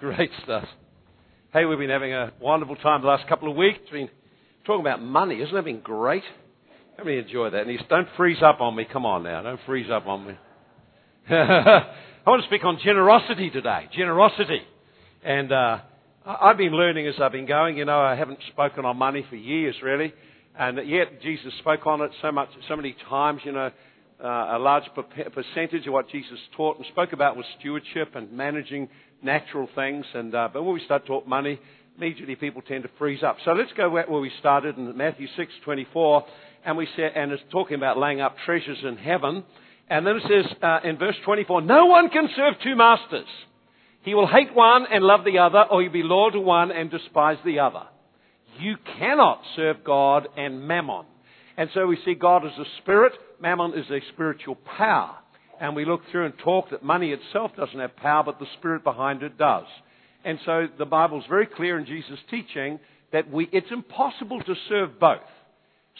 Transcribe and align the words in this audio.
Great 0.00 0.30
stuff. 0.44 0.64
Hey, 1.52 1.66
we've 1.66 1.78
been 1.78 1.90
having 1.90 2.14
a 2.14 2.32
wonderful 2.40 2.74
time 2.76 3.02
the 3.02 3.08
last 3.08 3.28
couple 3.28 3.50
of 3.50 3.56
weeks. 3.56 3.80
Been 3.92 4.08
talking 4.64 4.80
about 4.80 5.02
money. 5.02 5.42
Isn't 5.42 5.54
it 5.54 5.62
been 5.62 5.80
great? 5.80 6.22
Let 6.96 7.06
me 7.06 7.18
enjoy 7.18 7.50
that. 7.50 7.60
And 7.62 7.70
he's, 7.70 7.80
don't 7.90 8.08
freeze 8.16 8.38
up 8.42 8.62
on 8.62 8.74
me. 8.74 8.86
Come 8.90 9.04
on 9.04 9.24
now. 9.24 9.42
Don't 9.42 9.60
freeze 9.66 9.90
up 9.92 10.06
on 10.06 10.26
me. 10.26 10.34
I 11.28 11.84
want 12.26 12.40
to 12.42 12.48
speak 12.48 12.64
on 12.64 12.78
generosity 12.82 13.50
today. 13.50 13.90
Generosity. 13.94 14.62
And 15.22 15.52
uh, 15.52 15.80
I've 16.24 16.56
been 16.56 16.72
learning 16.72 17.06
as 17.06 17.16
I've 17.20 17.32
been 17.32 17.46
going. 17.46 17.76
You 17.76 17.84
know, 17.84 18.00
I 18.00 18.14
haven't 18.14 18.38
spoken 18.52 18.86
on 18.86 18.96
money 18.96 19.26
for 19.28 19.36
years, 19.36 19.74
really. 19.82 20.14
And 20.58 20.88
yet 20.88 21.20
Jesus 21.20 21.52
spoke 21.58 21.86
on 21.86 22.00
it 22.00 22.10
so 22.22 22.32
much, 22.32 22.48
so 22.70 22.76
many 22.76 22.96
times. 23.10 23.42
You 23.44 23.52
know, 23.52 23.70
uh, 24.24 24.56
a 24.56 24.58
large 24.58 24.84
percentage 25.34 25.86
of 25.86 25.92
what 25.92 26.08
Jesus 26.08 26.38
taught 26.56 26.78
and 26.78 26.86
spoke 26.86 27.12
about 27.12 27.36
was 27.36 27.44
stewardship 27.58 28.14
and 28.14 28.32
managing 28.32 28.88
natural 29.22 29.68
things. 29.74 30.06
And 30.14 30.34
uh, 30.34 30.48
but 30.52 30.62
when 30.62 30.74
we 30.74 30.84
start 30.84 31.06
talking 31.06 31.28
money, 31.28 31.60
immediately 31.96 32.36
people 32.36 32.62
tend 32.62 32.82
to 32.84 32.90
freeze 32.98 33.22
up. 33.22 33.36
So 33.44 33.52
let's 33.52 33.72
go 33.76 33.94
back 33.94 34.08
where 34.08 34.20
we 34.20 34.30
started 34.40 34.76
in 34.76 34.96
Matthew 34.96 35.28
6:24, 35.36 36.24
and 36.64 36.76
we 36.76 36.88
said, 36.96 37.12
and 37.14 37.32
it's 37.32 37.42
talking 37.50 37.76
about 37.76 37.98
laying 37.98 38.20
up 38.20 38.36
treasures 38.44 38.78
in 38.82 38.96
heaven. 38.96 39.44
And 39.88 40.06
then 40.06 40.16
it 40.16 40.22
says 40.22 40.56
uh, 40.62 40.78
in 40.84 40.98
verse 40.98 41.16
24, 41.24 41.62
no 41.62 41.86
one 41.86 42.10
can 42.10 42.28
serve 42.36 42.54
two 42.62 42.76
masters. 42.76 43.26
He 44.02 44.14
will 44.14 44.28
hate 44.28 44.54
one 44.54 44.86
and 44.90 45.02
love 45.02 45.24
the 45.24 45.38
other, 45.38 45.64
or 45.70 45.82
he'll 45.82 45.92
be 45.92 46.02
loyal 46.02 46.30
to 46.30 46.40
one 46.40 46.70
and 46.70 46.90
despise 46.90 47.38
the 47.44 47.58
other. 47.58 47.82
You 48.60 48.76
cannot 48.98 49.42
serve 49.56 49.82
God 49.84 50.28
and 50.36 50.66
mammon. 50.66 51.06
And 51.56 51.70
so 51.74 51.86
we 51.86 51.98
see 52.04 52.14
God 52.14 52.46
as 52.46 52.52
a 52.58 52.64
spirit, 52.78 53.12
mammon 53.40 53.74
is 53.74 53.90
a 53.90 54.00
spiritual 54.12 54.54
power 54.54 55.16
and 55.60 55.76
we 55.76 55.84
looked 55.84 56.10
through 56.10 56.24
and 56.24 56.34
talked 56.42 56.70
that 56.70 56.82
money 56.82 57.12
itself 57.12 57.52
doesn't 57.56 57.78
have 57.78 57.94
power, 57.96 58.24
but 58.24 58.38
the 58.38 58.46
spirit 58.58 58.82
behind 58.82 59.22
it 59.22 59.36
does. 59.36 59.66
And 60.24 60.38
so 60.44 60.66
the 60.78 60.86
Bible's 60.86 61.24
very 61.28 61.46
clear 61.46 61.78
in 61.78 61.86
Jesus' 61.86 62.18
teaching 62.30 62.80
that 63.12 63.30
we, 63.30 63.48
it's 63.52 63.70
impossible 63.70 64.40
to 64.42 64.54
serve 64.68 64.98
both. 64.98 65.20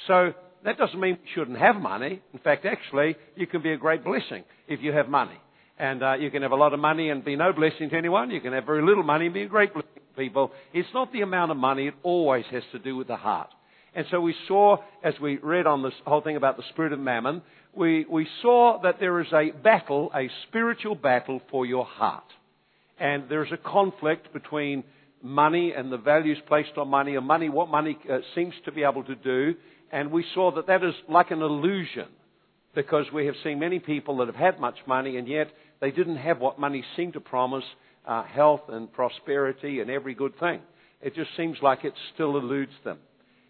So 0.07 0.33
that 0.65 0.79
doesn't 0.79 0.99
mean 0.99 1.19
we 1.23 1.31
shouldn't 1.35 1.59
have 1.59 1.77
money. 1.77 2.23
In 2.33 2.39
fact, 2.39 2.65
actually, 2.65 3.17
you 3.37 3.47
can 3.47 3.63
be 3.63 3.73
a 3.73 3.77
great 3.77 4.03
blessing 4.03 4.45
if 4.67 4.81
you 4.83 4.93
have 4.93 5.09
money. 5.09 5.39
And 5.79 6.03
uh, 6.03 6.15
you 6.15 6.31
can 6.31 6.43
have 6.43 6.53
a 6.53 6.57
lot 6.57 6.75
of 6.75 6.81
money 6.81 7.11
and 7.11 7.25
be 7.25 7.37
no 7.37 7.53
blessing 7.53 7.91
to 7.91 7.97
anyone. 7.97 8.31
You 8.31 8.41
can 8.41 8.53
have 8.53 8.67
very 8.67 8.85
little 8.85 9.03
money 9.03 9.27
and 9.27 9.35
be 9.35 9.43
a 9.43 9.49
great 9.49 9.73
blessing 9.73 9.91
to 9.95 10.23
people. 10.23 10.53
It's 10.73 10.89
not 10.93 11.13
the 11.13 11.23
amount 11.23 11.51
of 11.51 11.57
money. 11.57 11.89
It 11.89 11.95
always 12.03 12.45
has 12.51 12.63
to 12.73 12.79
do 12.79 12.97
with 12.97 13.09
the 13.09 13.17
heart. 13.17 13.49
And 13.95 14.07
so 14.11 14.21
we 14.21 14.35
saw, 14.47 14.77
as 15.03 15.15
we 15.21 15.39
read 15.39 15.67
on 15.67 15.83
this 15.83 15.95
whole 16.07 16.21
thing 16.21 16.37
about 16.37 16.57
the 16.57 16.63
spirit 16.71 16.93
of 16.93 17.01
mammon, 17.01 17.43
we, 17.75 18.05
we 18.09 18.27
saw 18.43 18.81
that 18.83 19.01
there 19.01 19.21
is 19.21 19.33
a 19.33 19.51
battle, 19.51 20.11
a 20.15 20.29
spiritual 20.49 20.95
battle 20.95 21.41
for 21.51 21.67
your 21.67 21.85
heart. 21.85 22.25
And 22.99 23.25
there's 23.29 23.51
a 23.53 23.57
conflict 23.57 24.33
between 24.33 24.85
money 25.23 25.73
and 25.77 25.91
the 25.93 25.97
values 25.99 26.39
placed 26.47 26.77
on 26.77 26.89
money, 26.89 27.17
and 27.17 27.27
money, 27.27 27.49
what 27.49 27.69
money 27.69 27.99
uh, 28.11 28.19
seems 28.35 28.55
to 28.65 28.73
be 28.73 28.85
able 28.85 29.05
to 29.05 29.15
do. 29.15 29.55
And 29.91 30.11
we 30.11 30.25
saw 30.35 30.55
that 30.55 30.67
that 30.69 30.85
is 30.85 30.95
like 31.09 31.31
an 31.31 31.43
illusion 31.43 32.07
because 32.75 33.07
we 33.13 33.27
have 33.27 33.35
seen 33.43 33.59
many 33.59 33.79
people 33.79 34.19
that 34.19 34.27
have 34.27 34.37
had 34.37 34.61
much 34.61 34.77
money 34.87 35.17
and 35.17 35.27
yet 35.27 35.49
they 35.81 35.91
didn't 35.91 36.17
have 36.17 36.39
what 36.39 36.59
money 36.59 36.85
seemed 36.97 37.15
to 37.15 37.21
promise 37.21 37.65
uh, 38.07 38.23
health 38.23 38.63
and 38.69 38.93
prosperity 38.93 39.81
and 39.81 39.91
every 39.91 40.15
good 40.15 40.39
thing. 40.39 40.61
It 41.03 41.15
just 41.15 41.31
seems 41.37 41.57
like 41.63 41.85
it 41.85 41.95
still 42.15 42.37
eludes 42.37 42.73
them. 42.85 42.99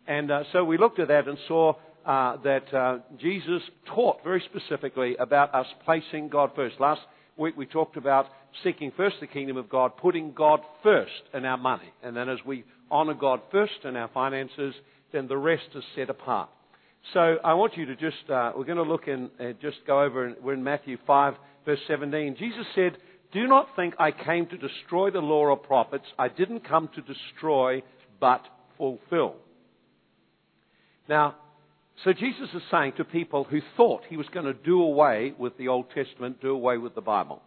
And 0.07 0.31
uh, 0.31 0.45
so 0.53 0.65
we 0.65 0.79
looked 0.79 0.99
at 0.99 1.09
that 1.09 1.29
and 1.29 1.39
saw 1.47 1.75
uh, 2.05 2.37
that 2.43 2.75
uh, 2.75 2.99
Jesus 3.19 3.63
taught 3.87 4.25
very 4.25 4.43
specifically 4.49 5.17
about 5.17 5.55
us 5.55 5.67
placing 5.85 6.29
God 6.29 6.51
first. 6.57 6.81
Last 6.81 7.03
week 7.37 7.57
we 7.57 7.67
talked 7.67 7.97
about 7.97 8.27
seeking 8.65 8.93
first 8.97 9.17
the 9.21 9.27
kingdom 9.27 9.57
of 9.57 9.69
God, 9.69 9.97
putting 9.97 10.33
God 10.33 10.61
first 10.83 11.23
in 11.35 11.45
our 11.45 11.59
money. 11.59 11.93
And 12.03 12.17
then 12.17 12.29
as 12.29 12.39
we 12.45 12.65
honor 12.91 13.15
God 13.15 13.41
first 13.51 13.85
in 13.85 13.97
our 13.97 14.09
finances, 14.09 14.75
then 15.13 15.29
the 15.29 15.37
rest 15.37 15.69
is 15.75 15.85
set 15.95 16.11
apart. 16.11 16.49
So 17.15 17.37
I 17.43 17.55
want 17.55 17.77
you 17.77 17.87
to 17.87 17.97
just, 17.97 18.29
uh, 18.29 18.53
we're 18.57 18.65
going 18.65 18.77
to 18.77 18.83
look 18.83 19.09
and 19.09 19.31
uh, 19.41 19.53
just 19.61 19.79
go 19.87 20.03
over, 20.03 20.35
we're 20.43 20.55
in 20.55 20.63
Matthew 20.63 20.99
5, 21.07 21.35
verse 21.65 21.79
17. 21.89 22.37
Jesus 22.39 22.67
said, 22.75 22.99
Do 23.33 23.47
not 23.47 23.69
think 23.75 23.95
I 23.99 24.11
came 24.11 24.47
to 24.47 24.57
destroy 24.57 25.11
the 25.11 25.21
law 25.21 25.47
or 25.47 25.57
prophets. 25.57 26.05
I 26.19 26.29
didn't 26.29 26.69
come 26.69 26.89
to 26.95 27.01
destroy, 27.01 27.83
but 28.21 28.43
fulfill. 28.77 29.37
Now, 31.09 31.37
so 32.05 32.13
Jesus 32.13 32.49
is 32.55 32.63
saying 32.71 32.95
to 32.97 33.05
people 33.05 33.45
who 33.45 33.61
thought 33.77 34.03
he 34.09 34.17
was 34.17 34.27
going 34.33 34.47
to 34.47 34.55
do 34.55 34.81
away 34.83 35.35
with 35.39 35.57
the 35.59 35.69
Old 35.69 35.87
Testament, 35.95 36.41
do 36.41 36.51
away 36.51 36.79
with 36.79 36.95
the 36.95 37.01
Bible. 37.01 37.43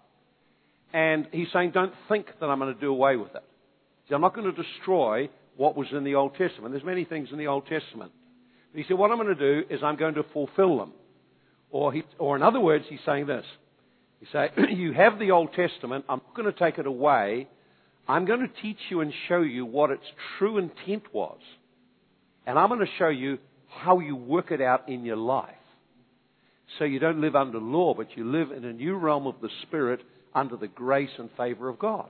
And 0.94 1.28
he's 1.32 1.48
saying, 1.52 1.72
don't 1.72 1.94
think 2.08 2.28
that 2.40 2.46
I'm 2.46 2.60
going 2.60 2.74
to 2.74 2.80
do 2.80 2.92
away 2.92 3.16
with 3.16 3.34
it. 3.34 3.44
See, 4.08 4.14
I'm 4.14 4.22
not 4.22 4.36
going 4.36 4.54
to 4.54 4.64
destroy 4.64 5.30
what 5.58 5.76
was 5.76 5.88
in 5.92 6.04
the 6.04 6.16
Old 6.16 6.36
Testament. 6.36 6.72
There's 6.72 6.84
many 6.84 7.04
things 7.04 7.30
in 7.32 7.38
the 7.40 7.48
Old 7.48 7.66
Testament. 7.66 8.12
But 8.72 8.82
he 8.82 8.86
said, 8.88 8.98
what 8.98 9.10
I'm 9.10 9.18
going 9.18 9.36
to 9.36 9.64
do 9.64 9.64
is 9.70 9.82
I'm 9.82 9.96
going 9.96 10.16
to 10.16 10.24
fulfill 10.34 10.78
them. 10.78 10.94
Or, 11.72 11.92
he, 11.92 12.04
or 12.20 12.36
in 12.36 12.44
other 12.44 12.60
words, 12.60 12.86
he's 12.88 13.00
saying 13.06 13.26
this. 13.26 13.46
He 14.20 14.28
say, 14.32 14.52
you 14.70 14.94
have 14.94 15.18
the 15.18 15.32
Old 15.32 15.54
Testament. 15.54 16.06
I'm 16.08 16.22
not 16.26 16.36
going 16.36 16.52
to 16.52 16.58
take 16.58 16.78
it 16.78 16.86
away. 16.86 17.48
I'm 18.08 18.26
going 18.26 18.42
to 18.42 18.62
teach 18.62 18.78
you 18.90 19.02
and 19.02 19.12
show 19.28 19.42
you 19.42 19.66
what 19.66 19.90
its 19.90 20.04
true 20.38 20.60
intent 20.60 21.04
was. 21.12 21.40
And 22.46 22.60
I'm 22.60 22.70
going 22.70 22.80
to 22.80 22.92
show 22.98 23.10
you 23.10 23.38
how 23.68 24.00
you 24.00 24.16
work 24.16 24.52
it 24.52 24.62
out 24.62 24.90
in 24.90 25.06
your 25.06 25.18
life. 25.18 25.56
So 26.80 26.86
you 26.86 27.00
don't 27.00 27.22
live 27.22 27.36
under 27.36 27.60
law, 27.60 27.94
but 27.94 28.16
you 28.16 28.30
live 28.30 28.52
in 28.52 28.66
a 28.66 28.74
new 28.74 28.96
realm 28.96 29.28
of 29.28 29.36
the 29.42 29.50
Spirit 29.64 30.02
under 30.34 30.58
the 30.58 30.68
grace 30.68 31.12
and 31.18 31.30
favor 31.38 31.70
of 31.70 31.80
God. 31.80 32.10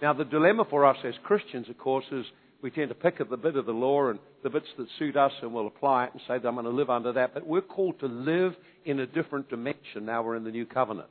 Now, 0.00 0.12
the 0.12 0.24
dilemma 0.24 0.64
for 0.70 0.86
us 0.86 0.96
as 1.04 1.14
Christians, 1.24 1.68
of 1.68 1.76
course, 1.76 2.04
is 2.10 2.24
we 2.62 2.70
tend 2.70 2.88
to 2.88 2.94
pick 2.94 3.20
at 3.20 3.30
the 3.30 3.36
bit 3.36 3.56
of 3.56 3.66
the 3.66 3.72
law 3.72 4.08
and 4.08 4.18
the 4.42 4.50
bits 4.50 4.66
that 4.78 4.86
suit 4.98 5.16
us 5.16 5.32
and 5.42 5.52
we'll 5.52 5.66
apply 5.66 6.04
it 6.04 6.12
and 6.12 6.20
say 6.28 6.38
that 6.38 6.46
I'm 6.46 6.54
going 6.54 6.64
to 6.64 6.70
live 6.70 6.90
under 6.90 7.12
that. 7.14 7.34
But 7.34 7.46
we're 7.46 7.60
called 7.60 8.00
to 8.00 8.06
live 8.06 8.54
in 8.84 9.00
a 9.00 9.06
different 9.06 9.48
dimension 9.48 10.04
now 10.04 10.22
we're 10.22 10.36
in 10.36 10.44
the 10.44 10.50
new 10.50 10.66
covenant. 10.66 11.08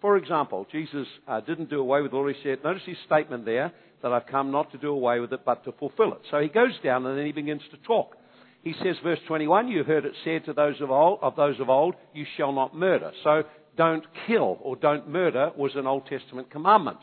For 0.00 0.16
example, 0.16 0.66
Jesus 0.70 1.06
uh, 1.28 1.40
didn't 1.40 1.70
do 1.70 1.80
away 1.80 2.02
with 2.02 2.12
all 2.12 2.26
he 2.26 2.34
said. 2.42 2.58
Notice 2.64 2.82
his 2.84 2.96
statement 3.06 3.44
there 3.44 3.72
that 4.02 4.12
I've 4.12 4.26
come 4.26 4.50
not 4.50 4.70
to 4.72 4.78
do 4.78 4.90
away 4.90 5.20
with 5.20 5.32
it 5.32 5.44
but 5.44 5.64
to 5.64 5.72
fulfill 5.72 6.12
it. 6.12 6.20
So 6.30 6.40
he 6.40 6.48
goes 6.48 6.78
down 6.82 7.06
and 7.06 7.18
then 7.18 7.26
he 7.26 7.32
begins 7.32 7.62
to 7.70 7.76
talk. 7.78 8.16
He 8.62 8.74
says, 8.82 8.96
verse 9.02 9.18
21, 9.26 9.68
you 9.68 9.82
heard 9.82 10.04
it 10.04 10.12
said 10.24 10.44
to 10.44 10.52
those 10.52 10.80
of 10.80 10.90
old, 10.90 11.18
of 11.22 11.34
those 11.34 11.58
of 11.58 11.68
old, 11.68 11.96
you 12.14 12.24
shall 12.36 12.52
not 12.52 12.76
murder. 12.76 13.10
So 13.24 13.42
don't 13.76 14.04
kill 14.26 14.58
or 14.62 14.76
don't 14.76 15.08
murder 15.08 15.50
was 15.56 15.72
an 15.74 15.86
Old 15.86 16.06
Testament 16.06 16.50
commandment. 16.50 16.98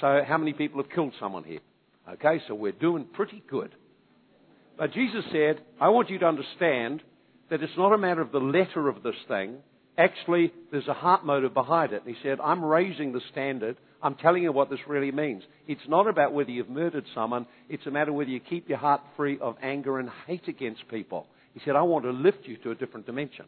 So 0.00 0.22
how 0.26 0.38
many 0.38 0.52
people 0.54 0.82
have 0.82 0.90
killed 0.90 1.12
someone 1.20 1.44
here? 1.44 1.60
Okay, 2.14 2.40
so 2.48 2.54
we're 2.54 2.72
doing 2.72 3.04
pretty 3.04 3.42
good. 3.48 3.74
But 4.78 4.92
Jesus 4.92 5.24
said, 5.30 5.60
I 5.80 5.90
want 5.90 6.10
you 6.10 6.18
to 6.20 6.26
understand 6.26 7.02
that 7.50 7.62
it's 7.62 7.76
not 7.76 7.92
a 7.92 7.98
matter 7.98 8.22
of 8.22 8.32
the 8.32 8.38
letter 8.38 8.88
of 8.88 9.02
this 9.02 9.14
thing. 9.28 9.56
Actually, 9.98 10.52
there's 10.70 10.88
a 10.88 10.94
heart 10.94 11.24
motive 11.24 11.54
behind 11.54 11.92
it. 11.92 12.02
And 12.04 12.14
he 12.14 12.22
said, 12.22 12.40
I'm 12.40 12.64
raising 12.64 13.12
the 13.12 13.20
standard 13.30 13.76
I'm 14.02 14.16
telling 14.16 14.42
you 14.42 14.50
what 14.52 14.68
this 14.68 14.80
really 14.88 15.12
means. 15.12 15.44
It's 15.68 15.80
not 15.88 16.08
about 16.08 16.32
whether 16.32 16.50
you've 16.50 16.68
murdered 16.68 17.04
someone, 17.14 17.46
it's 17.68 17.86
a 17.86 17.90
matter 17.90 18.12
whether 18.12 18.30
you 18.30 18.40
keep 18.40 18.68
your 18.68 18.78
heart 18.78 19.00
free 19.16 19.38
of 19.40 19.56
anger 19.62 19.98
and 19.98 20.10
hate 20.26 20.48
against 20.48 20.88
people. 20.88 21.26
He 21.54 21.60
said, 21.64 21.76
I 21.76 21.82
want 21.82 22.04
to 22.04 22.10
lift 22.10 22.40
you 22.44 22.56
to 22.58 22.72
a 22.72 22.74
different 22.74 23.06
dimension. 23.06 23.46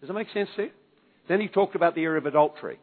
Does 0.00 0.08
that 0.08 0.14
make 0.14 0.28
sense 0.32 0.48
to 0.56 0.64
you? 0.64 0.70
Then 1.28 1.40
he 1.40 1.48
talked 1.48 1.74
about 1.74 1.94
the 1.94 2.02
area 2.02 2.18
of 2.18 2.26
adultery. 2.26 2.78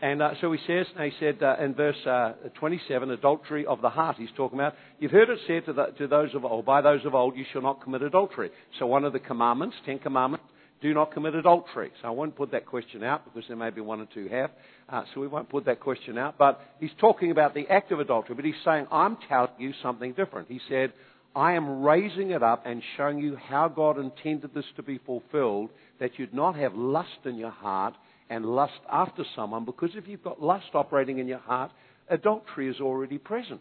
And 0.00 0.22
uh, 0.22 0.34
so 0.40 0.52
he 0.52 0.58
says, 0.66 0.86
he 0.96 1.10
said 1.18 1.42
uh, 1.42 1.56
in 1.60 1.74
verse 1.74 1.96
uh, 2.06 2.34
27, 2.60 3.10
adultery 3.10 3.66
of 3.66 3.80
the 3.80 3.90
heart, 3.90 4.16
he's 4.16 4.28
talking 4.36 4.58
about, 4.58 4.74
you've 5.00 5.10
heard 5.10 5.28
it 5.28 5.40
said 5.48 5.64
to, 5.66 5.72
the, 5.72 5.86
to 5.98 6.06
those 6.06 6.32
of 6.34 6.44
old, 6.44 6.64
by 6.64 6.80
those 6.80 7.04
of 7.04 7.16
old, 7.16 7.36
you 7.36 7.44
shall 7.52 7.62
not 7.62 7.82
commit 7.82 8.02
adultery. 8.02 8.50
So 8.78 8.86
one 8.86 9.04
of 9.04 9.12
the 9.12 9.18
commandments, 9.18 9.74
Ten 9.84 9.98
Commandments, 9.98 10.46
do 10.80 10.94
not 10.94 11.12
commit 11.12 11.34
adultery. 11.34 11.90
So 12.00 12.08
I 12.08 12.10
won't 12.10 12.36
put 12.36 12.52
that 12.52 12.66
question 12.66 13.02
out 13.02 13.24
because 13.24 13.46
there 13.48 13.56
may 13.56 13.70
be 13.70 13.80
one 13.80 14.00
or 14.00 14.08
two 14.12 14.28
have. 14.28 14.50
Uh, 14.88 15.04
so 15.12 15.20
we 15.20 15.26
won't 15.26 15.48
put 15.48 15.64
that 15.64 15.80
question 15.80 16.16
out. 16.18 16.38
But 16.38 16.60
he's 16.80 16.90
talking 17.00 17.30
about 17.30 17.54
the 17.54 17.66
act 17.68 17.90
of 17.90 18.00
adultery, 18.00 18.34
but 18.34 18.44
he's 18.44 18.54
saying, 18.64 18.86
I'm 18.90 19.16
telling 19.28 19.50
you 19.58 19.72
something 19.82 20.12
different. 20.12 20.48
He 20.48 20.60
said, 20.68 20.92
I 21.34 21.52
am 21.52 21.82
raising 21.82 22.30
it 22.30 22.42
up 22.42 22.64
and 22.66 22.82
showing 22.96 23.18
you 23.18 23.36
how 23.36 23.68
God 23.68 23.98
intended 23.98 24.54
this 24.54 24.64
to 24.76 24.82
be 24.82 24.98
fulfilled, 24.98 25.70
that 26.00 26.18
you'd 26.18 26.34
not 26.34 26.56
have 26.56 26.74
lust 26.74 27.18
in 27.24 27.36
your 27.36 27.50
heart 27.50 27.94
and 28.30 28.44
lust 28.44 28.80
after 28.90 29.24
someone, 29.34 29.64
because 29.64 29.90
if 29.94 30.06
you've 30.06 30.22
got 30.22 30.42
lust 30.42 30.66
operating 30.74 31.18
in 31.18 31.28
your 31.28 31.38
heart, 31.38 31.70
adultery 32.08 32.68
is 32.68 32.80
already 32.80 33.18
present. 33.18 33.60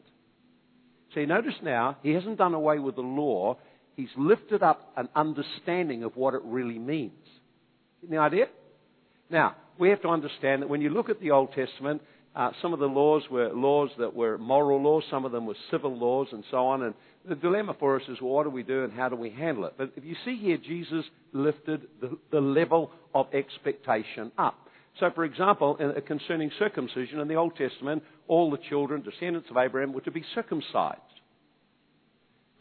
See, 1.15 1.25
notice 1.25 1.56
now, 1.63 1.97
he 2.03 2.12
hasn't 2.12 2.38
done 2.38 2.53
away 2.53 2.80
with 2.80 2.95
the 2.95 3.01
law, 3.01 3.57
he's 3.97 4.09
lifted 4.15 4.63
up 4.63 4.94
an 4.95 5.09
understanding 5.13 6.05
of 6.05 6.15
what 6.15 6.33
it 6.33 6.41
really 6.45 6.79
means. 6.79 7.11
Any 8.07 8.17
idea? 8.17 8.45
Now, 9.29 9.57
we 9.77 9.89
have 9.89 10.01
to 10.03 10.07
understand 10.07 10.61
that 10.61 10.69
when 10.69 10.79
you 10.79 10.89
look 10.89 11.09
at 11.09 11.19
the 11.19 11.31
Old 11.31 11.51
Testament, 11.53 12.01
uh, 12.35 12.51
some 12.61 12.71
of 12.71 12.79
the 12.79 12.85
laws 12.85 13.23
were 13.29 13.49
laws 13.49 13.89
that 13.97 14.15
were 14.15 14.38
moral 14.38 14.81
laws, 14.81 15.03
some 15.09 15.25
of 15.25 15.31
them 15.31 15.45
were 15.45 15.55
civil 15.71 15.97
laws, 15.97 16.27
and 16.31 16.44
so 16.51 16.67
on. 16.67 16.83
And 16.83 16.94
the 17.27 17.35
dilemma 17.35 17.75
for 17.79 17.95
us 17.99 18.03
is, 18.07 18.21
well, 18.21 18.31
what 18.31 18.44
do 18.44 18.51
we 18.51 18.63
do 18.63 18.83
and 18.83 18.94
how 18.94 19.09
do 19.09 19.15
we 19.15 19.31
handle 19.31 19.65
it? 19.65 19.73
But 19.77 19.91
if 19.97 20.05
you 20.05 20.15
see 20.23 20.38
here, 20.38 20.57
Jesus 20.57 21.03
lifted 21.33 21.88
the, 22.00 22.17
the 22.31 22.39
level 22.39 22.91
of 23.13 23.27
expectation 23.33 24.31
up. 24.38 24.55
So, 25.00 25.09
for 25.13 25.25
example, 25.25 25.77
in, 25.77 25.89
uh, 25.89 26.00
concerning 26.05 26.51
circumcision 26.57 27.19
in 27.19 27.27
the 27.27 27.35
Old 27.35 27.55
Testament, 27.55 28.03
all 28.27 28.51
the 28.51 28.59
children, 28.69 29.01
descendants 29.01 29.50
of 29.50 29.57
Abraham, 29.57 29.93
were 29.93 30.01
to 30.01 30.11
be 30.11 30.23
circumcised. 30.35 31.01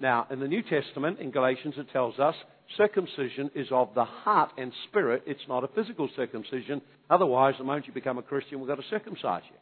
Now, 0.01 0.27
in 0.31 0.41
the 0.41 0.49
New 0.49 0.63
Testament, 0.63 1.21
in 1.21 1.31
Galatians, 1.31 1.75
it 1.79 1.91
tells 1.93 2.19
us 2.19 2.35
circumcision 2.77 3.51
is 3.55 3.69
of 3.71 3.95
the 3.95 4.05
heart 4.05 4.53
and 4.59 4.73
spirit. 4.89 5.23
It's 5.27 5.41
not 5.49 5.65
a 5.65 5.69
physical 5.69 6.09
circumcision. 6.17 6.83
Otherwise, 7.09 7.55
the 7.59 7.65
moment 7.65 7.87
you 7.87 7.95
become 7.95 8.19
a 8.19 8.23
Christian, 8.23 8.59
we've 8.59 8.69
got 8.69 8.77
to 8.77 8.89
circumcise 8.91 9.43
you. 9.49 9.57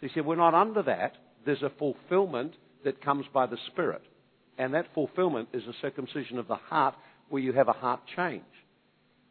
So 0.00 0.06
he 0.06 0.12
said, 0.14 0.26
we're 0.26 0.36
not 0.36 0.54
under 0.54 0.82
that. 0.82 1.12
There's 1.44 1.62
a 1.62 1.72
fulfillment 1.78 2.54
that 2.84 3.02
comes 3.02 3.26
by 3.32 3.46
the 3.46 3.58
Spirit. 3.68 4.02
And 4.58 4.74
that 4.74 4.86
fulfillment 4.94 5.50
is 5.52 5.62
a 5.64 5.72
circumcision 5.80 6.38
of 6.38 6.48
the 6.48 6.56
heart 6.56 6.94
where 7.28 7.42
you 7.42 7.52
have 7.52 7.68
a 7.68 7.72
heart 7.72 8.00
change. 8.16 8.42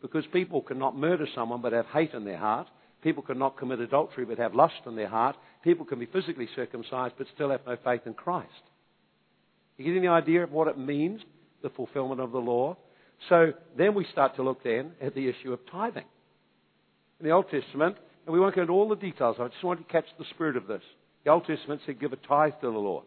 Because 0.01 0.23
people 0.31 0.61
cannot 0.61 0.95
murder 0.95 1.27
someone 1.33 1.61
but 1.61 1.73
have 1.73 1.87
hate 1.87 2.13
in 2.13 2.25
their 2.25 2.37
heart. 2.37 2.67
People 3.05 3.21
cannot 3.21 3.55
commit 3.55 3.79
adultery 3.79 4.25
but 4.25 4.39
have 4.39 4.55
lust 4.55 4.81
in 4.87 4.95
their 4.95 5.07
heart. 5.07 5.35
People 5.63 5.85
can 5.85 5.99
be 5.99 6.07
physically 6.07 6.49
circumcised 6.55 7.13
but 7.19 7.27
still 7.35 7.51
have 7.51 7.61
no 7.67 7.77
faith 7.83 8.01
in 8.07 8.15
Christ. 8.15 8.49
You 9.77 9.85
get 9.85 9.95
any 9.95 10.07
idea 10.07 10.43
of 10.43 10.51
what 10.51 10.67
it 10.67 10.75
means, 10.75 11.21
the 11.61 11.69
fulfillment 11.69 12.19
of 12.19 12.31
the 12.31 12.39
law? 12.39 12.75
So 13.29 13.53
then 13.77 13.93
we 13.93 14.07
start 14.11 14.35
to 14.37 14.41
look 14.43 14.63
then 14.63 14.93
at 14.99 15.13
the 15.13 15.29
issue 15.29 15.53
of 15.53 15.59
tithing. 15.71 16.07
In 17.19 17.27
the 17.27 17.31
Old 17.31 17.45
Testament, 17.51 17.95
and 18.25 18.33
we 18.33 18.39
won't 18.39 18.55
go 18.55 18.61
into 18.61 18.73
all 18.73 18.89
the 18.89 18.95
details, 18.95 19.35
I 19.39 19.49
just 19.49 19.63
want 19.63 19.87
to 19.87 19.91
catch 19.93 20.07
the 20.17 20.25
spirit 20.31 20.57
of 20.57 20.65
this. 20.65 20.81
The 21.25 21.29
Old 21.29 21.45
Testament 21.45 21.81
said 21.85 21.99
give 21.99 22.11
a 22.11 22.15
tithe 22.15 22.53
to 22.61 22.71
the 22.71 22.79
Lord. 22.79 23.05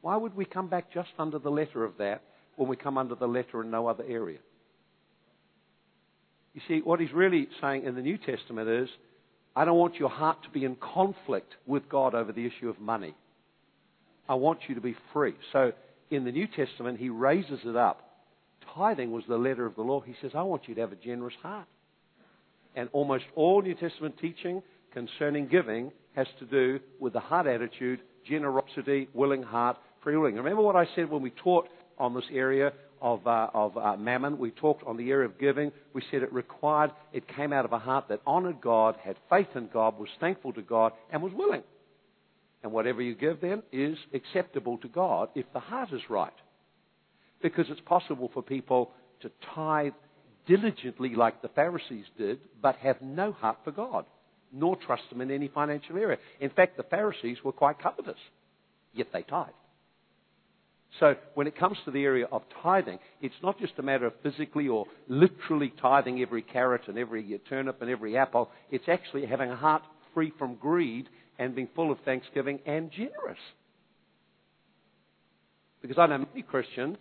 Why 0.00 0.16
would 0.16 0.34
we 0.34 0.44
come 0.44 0.66
back 0.66 0.92
just 0.92 1.10
under 1.20 1.38
the 1.38 1.50
letter 1.50 1.84
of 1.84 1.98
that 1.98 2.22
when 2.56 2.68
we 2.68 2.74
come 2.74 2.98
under 2.98 3.14
the 3.14 3.28
letter 3.28 3.62
in 3.62 3.70
no 3.70 3.86
other 3.86 4.04
area? 4.08 4.38
You 6.56 6.62
see, 6.66 6.80
what 6.82 7.00
he's 7.00 7.12
really 7.12 7.48
saying 7.60 7.84
in 7.84 7.94
the 7.94 8.00
New 8.00 8.16
Testament 8.16 8.66
is, 8.66 8.88
I 9.54 9.66
don't 9.66 9.76
want 9.76 9.96
your 9.96 10.08
heart 10.08 10.42
to 10.44 10.48
be 10.48 10.64
in 10.64 10.74
conflict 10.76 11.52
with 11.66 11.86
God 11.86 12.14
over 12.14 12.32
the 12.32 12.46
issue 12.46 12.70
of 12.70 12.80
money. 12.80 13.14
I 14.26 14.36
want 14.36 14.60
you 14.66 14.74
to 14.74 14.80
be 14.80 14.96
free. 15.12 15.34
So 15.52 15.72
in 16.10 16.24
the 16.24 16.32
New 16.32 16.46
Testament, 16.46 16.98
he 16.98 17.10
raises 17.10 17.60
it 17.62 17.76
up. 17.76 18.00
Tithing 18.74 19.12
was 19.12 19.24
the 19.28 19.36
letter 19.36 19.66
of 19.66 19.74
the 19.74 19.82
law. 19.82 20.00
He 20.00 20.14
says, 20.22 20.30
I 20.34 20.42
want 20.44 20.62
you 20.66 20.74
to 20.76 20.80
have 20.80 20.92
a 20.92 20.96
generous 20.96 21.34
heart. 21.42 21.66
And 22.74 22.88
almost 22.94 23.24
all 23.34 23.60
New 23.60 23.74
Testament 23.74 24.14
teaching 24.18 24.62
concerning 24.94 25.48
giving 25.48 25.92
has 26.14 26.26
to 26.38 26.46
do 26.46 26.80
with 26.98 27.12
the 27.12 27.20
heart 27.20 27.46
attitude, 27.46 28.00
generosity, 28.26 29.08
willing 29.12 29.42
heart, 29.42 29.76
free 30.02 30.16
willing. 30.16 30.36
Remember 30.36 30.62
what 30.62 30.74
I 30.74 30.86
said 30.94 31.10
when 31.10 31.20
we 31.20 31.32
taught 31.32 31.68
on 31.98 32.14
this 32.14 32.24
area 32.32 32.72
of, 33.00 33.26
uh, 33.26 33.48
of 33.54 33.76
uh, 33.76 33.96
mammon? 33.96 34.38
We 34.38 34.50
talked 34.50 34.84
on 34.86 34.96
the 34.96 35.10
area 35.10 35.28
of 35.28 35.38
giving. 35.38 35.72
We 35.92 36.02
said 36.10 36.22
it 36.22 36.32
required, 36.32 36.92
it 37.12 37.26
came 37.28 37.52
out 37.52 37.64
of 37.64 37.72
a 37.72 37.78
heart 37.78 38.06
that 38.08 38.20
honored 38.26 38.60
God, 38.60 38.96
had 39.02 39.16
faith 39.30 39.48
in 39.54 39.68
God, 39.72 39.98
was 39.98 40.08
thankful 40.20 40.52
to 40.54 40.62
God, 40.62 40.92
and 41.10 41.22
was 41.22 41.32
willing. 41.34 41.62
And 42.62 42.72
whatever 42.72 43.02
you 43.02 43.14
give 43.14 43.40
then 43.40 43.62
is 43.72 43.96
acceptable 44.12 44.78
to 44.78 44.88
God 44.88 45.28
if 45.34 45.46
the 45.52 45.60
heart 45.60 45.92
is 45.92 46.00
right. 46.08 46.32
Because 47.42 47.66
it's 47.68 47.80
possible 47.82 48.30
for 48.32 48.42
people 48.42 48.90
to 49.20 49.30
tithe 49.54 49.92
diligently 50.46 51.14
like 51.14 51.42
the 51.42 51.48
Pharisees 51.48 52.06
did, 52.16 52.40
but 52.62 52.76
have 52.76 53.00
no 53.02 53.32
heart 53.32 53.58
for 53.64 53.72
God, 53.72 54.06
nor 54.52 54.76
trust 54.76 55.04
Him 55.10 55.20
in 55.20 55.30
any 55.30 55.48
financial 55.48 55.96
area. 55.96 56.18
In 56.40 56.50
fact, 56.50 56.76
the 56.76 56.82
Pharisees 56.84 57.38
were 57.44 57.52
quite 57.52 57.80
covetous, 57.80 58.18
yet 58.94 59.08
they 59.12 59.22
tithed. 59.22 59.52
So 61.00 61.14
when 61.34 61.46
it 61.46 61.58
comes 61.58 61.76
to 61.84 61.90
the 61.90 62.04
area 62.04 62.26
of 62.32 62.42
tithing, 62.62 62.98
it's 63.20 63.34
not 63.42 63.58
just 63.58 63.74
a 63.78 63.82
matter 63.82 64.06
of 64.06 64.14
physically 64.22 64.68
or 64.68 64.86
literally 65.08 65.72
tithing 65.80 66.22
every 66.22 66.42
carrot 66.42 66.82
and 66.88 66.96
every 66.96 67.38
turnip 67.48 67.82
and 67.82 67.90
every 67.90 68.16
apple. 68.16 68.50
It's 68.70 68.88
actually 68.88 69.26
having 69.26 69.50
a 69.50 69.56
heart 69.56 69.82
free 70.14 70.32
from 70.38 70.54
greed 70.54 71.08
and 71.38 71.54
being 71.54 71.68
full 71.74 71.92
of 71.92 71.98
thanksgiving 72.04 72.60
and 72.64 72.90
generous. 72.90 73.38
Because 75.82 75.98
I 75.98 76.06
know 76.06 76.18
many 76.18 76.42
Christians 76.42 76.96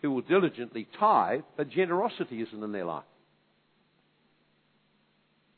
who 0.00 0.12
will 0.12 0.22
diligently 0.22 0.88
tithe, 0.98 1.40
but 1.56 1.68
generosity 1.68 2.40
isn't 2.42 2.62
in 2.62 2.72
their 2.72 2.84
life. 2.84 3.04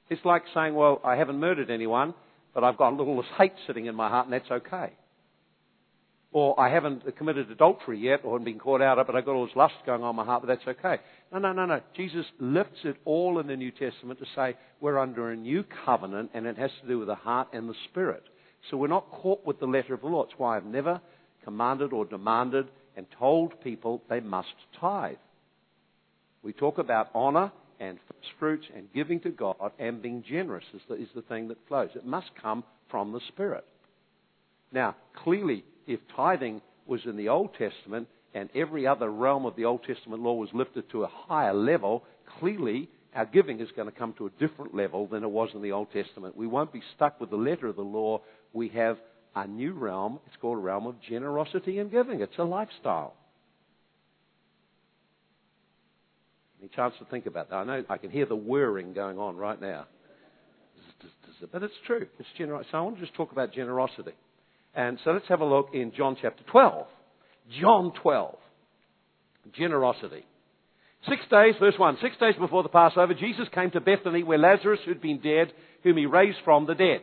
It's 0.08 0.25
like 0.25 0.43
saying, 0.52 0.75
well, 0.75 1.00
I 1.05 1.17
haven't 1.17 1.38
murdered 1.38 1.70
anyone, 1.70 2.14
but 2.55 2.64
I've 2.64 2.76
got 2.76 2.93
a 2.93 2.96
little 2.96 3.23
hate 3.38 3.52
sitting 3.67 3.87
in 3.87 3.94
my 3.94 4.08
heart, 4.08 4.26
and 4.26 4.32
that's 4.32 4.50
okay. 4.50 4.93
Or 6.34 6.58
I 6.58 6.70
haven't 6.70 7.17
committed 7.19 7.50
adultery 7.50 7.99
yet, 7.99 8.20
or 8.25 8.38
been 8.38 8.58
caught 8.58 8.81
out 8.81 8.99
of 8.99 9.05
it, 9.05 9.06
but 9.12 9.17
I've 9.17 9.26
got 9.26 9.34
all 9.34 9.46
this 9.46 9.55
lust 9.55 9.75
going 9.84 10.02
on 10.02 10.11
in 10.11 10.17
my 10.17 10.25
heart, 10.25 10.43
but 10.43 10.49
that's 10.49 10.79
okay. 10.79 11.02
No, 11.31 11.38
no, 11.38 11.52
no, 11.52 11.67
no. 11.67 11.81
Jesus 11.94 12.25
lifts 12.38 12.81
it 12.84 12.96
all 13.05 13.38
in 13.38 13.46
the 13.46 13.56
New 13.56 13.70
Testament 13.70 14.19
to 14.19 14.26
say 14.34 14.56
we're 14.81 14.99
under 14.99 15.31
a 15.31 15.37
new 15.37 15.62
covenant, 15.84 16.31
and 16.32 16.46
it 16.46 16.56
has 16.56 16.70
to 16.81 16.88
do 16.88 16.99
with 16.99 17.08
the 17.08 17.14
heart 17.14 17.49
and 17.52 17.69
the 17.69 17.75
spirit. 17.90 18.23
So 18.70 18.79
we're 18.79 18.87
not 18.87 19.11
caught 19.11 19.44
with 19.44 19.61
the 19.61 19.67
letter 19.67 19.93
of 19.93 20.00
the 20.00 20.06
law. 20.06 20.25
It's 20.25 20.32
why 20.38 20.56
I've 20.56 20.64
never 20.64 21.00
commanded 21.44 21.93
or 21.93 22.05
demanded 22.05 22.69
and 22.96 23.06
told 23.19 23.61
people 23.62 24.02
they 24.08 24.20
must 24.20 24.55
tithe. 24.81 25.17
We 26.43 26.52
talk 26.52 26.79
about 26.79 27.08
honor 27.14 27.52
and 27.81 27.99
fruits 28.38 28.67
and 28.75 28.93
giving 28.93 29.20
to 29.20 29.31
God 29.31 29.56
and 29.79 30.02
being 30.02 30.25
generous 30.29 30.64
is 30.75 30.81
the, 30.88 30.94
is 30.94 31.08
the 31.14 31.23
thing 31.23 31.49
that 31.49 31.58
flows. 31.69 31.90
It 31.94 32.06
must 32.06 32.31
come 32.40 32.64
from 32.90 33.12
the 33.12 33.20
Spirit. 33.29 33.64
Now, 34.73 34.96
clearly, 35.25 35.64
if 35.87 36.00
tithing 36.17 36.61
was 36.87 37.00
in 37.05 37.17
the 37.17 37.29
Old 37.29 37.50
Testament 37.55 38.08
and 38.34 38.49
every 38.55 38.87
other 38.87 39.11
realm 39.11 39.46
of 39.46 39.56
the 39.56 39.64
Old 39.64 39.84
Testament 39.84 40.23
law 40.23 40.34
was 40.34 40.49
lifted 40.52 40.90
to 40.90 41.05
a 41.05 41.08
higher 41.08 41.55
level, 41.55 42.05
clearly 42.38 42.88
our 43.14 43.26
giving 43.26 43.61
is 43.61 43.69
going 43.76 43.90
to 43.90 43.96
come 43.96 44.14
to 44.19 44.26
a 44.26 44.31
different 44.31 44.75
level 44.75 45.06
than 45.06 45.23
it 45.23 45.31
was 45.31 45.50
in 45.55 45.62
the 45.62 45.73
Old 45.73 45.88
Testament. 45.93 46.37
We 46.37 46.46
won't 46.46 46.73
be 46.73 46.82
stuck 46.96 47.20
with 47.20 47.31
the 47.31 47.37
letter 47.37 47.67
of 47.67 47.76
the 47.76 47.82
law. 47.82 48.23
We 48.52 48.69
have 48.70 48.99
a 49.34 49.46
new 49.46 49.73
realm. 49.73 50.19
It's 50.26 50.37
called 50.40 50.58
a 50.58 50.61
realm 50.61 50.87
of 50.87 51.00
generosity 51.00 51.79
and 51.79 51.90
giving. 51.90 52.20
It's 52.20 52.38
a 52.38 52.44
lifestyle. 52.44 53.14
Any 56.61 56.70
chance 56.75 56.94
to 57.00 57.05
think 57.06 57.26
about 57.26 57.50
that? 57.50 57.56
I 57.56 57.64
know 57.64 57.84
I 57.88 57.99
can 57.99 58.11
hear 58.11 58.25
the 58.25 58.37
whirring 58.37 58.93
going 58.93 59.19
on 59.19 59.37
right 59.37 59.61
now. 59.61 59.87
But 61.50 61.64
it's 61.64 61.75
true. 61.87 62.06
It's 62.20 62.29
generosity. 62.38 62.69
So 62.70 62.79
I 62.79 62.81
want 62.82 62.96
to 62.96 63.02
just 63.02 63.14
talk 63.14 63.32
about 63.32 63.52
generosity. 63.52 64.12
And 64.74 64.98
so 65.04 65.10
let's 65.12 65.28
have 65.28 65.40
a 65.40 65.46
look 65.46 65.69
in 65.74 65.92
John 65.96 66.16
chapter 66.20 66.42
12. 66.50 66.86
John 67.60 67.92
12. 68.02 68.36
Generosity. 69.54 70.24
Six 71.08 71.22
days, 71.30 71.54
verse 71.58 71.74
1, 71.76 71.98
six 72.00 72.16
days 72.19 72.34
before 72.38 72.62
the 72.62 72.69
Passover, 72.69 73.12
Jesus 73.14 73.48
came 73.52 73.72
to 73.72 73.80
Bethany 73.80 74.22
where 74.22 74.38
Lazarus, 74.38 74.78
who'd 74.84 75.02
been 75.02 75.20
dead, 75.20 75.52
whom 75.82 75.96
he 75.96 76.06
raised 76.06 76.38
from 76.44 76.66
the 76.66 76.76
dead. 76.76 77.00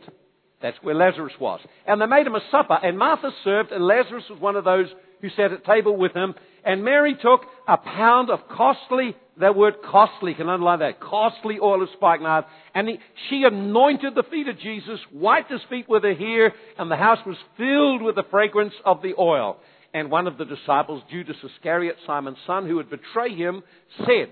That's 0.61 0.77
where 0.81 0.95
Lazarus 0.95 1.33
was. 1.39 1.59
And 1.85 2.01
they 2.01 2.05
made 2.05 2.25
him 2.25 2.35
a 2.35 2.41
supper, 2.49 2.77
and 2.81 2.97
Martha 2.97 3.31
served, 3.43 3.71
and 3.71 3.85
Lazarus 3.85 4.23
was 4.29 4.39
one 4.39 4.55
of 4.55 4.63
those 4.63 4.87
who 5.21 5.29
sat 5.29 5.51
at 5.51 5.65
table 5.65 5.95
with 5.95 6.13
him. 6.13 6.35
And 6.63 6.83
Mary 6.83 7.15
took 7.21 7.41
a 7.67 7.77
pound 7.77 8.29
of 8.29 8.39
costly, 8.49 9.15
that 9.39 9.55
word 9.55 9.75
costly, 9.89 10.33
can 10.33 10.49
underline 10.49 10.79
that, 10.79 10.99
costly 10.99 11.59
oil 11.61 11.81
of 11.81 11.89
spikenard, 11.93 12.45
and 12.75 12.89
he, 12.89 12.99
she 13.29 13.43
anointed 13.43 14.15
the 14.15 14.23
feet 14.23 14.47
of 14.47 14.59
Jesus, 14.59 14.99
wiped 15.13 15.51
his 15.51 15.61
feet 15.69 15.87
with 15.87 16.03
her 16.03 16.13
hair, 16.13 16.53
and 16.77 16.91
the 16.91 16.97
house 16.97 17.19
was 17.25 17.37
filled 17.57 18.01
with 18.01 18.15
the 18.15 18.29
fragrance 18.29 18.73
of 18.85 19.01
the 19.01 19.13
oil. 19.17 19.57
And 19.93 20.11
one 20.11 20.27
of 20.27 20.37
the 20.37 20.45
disciples, 20.45 21.01
Judas 21.09 21.37
Iscariot, 21.43 21.95
Simon's 22.05 22.37
son, 22.45 22.67
who 22.67 22.75
would 22.75 22.89
betray 22.89 23.33
him, 23.35 23.63
said, 24.05 24.31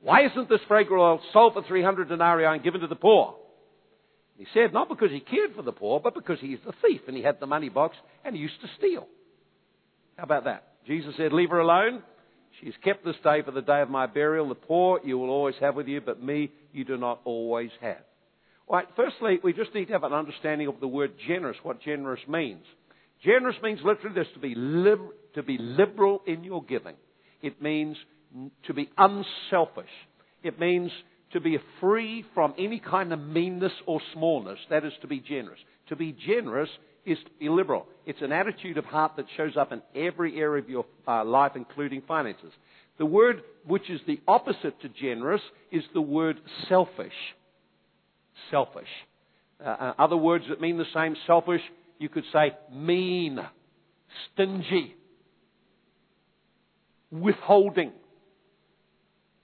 Why 0.00 0.24
isn't 0.26 0.48
this 0.48 0.60
fragrant 0.68 1.00
oil 1.00 1.20
sold 1.32 1.54
for 1.54 1.62
300 1.64 2.08
denarii 2.08 2.46
and 2.46 2.62
given 2.62 2.80
to 2.80 2.86
the 2.86 2.94
poor? 2.94 3.34
He 4.36 4.46
said, 4.52 4.72
not 4.72 4.88
because 4.88 5.10
he 5.10 5.20
cared 5.20 5.54
for 5.54 5.62
the 5.62 5.72
poor, 5.72 6.00
but 6.00 6.14
because 6.14 6.38
he's 6.40 6.58
a 6.66 6.72
thief 6.86 7.02
and 7.06 7.16
he 7.16 7.22
had 7.22 7.38
the 7.38 7.46
money 7.46 7.68
box 7.68 7.96
and 8.24 8.34
he 8.34 8.42
used 8.42 8.60
to 8.62 8.68
steal. 8.78 9.06
How 10.16 10.24
about 10.24 10.44
that? 10.44 10.64
Jesus 10.86 11.14
said, 11.16 11.32
Leave 11.32 11.50
her 11.50 11.60
alone. 11.60 12.02
She's 12.60 12.74
kept 12.84 13.04
this 13.04 13.16
day 13.24 13.42
for 13.42 13.50
the 13.50 13.62
day 13.62 13.80
of 13.80 13.90
my 13.90 14.06
burial. 14.06 14.48
The 14.48 14.54
poor 14.54 15.00
you 15.04 15.18
will 15.18 15.30
always 15.30 15.56
have 15.60 15.74
with 15.74 15.88
you, 15.88 16.00
but 16.00 16.22
me 16.22 16.52
you 16.72 16.84
do 16.84 16.96
not 16.96 17.20
always 17.24 17.70
have. 17.80 18.02
All 18.66 18.76
right, 18.76 18.88
firstly, 18.96 19.40
we 19.42 19.52
just 19.52 19.74
need 19.74 19.86
to 19.86 19.92
have 19.92 20.04
an 20.04 20.12
understanding 20.12 20.68
of 20.68 20.80
the 20.80 20.88
word 20.88 21.14
generous, 21.26 21.56
what 21.62 21.82
generous 21.82 22.20
means. 22.28 22.64
Generous 23.24 23.56
means 23.62 23.80
literally 23.84 24.14
this 24.14 24.28
to 24.34 24.40
be, 24.40 24.54
to 24.54 25.42
be 25.42 25.58
liberal 25.58 26.22
in 26.26 26.44
your 26.44 26.62
giving. 26.62 26.94
It 27.42 27.60
means 27.60 27.96
to 28.66 28.74
be 28.74 28.90
unselfish. 28.96 29.90
It 30.42 30.58
means 30.58 30.90
to 31.32 31.40
be 31.40 31.58
free 31.80 32.24
from 32.34 32.54
any 32.58 32.78
kind 32.78 33.12
of 33.12 33.18
meanness 33.18 33.72
or 33.86 34.00
smallness. 34.12 34.58
That 34.70 34.84
is 34.84 34.92
to 35.02 35.08
be 35.08 35.20
generous. 35.20 35.58
To 35.88 35.96
be 35.96 36.16
generous 36.26 36.70
is 37.06 37.18
to 37.18 37.30
be 37.38 37.48
liberal. 37.48 37.86
It's 38.06 38.22
an 38.22 38.32
attitude 38.32 38.78
of 38.78 38.84
heart 38.84 39.12
that 39.16 39.26
shows 39.36 39.56
up 39.56 39.72
in 39.72 39.82
every 39.94 40.38
area 40.38 40.62
of 40.62 40.68
your 40.68 40.86
uh, 41.06 41.24
life, 41.24 41.52
including 41.54 42.02
finances. 42.06 42.52
The 42.98 43.06
word 43.06 43.42
which 43.66 43.90
is 43.90 44.00
the 44.06 44.20
opposite 44.28 44.80
to 44.82 44.88
generous 44.88 45.40
is 45.72 45.82
the 45.92 46.00
word 46.00 46.36
selfish. 46.68 47.12
Selfish. 48.50 48.88
Uh, 49.64 49.68
uh 49.68 49.94
other 49.98 50.16
words 50.16 50.44
that 50.48 50.60
mean 50.60 50.78
the 50.78 50.84
same, 50.94 51.16
selfish, 51.26 51.62
you 51.98 52.08
could 52.08 52.24
say 52.32 52.52
mean, 52.72 53.38
stingy, 54.32 54.94
withholding. 57.10 57.92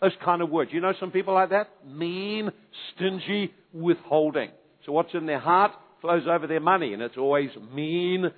Those 0.00 0.12
kind 0.24 0.40
of 0.40 0.50
words. 0.50 0.70
You 0.72 0.80
know 0.80 0.94
some 0.98 1.10
people 1.10 1.34
like 1.34 1.50
that? 1.50 1.68
Mean, 1.86 2.50
stingy, 2.94 3.52
withholding. 3.72 4.50
So 4.86 4.92
what's 4.92 5.12
in 5.14 5.26
their 5.26 5.38
heart 5.38 5.72
flows 6.00 6.24
over 6.28 6.46
their 6.46 6.60
money, 6.60 6.92
and 6.92 7.02
it's 7.02 7.16
always 7.16 7.50
mean, 7.72 8.30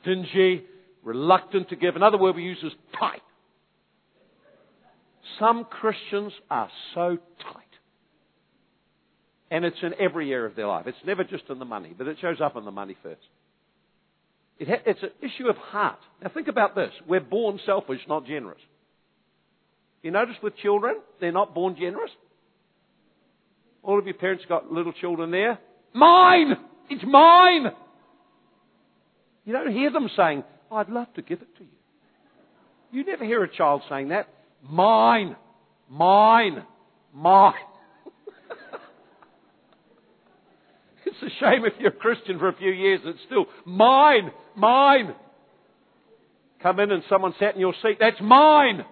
stingy, 0.00 0.64
reluctant 1.02 1.68
to 1.70 1.76
give. 1.76 1.96
Another 1.96 2.18
word 2.18 2.36
we 2.36 2.42
use 2.42 2.58
is 2.62 2.72
tight. 2.98 3.22
Some 5.38 5.64
Christians 5.64 6.32
are 6.50 6.70
so 6.94 7.18
tight. 7.42 7.64
And 9.50 9.64
it's 9.64 9.76
in 9.82 9.92
every 9.98 10.32
area 10.32 10.46
of 10.46 10.56
their 10.56 10.66
life. 10.66 10.86
It's 10.86 10.98
never 11.06 11.24
just 11.24 11.44
in 11.48 11.58
the 11.58 11.64
money, 11.64 11.94
but 11.96 12.06
it 12.06 12.18
shows 12.20 12.40
up 12.40 12.56
in 12.56 12.64
the 12.64 12.70
money 12.70 12.96
first. 13.02 13.20
It 14.58 14.68
ha- 14.68 14.82
it's 14.84 15.02
an 15.02 15.10
issue 15.22 15.48
of 15.48 15.56
heart. 15.56 16.00
Now 16.22 16.30
think 16.32 16.48
about 16.48 16.74
this. 16.74 16.90
We're 17.06 17.20
born 17.20 17.60
selfish, 17.64 18.00
not 18.08 18.26
generous. 18.26 18.60
You 20.02 20.10
notice 20.10 20.36
with 20.42 20.56
children, 20.56 20.96
they're 21.20 21.32
not 21.32 21.54
born 21.54 21.76
generous. 21.78 22.10
All 23.82 23.98
of 23.98 24.04
your 24.04 24.14
parents 24.14 24.44
got 24.48 24.70
little 24.70 24.92
children 24.92 25.30
there. 25.30 25.58
Mine! 25.94 26.56
It's 26.90 27.04
mine! 27.06 27.66
You 29.44 29.52
don't 29.52 29.72
hear 29.72 29.90
them 29.90 30.08
saying, 30.16 30.44
I'd 30.70 30.88
love 30.88 31.12
to 31.14 31.22
give 31.22 31.42
it 31.42 31.56
to 31.56 31.64
you. 31.64 31.70
You 32.90 33.04
never 33.04 33.24
hear 33.24 33.42
a 33.42 33.48
child 33.48 33.82
saying 33.88 34.08
that. 34.08 34.28
Mine! 34.62 35.36
Mine! 35.90 36.64
Mine! 37.14 37.54
it's 41.06 41.16
a 41.22 41.30
shame 41.40 41.64
if 41.64 41.74
you're 41.78 41.90
a 41.90 41.94
Christian 41.94 42.38
for 42.38 42.48
a 42.48 42.56
few 42.56 42.70
years, 42.70 43.00
it's 43.04 43.18
still 43.26 43.46
mine! 43.64 44.30
Mine! 44.56 45.14
Come 46.62 46.80
in 46.80 46.90
and 46.90 47.02
someone 47.08 47.34
sat 47.38 47.54
in 47.54 47.60
your 47.60 47.74
seat. 47.82 47.98
That's 48.00 48.20
mine! 48.20 48.84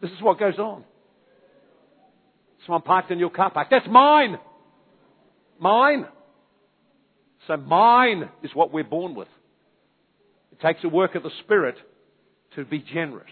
This 0.00 0.10
is 0.10 0.20
what 0.20 0.38
goes 0.38 0.58
on. 0.58 0.84
Someone 2.66 2.82
parked 2.82 3.10
in 3.10 3.18
your 3.18 3.30
car 3.30 3.50
park. 3.50 3.68
That's 3.70 3.86
mine. 3.88 4.38
Mine. 5.58 6.06
So 7.46 7.56
mine 7.56 8.28
is 8.42 8.50
what 8.54 8.72
we're 8.72 8.84
born 8.84 9.14
with. 9.14 9.28
It 10.52 10.60
takes 10.60 10.82
a 10.82 10.88
work 10.88 11.14
of 11.14 11.22
the 11.22 11.30
Spirit 11.44 11.76
to 12.56 12.64
be 12.64 12.80
generous. 12.80 13.30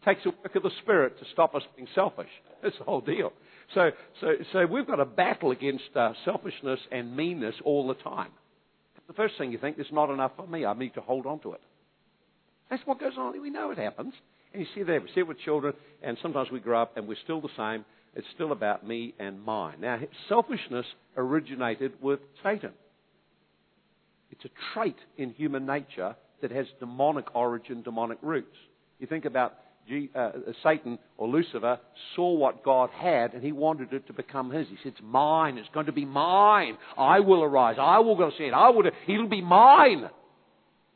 It 0.00 0.04
takes 0.04 0.24
a 0.26 0.30
work 0.30 0.54
of 0.54 0.62
the 0.62 0.70
Spirit 0.82 1.18
to 1.18 1.24
stop 1.32 1.54
us 1.54 1.62
being 1.74 1.88
selfish. 1.94 2.28
That's 2.62 2.78
the 2.78 2.84
whole 2.84 3.00
deal. 3.00 3.32
So, 3.74 3.90
so, 4.20 4.34
so 4.52 4.66
we've 4.66 4.86
got 4.86 5.00
a 5.00 5.04
battle 5.04 5.50
against 5.50 5.96
uh, 5.96 6.12
selfishness 6.24 6.78
and 6.92 7.16
meanness 7.16 7.54
all 7.64 7.88
the 7.88 7.94
time. 7.94 8.30
The 9.08 9.14
first 9.14 9.34
thing 9.38 9.50
you 9.50 9.58
think, 9.58 9.76
there's 9.76 9.88
not 9.90 10.10
enough 10.10 10.32
for 10.36 10.46
me. 10.46 10.64
I 10.64 10.74
need 10.74 10.94
to 10.94 11.00
hold 11.00 11.26
on 11.26 11.40
to 11.40 11.52
it. 11.52 11.60
That's 12.70 12.82
what 12.86 13.00
goes 13.00 13.14
on. 13.18 13.40
We 13.40 13.50
know 13.50 13.70
it 13.72 13.78
happens. 13.78 14.14
And 14.52 14.62
you 14.62 14.68
see 14.74 14.82
there, 14.82 15.00
we 15.00 15.08
see 15.08 15.20
it 15.20 15.26
with 15.26 15.38
children, 15.40 15.74
and 16.02 16.18
sometimes 16.20 16.50
we 16.50 16.60
grow 16.60 16.82
up 16.82 16.96
and 16.96 17.08
we're 17.08 17.16
still 17.24 17.40
the 17.40 17.48
same. 17.56 17.84
It's 18.14 18.26
still 18.34 18.52
about 18.52 18.86
me 18.86 19.14
and 19.18 19.42
mine. 19.42 19.76
Now, 19.80 19.98
selfishness 20.28 20.84
originated 21.16 21.92
with 22.02 22.20
Satan. 22.42 22.72
It's 24.30 24.44
a 24.44 24.50
trait 24.74 24.96
in 25.16 25.30
human 25.30 25.64
nature 25.66 26.16
that 26.42 26.50
has 26.50 26.66
demonic 26.80 27.34
origin, 27.34 27.82
demonic 27.82 28.18
roots. 28.20 28.56
You 28.98 29.06
think 29.06 29.24
about 29.24 29.54
G, 29.88 30.10
uh, 30.14 30.30
Satan 30.62 30.98
or 31.16 31.28
Lucifer 31.28 31.78
saw 32.14 32.32
what 32.34 32.62
God 32.62 32.90
had 32.90 33.32
and 33.34 33.42
he 33.42 33.52
wanted 33.52 33.92
it 33.92 34.06
to 34.06 34.12
become 34.12 34.50
his. 34.50 34.68
He 34.68 34.76
said, 34.82 34.92
It's 34.92 35.02
mine. 35.02 35.58
It's 35.58 35.68
going 35.72 35.86
to 35.86 35.92
be 35.92 36.04
mine. 36.04 36.76
I 36.96 37.20
will 37.20 37.42
arise. 37.42 37.76
I 37.80 37.98
will 38.00 38.16
go 38.16 38.30
see 38.36 38.44
it. 38.44 38.52
I 38.52 38.70
will. 38.70 38.84
It'll 39.08 39.28
be 39.28 39.42
mine. 39.42 40.08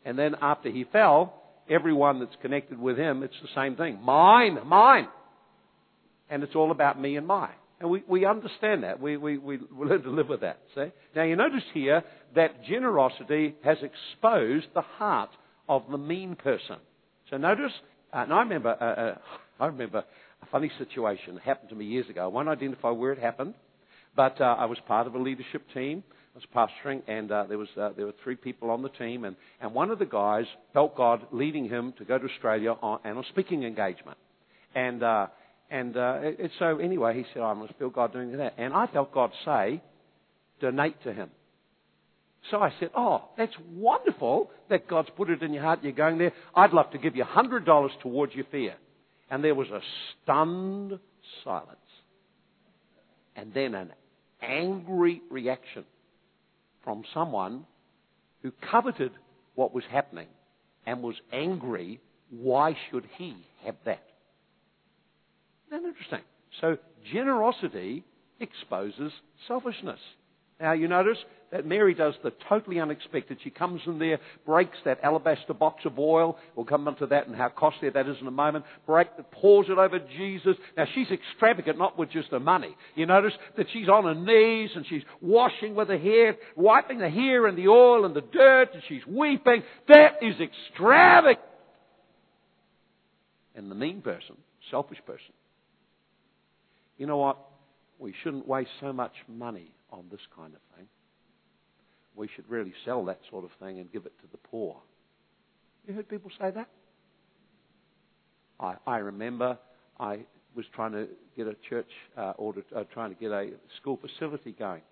And 0.04 0.18
then 0.18 0.36
after 0.40 0.70
he 0.70 0.84
fell, 0.84 1.42
everyone 1.68 2.20
that's 2.20 2.36
connected 2.42 2.78
with 2.78 2.98
him, 2.98 3.22
it's 3.22 3.34
the 3.42 3.48
same 3.54 3.76
thing. 3.76 4.00
Mine, 4.02 4.58
mine. 4.66 5.08
And 6.28 6.42
it's 6.42 6.54
all 6.54 6.70
about 6.70 7.00
me 7.00 7.16
and 7.16 7.26
mine. 7.26 7.54
And 7.80 7.90
we, 7.90 8.02
we 8.08 8.24
understand 8.24 8.84
that. 8.84 9.00
We, 9.00 9.16
we, 9.16 9.36
we 9.38 9.58
learn 9.76 10.02
to 10.02 10.10
live 10.10 10.28
with 10.28 10.40
that. 10.40 10.60
See? 10.74 10.90
Now 11.14 11.24
you 11.24 11.36
notice 11.36 11.62
here 11.74 12.02
that 12.34 12.64
generosity 12.64 13.54
has 13.62 13.76
exposed 13.82 14.66
the 14.74 14.80
heart 14.80 15.30
of 15.68 15.82
the 15.90 15.98
mean 15.98 16.36
person. 16.36 16.76
So 17.30 17.36
notice, 17.36 17.72
uh, 18.12 18.18
and 18.18 18.32
I 18.32 18.40
remember, 18.40 18.70
uh, 18.80 18.84
uh, 18.84 19.18
I 19.60 19.66
remember 19.66 20.04
a 20.42 20.46
funny 20.46 20.70
situation 20.78 21.34
that 21.34 21.42
happened 21.42 21.70
to 21.70 21.74
me 21.74 21.84
years 21.84 22.08
ago. 22.08 22.24
I 22.24 22.26
won't 22.28 22.48
identify 22.48 22.90
where 22.90 23.12
it 23.12 23.18
happened, 23.18 23.54
but 24.14 24.40
uh, 24.40 24.56
I 24.58 24.64
was 24.66 24.78
part 24.86 25.06
of 25.06 25.14
a 25.14 25.18
leadership 25.18 25.62
team 25.74 26.02
was 26.36 26.44
pastoring, 26.84 27.02
and 27.08 27.32
uh, 27.32 27.44
there 27.48 27.58
was 27.58 27.68
uh, 27.80 27.90
there 27.96 28.06
were 28.06 28.14
three 28.22 28.36
people 28.36 28.70
on 28.70 28.82
the 28.82 28.90
team, 28.90 29.24
and, 29.24 29.36
and 29.60 29.72
one 29.72 29.90
of 29.90 29.98
the 29.98 30.04
guys 30.04 30.44
felt 30.72 30.94
God 30.96 31.26
leading 31.32 31.68
him 31.68 31.94
to 31.98 32.04
go 32.04 32.18
to 32.18 32.26
Australia 32.26 32.72
on, 32.82 33.00
on 33.04 33.18
a 33.18 33.22
speaking 33.30 33.64
engagement, 33.64 34.18
and 34.74 35.02
uh, 35.02 35.28
and 35.70 35.96
uh, 35.96 36.18
it, 36.22 36.50
so 36.58 36.78
anyway, 36.78 37.16
he 37.16 37.24
said, 37.32 37.42
"I 37.42 37.54
must 37.54 37.72
feel 37.78 37.88
God 37.88 38.12
doing 38.12 38.36
that," 38.36 38.54
and 38.58 38.74
I 38.74 38.86
felt 38.86 39.12
God 39.12 39.30
say, 39.44 39.82
"Donate 40.60 41.02
to 41.04 41.12
him." 41.12 41.30
So 42.50 42.58
I 42.58 42.72
said, 42.78 42.90
"Oh, 42.94 43.24
that's 43.38 43.54
wonderful 43.72 44.50
that 44.68 44.86
God's 44.88 45.08
put 45.16 45.30
it 45.30 45.42
in 45.42 45.54
your 45.54 45.62
heart. 45.62 45.80
You're 45.82 45.92
going 45.92 46.18
there. 46.18 46.32
I'd 46.54 46.72
love 46.72 46.90
to 46.90 46.98
give 46.98 47.16
you 47.16 47.24
hundred 47.24 47.64
dollars 47.64 47.92
towards 48.02 48.34
your 48.34 48.46
fear." 48.50 48.74
And 49.30 49.42
there 49.42 49.56
was 49.56 49.68
a 49.70 49.80
stunned 50.22 51.00
silence, 51.42 51.78
and 53.34 53.52
then 53.54 53.74
an 53.74 53.92
angry 54.42 55.22
reaction 55.30 55.84
from 56.86 57.02
someone 57.12 57.64
who 58.42 58.52
coveted 58.70 59.10
what 59.56 59.74
was 59.74 59.82
happening 59.90 60.28
and 60.86 61.02
was 61.02 61.16
angry. 61.32 62.00
Why 62.30 62.76
should 62.88 63.04
he 63.18 63.36
have 63.64 63.74
that? 63.84 64.04
Isn't 65.66 65.82
that 65.82 65.88
interesting? 65.88 66.20
So 66.60 66.78
generosity 67.12 68.04
exposes 68.38 69.10
selfishness. 69.48 69.98
Now 70.60 70.72
you 70.72 70.88
notice 70.88 71.18
that 71.52 71.66
Mary 71.66 71.94
does 71.94 72.14
the 72.24 72.32
totally 72.48 72.80
unexpected. 72.80 73.38
She 73.44 73.50
comes 73.50 73.80
in 73.86 73.98
there, 73.98 74.18
breaks 74.44 74.76
that 74.84 74.98
alabaster 75.02 75.54
box 75.54 75.84
of 75.84 75.98
oil. 75.98 76.38
We'll 76.54 76.66
come 76.66 76.88
onto 76.88 77.06
that 77.06 77.28
and 77.28 77.36
how 77.36 77.50
costly 77.50 77.90
that 77.90 78.08
is 78.08 78.16
in 78.20 78.26
a 78.26 78.32
moment. 78.32 78.64
Break 78.86 79.08
pours 79.32 79.66
it 79.68 79.78
over 79.78 79.98
Jesus. 80.16 80.56
Now 80.76 80.86
she's 80.94 81.08
extravagant, 81.10 81.78
not 81.78 81.98
with 81.98 82.10
just 82.10 82.30
the 82.30 82.40
money. 82.40 82.74
You 82.94 83.06
notice 83.06 83.34
that 83.56 83.66
she's 83.72 83.88
on 83.88 84.04
her 84.04 84.14
knees 84.14 84.70
and 84.74 84.86
she's 84.88 85.02
washing 85.20 85.74
with 85.74 85.88
her 85.88 85.98
hair, 85.98 86.36
wiping 86.56 86.98
the 86.98 87.10
hair 87.10 87.46
and 87.46 87.56
the 87.56 87.68
oil 87.68 88.06
and 88.06 88.14
the 88.14 88.22
dirt, 88.22 88.70
and 88.72 88.82
she's 88.88 89.06
weeping. 89.06 89.62
That 89.88 90.22
is 90.22 90.34
extravagant. 90.40 91.44
And 93.54 93.70
the 93.70 93.74
mean 93.74 94.02
person, 94.02 94.36
selfish 94.70 94.98
person, 95.06 95.32
you 96.98 97.06
know 97.06 97.18
what? 97.18 97.38
We 97.98 98.14
shouldn't 98.22 98.46
waste 98.46 98.70
so 98.80 98.92
much 98.92 99.12
money 99.28 99.70
on 99.96 100.04
this 100.10 100.20
kind 100.34 100.54
of 100.54 100.60
thing. 100.76 100.86
We 102.14 102.28
should 102.34 102.48
really 102.48 102.72
sell 102.84 103.04
that 103.06 103.20
sort 103.30 103.44
of 103.44 103.50
thing 103.60 103.78
and 103.78 103.92
give 103.92 104.06
it 104.06 104.12
to 104.20 104.26
the 104.30 104.38
poor. 104.38 104.76
You 105.86 105.94
heard 105.94 106.08
people 106.08 106.30
say 106.38 106.50
that? 106.50 106.68
I, 108.58 108.74
I 108.86 108.98
remember 108.98 109.58
I 110.00 110.20
was 110.54 110.64
trying 110.74 110.92
to 110.92 111.08
get 111.36 111.46
a 111.46 111.56
church 111.68 111.90
uh, 112.16 112.32
order, 112.38 112.62
uh, 112.74 112.84
trying 112.92 113.14
to 113.14 113.20
get 113.20 113.30
a 113.30 113.50
school 113.80 113.98
facility 114.00 114.52
going. 114.52 114.82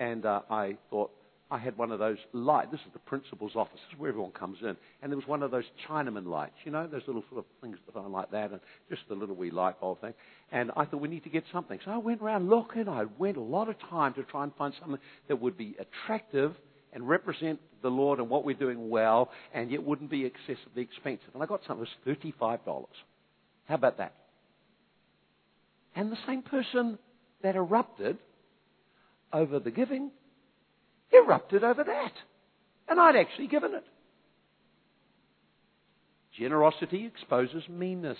And 0.00 0.24
uh, 0.24 0.40
I 0.50 0.76
thought, 0.90 1.10
I 1.50 1.58
had 1.58 1.76
one 1.76 1.92
of 1.92 1.98
those 1.98 2.16
lights. 2.32 2.70
This 2.72 2.80
is 2.80 2.92
the 2.92 2.98
principal's 3.00 3.54
office. 3.54 3.74
This 3.74 3.94
is 3.94 4.00
where 4.00 4.08
everyone 4.08 4.32
comes 4.32 4.58
in. 4.62 4.76
And 5.02 5.12
there 5.12 5.16
was 5.16 5.26
one 5.26 5.42
of 5.42 5.50
those 5.50 5.64
Chinaman 5.88 6.26
lights, 6.26 6.54
you 6.64 6.72
know, 6.72 6.86
those 6.86 7.02
little 7.06 7.22
sort 7.30 7.40
of 7.40 7.44
things 7.60 7.76
that 7.86 7.98
are 7.98 8.08
like 8.08 8.30
that, 8.30 8.50
and 8.50 8.60
just 8.88 9.02
the 9.08 9.14
little 9.14 9.36
wee 9.36 9.50
light 9.50 9.78
bulb 9.80 10.00
thing. 10.00 10.14
And 10.50 10.70
I 10.76 10.86
thought 10.86 11.00
we 11.00 11.08
need 11.08 11.24
to 11.24 11.30
get 11.30 11.44
something. 11.52 11.78
So 11.84 11.90
I 11.90 11.98
went 11.98 12.22
around 12.22 12.48
looking. 12.48 12.88
I 12.88 13.04
went 13.18 13.36
a 13.36 13.42
lot 13.42 13.68
of 13.68 13.76
time 13.90 14.14
to 14.14 14.22
try 14.22 14.44
and 14.44 14.54
find 14.56 14.72
something 14.80 14.98
that 15.28 15.40
would 15.40 15.58
be 15.58 15.76
attractive 15.78 16.54
and 16.94 17.06
represent 17.06 17.60
the 17.82 17.90
Lord 17.90 18.20
and 18.20 18.30
what 18.30 18.44
we're 18.44 18.54
doing 18.54 18.88
well, 18.88 19.30
and 19.52 19.70
yet 19.70 19.82
wouldn't 19.82 20.10
be 20.10 20.24
excessively 20.24 20.82
expensive. 20.82 21.28
And 21.34 21.42
I 21.42 21.46
got 21.46 21.60
something 21.66 21.86
that 22.06 22.06
was 22.06 22.34
$35. 22.40 22.86
How 23.66 23.74
about 23.74 23.98
that? 23.98 24.14
And 25.94 26.10
the 26.10 26.18
same 26.26 26.42
person 26.42 26.98
that 27.42 27.54
erupted 27.54 28.16
over 29.32 29.58
the 29.58 29.70
giving 29.70 30.10
erupted 31.12 31.64
over 31.64 31.84
that. 31.84 32.12
And 32.88 33.00
I'd 33.00 33.16
actually 33.16 33.46
given 33.46 33.74
it. 33.74 33.84
Generosity 36.38 37.06
exposes 37.06 37.62
meanness. 37.68 38.18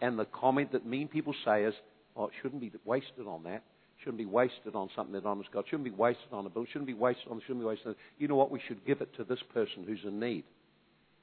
And 0.00 0.18
the 0.18 0.24
comment 0.24 0.72
that 0.72 0.86
mean 0.86 1.08
people 1.08 1.34
say 1.44 1.64
is, 1.64 1.74
oh, 2.16 2.26
it 2.26 2.32
shouldn't 2.40 2.60
be 2.60 2.72
wasted 2.84 3.26
on 3.26 3.44
that. 3.44 3.62
Shouldn't 3.98 4.18
be 4.18 4.26
wasted 4.26 4.74
on 4.74 4.88
something 4.96 5.12
that 5.12 5.26
honors 5.26 5.46
God. 5.52 5.64
Shouldn't 5.66 5.84
be 5.84 5.90
wasted 5.90 6.32
on 6.32 6.46
a 6.46 6.48
bill. 6.48 6.64
Shouldn't 6.64 6.86
be 6.86 6.94
wasted 6.94 7.28
on. 7.30 7.40
Shouldn't 7.42 7.60
be 7.60 7.66
wasted. 7.66 7.88
On, 7.88 7.96
you 8.18 8.28
know 8.28 8.36
what? 8.36 8.50
We 8.50 8.60
should 8.66 8.84
give 8.86 9.02
it 9.02 9.14
to 9.16 9.24
this 9.24 9.40
person 9.52 9.84
who's 9.86 10.00
in 10.04 10.18
need. 10.18 10.44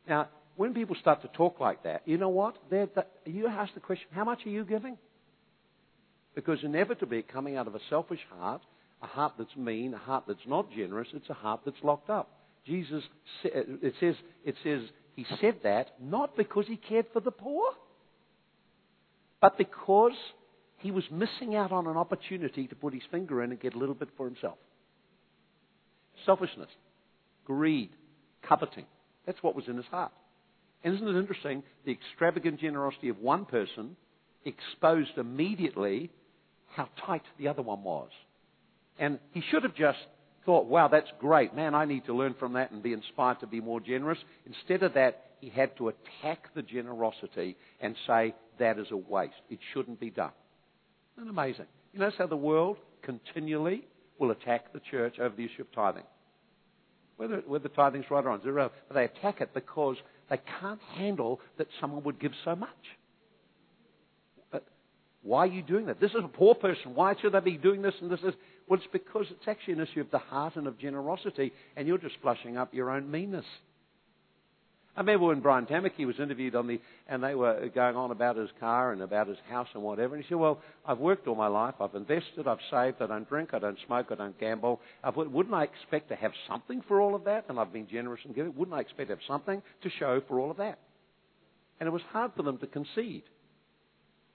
Now, 0.08 0.28
when 0.58 0.76
people 0.76 0.96
start 1.00 1.24
to 1.24 1.28
talk 1.30 1.60
like 1.60 1.84
that, 1.84 2.04
you 2.06 2.18
know 2.18 2.30
what? 2.30 2.56
They're, 2.70 2.88
you 3.26 3.48
ask 3.48 3.74
the 3.74 3.80
question, 3.80 4.08
how 4.12 4.24
much 4.24 4.46
are 4.46 4.50
you 4.50 4.64
giving? 4.64 4.98
Because 6.36 6.60
inevitably, 6.62 7.24
coming 7.24 7.58
out 7.58 7.66
of 7.66 7.74
a 7.74 7.80
selfish 7.90 8.20
heart, 8.38 8.62
a 9.02 9.08
heart 9.08 9.34
that's 9.38 9.56
mean, 9.56 9.94
a 9.94 9.98
heart 9.98 10.24
that's 10.28 10.40
not 10.48 10.72
generous, 10.72 11.08
it's 11.14 11.30
a 11.30 11.34
heart 11.34 11.62
that's 11.66 11.78
locked 11.84 12.10
up. 12.10 12.32
Jesus, 12.66 13.04
it 13.44 13.94
says, 14.00 14.16
it 14.44 14.56
says 14.64 14.82
he 15.16 15.26
said 15.40 15.56
that 15.64 15.94
not 16.02 16.36
because 16.36 16.66
he 16.68 16.76
cared 16.78 17.06
for 17.14 17.20
the 17.20 17.32
poor, 17.32 17.72
but 19.40 19.58
because 19.58 20.14
he 20.78 20.92
was 20.92 21.04
missing 21.12 21.56
out 21.56 21.72
on 21.72 21.88
an 21.88 21.98
opportunity 21.98 22.68
to 22.68 22.76
put 22.76 22.94
his 22.94 23.04
finger 23.10 23.42
in 23.44 23.52
and 23.52 23.60
get 23.60 23.74
a 23.74 23.78
little 23.78 23.96
bit 23.96 24.10
for 24.18 24.26
himself. 24.26 24.58
Selfishness, 26.26 26.70
greed, 27.46 27.90
coveting. 28.48 28.86
That's 29.26 29.42
what 29.42 29.56
was 29.56 29.66
in 29.68 29.78
his 29.78 29.86
heart. 29.86 30.12
And 30.84 30.94
isn't 30.96 31.08
it 31.08 31.20
interesting? 31.20 31.64
The 31.86 31.92
extravagant 31.92 32.60
generosity 32.60 33.10
of 33.10 33.20
one 33.20 33.46
person 33.46 33.96
exposed 34.46 35.18
immediately 35.18 36.12
how 36.76 36.90
tight 37.06 37.24
the 37.40 37.48
other 37.48 37.62
one 37.62 37.84
was. 37.84 38.10
And 39.00 39.20
he 39.32 39.42
should 39.52 39.64
have 39.64 39.76
just 39.76 40.00
thought, 40.46 40.66
wow, 40.66 40.88
that's 40.88 41.12
great. 41.20 41.54
Man, 41.54 41.76
I 41.76 41.86
need 41.86 42.06
to 42.06 42.14
learn 42.14 42.36
from 42.40 42.54
that 42.54 42.72
and 42.72 42.82
be 42.82 42.94
inspired 42.94 43.40
to 43.42 43.48
be 43.48 43.62
more 43.62 43.80
generous. 43.80 44.18
Instead 44.46 44.84
of 44.84 44.94
that, 44.94 45.26
he 45.40 45.50
had 45.50 45.76
to 45.78 45.90
attack 45.90 46.54
the 46.56 46.62
generosity 46.62 47.58
and 47.80 47.96
say, 48.08 48.34
that 48.60 48.80
is 48.80 48.88
a 48.92 48.98
waste. 48.98 49.36
It 49.50 49.60
shouldn't 49.74 50.00
be 50.00 50.10
done. 50.10 50.32
Isn't 51.18 51.30
amazing? 51.30 51.66
You 51.94 52.00
notice 52.00 52.18
how 52.18 52.28
the 52.28 52.36
world 52.36 52.78
continually 53.02 53.86
will 54.20 54.32
attack 54.32 54.74
the 54.74 54.82
church 54.92 55.20
over 55.20 55.36
the 55.36 55.46
issue 55.46 55.62
of 55.62 55.72
tithing. 55.72 56.04
Whether, 57.18 57.44
whether 57.48 57.70
tithing's 57.70 58.06
right 58.10 58.24
or 58.24 58.30
wrong, 58.30 58.42
zero, 58.44 58.72
but 58.88 58.96
they 58.96 59.06
attack 59.06 59.42
it 59.42 59.54
because 59.54 59.98
they 60.30 60.40
can't 60.60 60.82
handle 60.96 61.40
that 61.58 61.68
someone 61.82 62.04
would 62.04 62.20
give 62.20 62.32
so 62.46 62.56
much. 62.56 62.70
Why 65.28 65.40
are 65.40 65.48
you 65.48 65.62
doing 65.62 65.88
that? 65.88 66.00
This 66.00 66.12
is 66.12 66.24
a 66.24 66.30
poor 66.30 66.56
person. 66.56 66.96
Why 66.96 67.14
should 67.20 67.34
they 67.34 67.42
be 67.42 67.58
doing 67.58 67.82
this 67.82 67.94
and 68.02 68.10
this 68.10 68.22
is? 68.22 68.34
Well, 68.66 68.80
it's 68.80 68.88
because 68.94 69.26
it's 69.30 69.46
actually 69.46 69.74
an 69.74 69.82
issue 69.82 70.00
of 70.00 70.10
the 70.10 70.20
heart 70.20 70.56
and 70.56 70.68
of 70.68 70.80
generosity, 70.80 71.52
and 71.76 71.86
you're 71.86 71.98
just 71.98 72.16
flushing 72.22 72.56
up 72.56 72.74
your 72.74 72.90
own 72.90 73.12
meanness. 73.12 73.44
I 74.96 75.02
remember 75.02 75.28
when 75.28 75.42
Brian 75.42 75.66
Tamaki 75.66 76.06
was 76.08 76.18
interviewed 76.18 76.56
on 76.56 76.68
the, 76.68 76.80
and 77.10 77.22
they 77.22 77.36
were 77.36 77.70
going 77.76 77.98
on 77.98 78.12
about 78.12 78.38
his 78.38 78.50
car 78.62 78.94
and 78.94 79.02
about 79.02 79.28
his 79.28 79.38
house 79.50 79.68
and 79.74 79.84
whatever. 79.84 80.16
And 80.16 80.24
he 80.24 80.30
said, 80.30 80.38
"Well, 80.38 80.62
I've 80.86 80.98
worked 80.98 81.28
all 81.28 81.36
my 81.36 81.48
life. 81.48 81.76
I've 81.82 81.94
invested. 81.94 82.48
I've 82.48 82.64
saved. 82.72 83.02
I 83.02 83.08
don't 83.08 83.28
drink. 83.28 83.54
I 83.54 83.60
don't 83.60 83.78
smoke. 83.86 84.08
I 84.12 84.16
don't 84.16 84.40
gamble. 84.40 84.80
I, 85.04 85.10
wouldn't 85.10 85.54
I 85.54 85.66
expect 85.66 86.08
to 86.08 86.16
have 86.16 86.32
something 86.48 86.82
for 86.88 87.02
all 87.02 87.16
of 87.16 87.26
that? 87.26 87.46
And 87.50 87.60
I've 87.60 87.74
been 87.74 87.88
generous 87.90 88.22
and 88.24 88.34
giving. 88.34 88.56
Wouldn't 88.56 88.76
I 88.76 88.80
expect 88.80 89.10
to 89.10 89.16
have 89.16 89.24
something 89.28 89.62
to 89.84 89.90
show 90.00 90.22
for 90.26 90.40
all 90.40 90.52
of 90.52 90.58
that?" 90.58 90.80
And 91.82 91.86
it 91.86 91.92
was 91.92 92.02
hard 92.14 92.32
for 92.38 92.44
them 92.44 92.58
to 92.60 92.68
concede. 92.68 93.24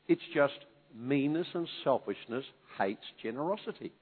It's 0.07 0.23
just 0.35 0.59
meanness 0.97 1.47
and 1.55 1.69
selfishness 1.85 2.45
hates 2.79 3.05
generosity. 3.23 3.93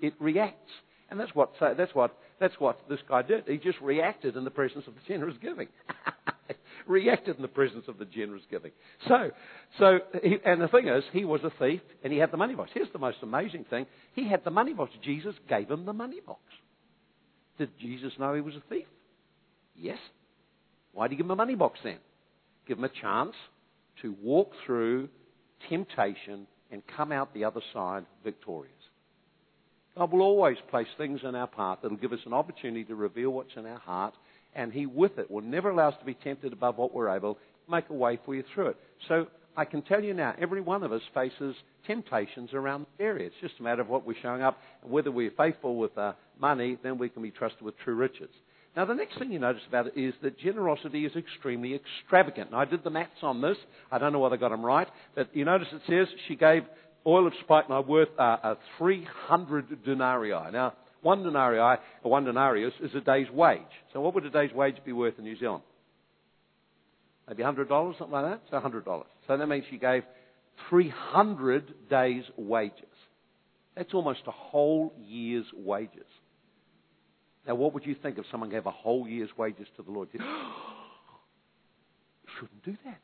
It 0.00 0.14
reacts. 0.18 0.70
And 1.10 1.18
that's 1.18 1.34
what, 1.34 1.52
that's 1.60 1.94
what, 1.94 2.16
that's 2.38 2.54
what 2.58 2.88
this 2.88 3.00
guy 3.08 3.22
did. 3.22 3.44
He 3.46 3.56
just 3.56 3.80
reacted 3.80 4.36
in 4.36 4.44
the 4.44 4.50
presence 4.50 4.86
of 4.86 4.94
the 4.94 5.00
generous 5.06 5.36
giving. 5.42 5.68
reacted 6.86 7.36
in 7.36 7.42
the 7.42 7.48
presence 7.48 7.84
of 7.88 7.98
the 7.98 8.04
generous 8.04 8.42
giving. 8.50 8.70
So, 9.08 9.30
so 9.78 9.98
he, 10.22 10.36
and 10.44 10.60
the 10.60 10.68
thing 10.68 10.88
is, 10.88 11.04
he 11.12 11.24
was 11.24 11.40
a 11.42 11.52
thief 11.58 11.80
and 12.04 12.12
he 12.12 12.18
had 12.18 12.30
the 12.30 12.36
money 12.36 12.54
box. 12.54 12.70
Here's 12.72 12.92
the 12.92 12.98
most 12.98 13.18
amazing 13.22 13.64
thing. 13.68 13.86
He 14.14 14.28
had 14.28 14.44
the 14.44 14.50
money 14.50 14.72
box. 14.72 14.92
Jesus 15.04 15.34
gave 15.48 15.70
him 15.70 15.84
the 15.84 15.92
money 15.92 16.20
box. 16.24 16.40
Did 17.58 17.70
Jesus 17.78 18.12
know 18.18 18.34
he 18.34 18.40
was 18.40 18.54
a 18.54 18.62
thief? 18.72 18.86
Yes. 19.76 19.98
Why 20.92 21.06
did 21.06 21.12
he 21.12 21.16
give 21.18 21.26
him 21.26 21.32
a 21.32 21.36
money 21.36 21.54
box 21.54 21.78
then? 21.82 21.98
Give 22.66 22.78
him 22.78 22.84
a 22.84 22.88
chance 22.88 23.34
to 24.02 24.14
walk 24.22 24.52
through 24.64 25.08
temptation 25.68 26.46
and 26.70 26.82
come 26.96 27.12
out 27.12 27.34
the 27.34 27.44
other 27.44 27.60
side 27.72 28.04
victorious. 28.24 28.72
God 29.96 30.12
will 30.12 30.22
always 30.22 30.56
place 30.70 30.86
things 30.96 31.20
in 31.24 31.34
our 31.34 31.46
path 31.46 31.78
that 31.82 31.90
will 31.90 31.98
give 31.98 32.12
us 32.12 32.20
an 32.24 32.32
opportunity 32.32 32.84
to 32.84 32.94
reveal 32.94 33.30
what's 33.30 33.56
in 33.56 33.66
our 33.66 33.78
heart, 33.78 34.14
and 34.54 34.72
He, 34.72 34.86
with 34.86 35.18
it, 35.18 35.30
will 35.30 35.42
never 35.42 35.70
allow 35.70 35.88
us 35.88 35.98
to 35.98 36.06
be 36.06 36.14
tempted 36.14 36.52
above 36.52 36.78
what 36.78 36.94
we're 36.94 37.14
able, 37.14 37.34
to 37.34 37.70
make 37.70 37.88
a 37.90 37.94
way 37.94 38.18
for 38.24 38.34
you 38.34 38.44
through 38.54 38.68
it. 38.68 38.76
So 39.08 39.26
I 39.56 39.64
can 39.64 39.82
tell 39.82 40.02
you 40.02 40.14
now, 40.14 40.34
every 40.38 40.60
one 40.60 40.84
of 40.84 40.92
us 40.92 41.02
faces 41.12 41.56
temptations 41.86 42.54
around 42.54 42.86
the 42.96 43.04
area. 43.04 43.26
It's 43.26 43.36
just 43.40 43.58
a 43.58 43.62
matter 43.62 43.82
of 43.82 43.88
what 43.88 44.06
we're 44.06 44.14
showing 44.22 44.42
up, 44.42 44.58
and 44.82 44.90
whether 44.90 45.10
we're 45.10 45.32
faithful 45.32 45.76
with 45.76 45.98
our 45.98 46.14
money, 46.40 46.78
then 46.82 46.98
we 46.98 47.08
can 47.08 47.22
be 47.22 47.30
trusted 47.30 47.62
with 47.62 47.76
true 47.78 47.94
riches. 47.94 48.30
Now, 48.76 48.84
the 48.84 48.94
next 48.94 49.18
thing 49.18 49.32
you 49.32 49.40
notice 49.40 49.62
about 49.68 49.88
it 49.88 49.94
is 49.96 50.14
that 50.22 50.38
generosity 50.38 51.04
is 51.04 51.12
extremely 51.16 51.74
extravagant. 51.74 52.54
I 52.54 52.64
did 52.64 52.84
the 52.84 52.90
maths 52.90 53.10
on 53.22 53.40
this. 53.40 53.56
I 53.90 53.98
don't 53.98 54.12
know 54.12 54.20
whether 54.20 54.36
I 54.36 54.38
got 54.38 54.50
them 54.50 54.64
right, 54.64 54.86
but 55.16 55.34
you 55.34 55.44
notice 55.44 55.66
it 55.72 55.82
says 55.88 56.06
she 56.28 56.36
gave 56.36 56.62
oil 57.04 57.26
of 57.26 57.32
spikenard 57.40 57.88
worth 57.88 58.08
uh, 58.18 58.36
uh, 58.42 58.54
300 58.78 59.84
denarii. 59.84 60.52
Now, 60.52 60.74
one 61.02 61.24
denarii, 61.24 61.78
or 62.02 62.10
one 62.10 62.24
denarius, 62.24 62.74
is 62.80 62.94
a 62.94 63.00
day's 63.00 63.30
wage. 63.30 63.60
So 63.92 64.00
what 64.00 64.14
would 64.14 64.24
a 64.24 64.30
day's 64.30 64.52
wage 64.52 64.76
be 64.84 64.92
worth 64.92 65.14
in 65.18 65.24
New 65.24 65.38
Zealand? 65.38 65.64
Maybe 67.26 67.42
$100, 67.42 67.98
something 67.98 68.12
like 68.12 68.24
that? 68.24 68.40
So 68.50 68.60
$100. 68.60 69.04
So 69.26 69.36
that 69.36 69.46
means 69.46 69.64
she 69.70 69.78
gave 69.78 70.02
300 70.68 71.88
days' 71.88 72.24
wages. 72.36 72.84
That's 73.76 73.94
almost 73.94 74.20
a 74.26 74.32
whole 74.32 74.92
year's 74.98 75.46
wages. 75.54 76.06
Now, 77.46 77.54
what 77.54 77.72
would 77.74 77.86
you 77.86 77.94
think 77.94 78.18
if 78.18 78.24
someone 78.30 78.50
gave 78.50 78.66
a 78.66 78.70
whole 78.70 79.08
year's 79.08 79.30
wages 79.36 79.66
to 79.76 79.82
the 79.82 79.90
Lord? 79.90 80.08
You 80.12 80.20
shouldn't 82.38 82.64
do 82.64 82.76
that. 82.84 83.00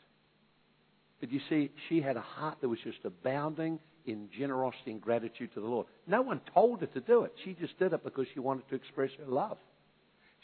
But 1.21 1.33
you 1.33 1.41
see, 1.49 1.71
she 1.89 2.01
had 2.01 2.17
a 2.17 2.21
heart 2.21 2.59
that 2.61 2.69
was 2.69 2.79
just 2.85 2.99
abounding 3.05 3.79
in 4.05 4.29
generosity 4.39 4.93
and 4.93 5.01
gratitude 5.01 5.53
to 5.55 5.61
the 5.61 5.67
Lord. 5.67 5.87
No 6.07 6.23
one 6.23 6.41
told 6.55 6.81
her 6.81 6.87
to 6.87 7.01
do 7.01 7.23
it. 7.23 7.33
She 7.45 7.55
just 7.55 7.79
did 7.79 7.93
it 7.93 8.05
because 8.05 8.27
she 8.35 8.41
wanted 8.41 8.69
to 8.69 8.75
express 8.75 9.11
her 9.19 9.27
love. 9.27 9.59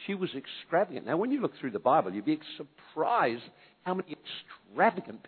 She 0.06 0.14
was 0.14 0.30
extravagant. 0.34 1.06
Now, 1.06 1.16
when 1.16 1.30
you 1.30 1.40
look 1.40 1.52
through 1.60 1.72
the 1.72 1.78
Bible, 1.78 2.12
you'd 2.12 2.24
be 2.24 2.40
surprised 2.56 3.42
how 3.82 3.94
many 3.94 4.12
extravagant 4.12 4.61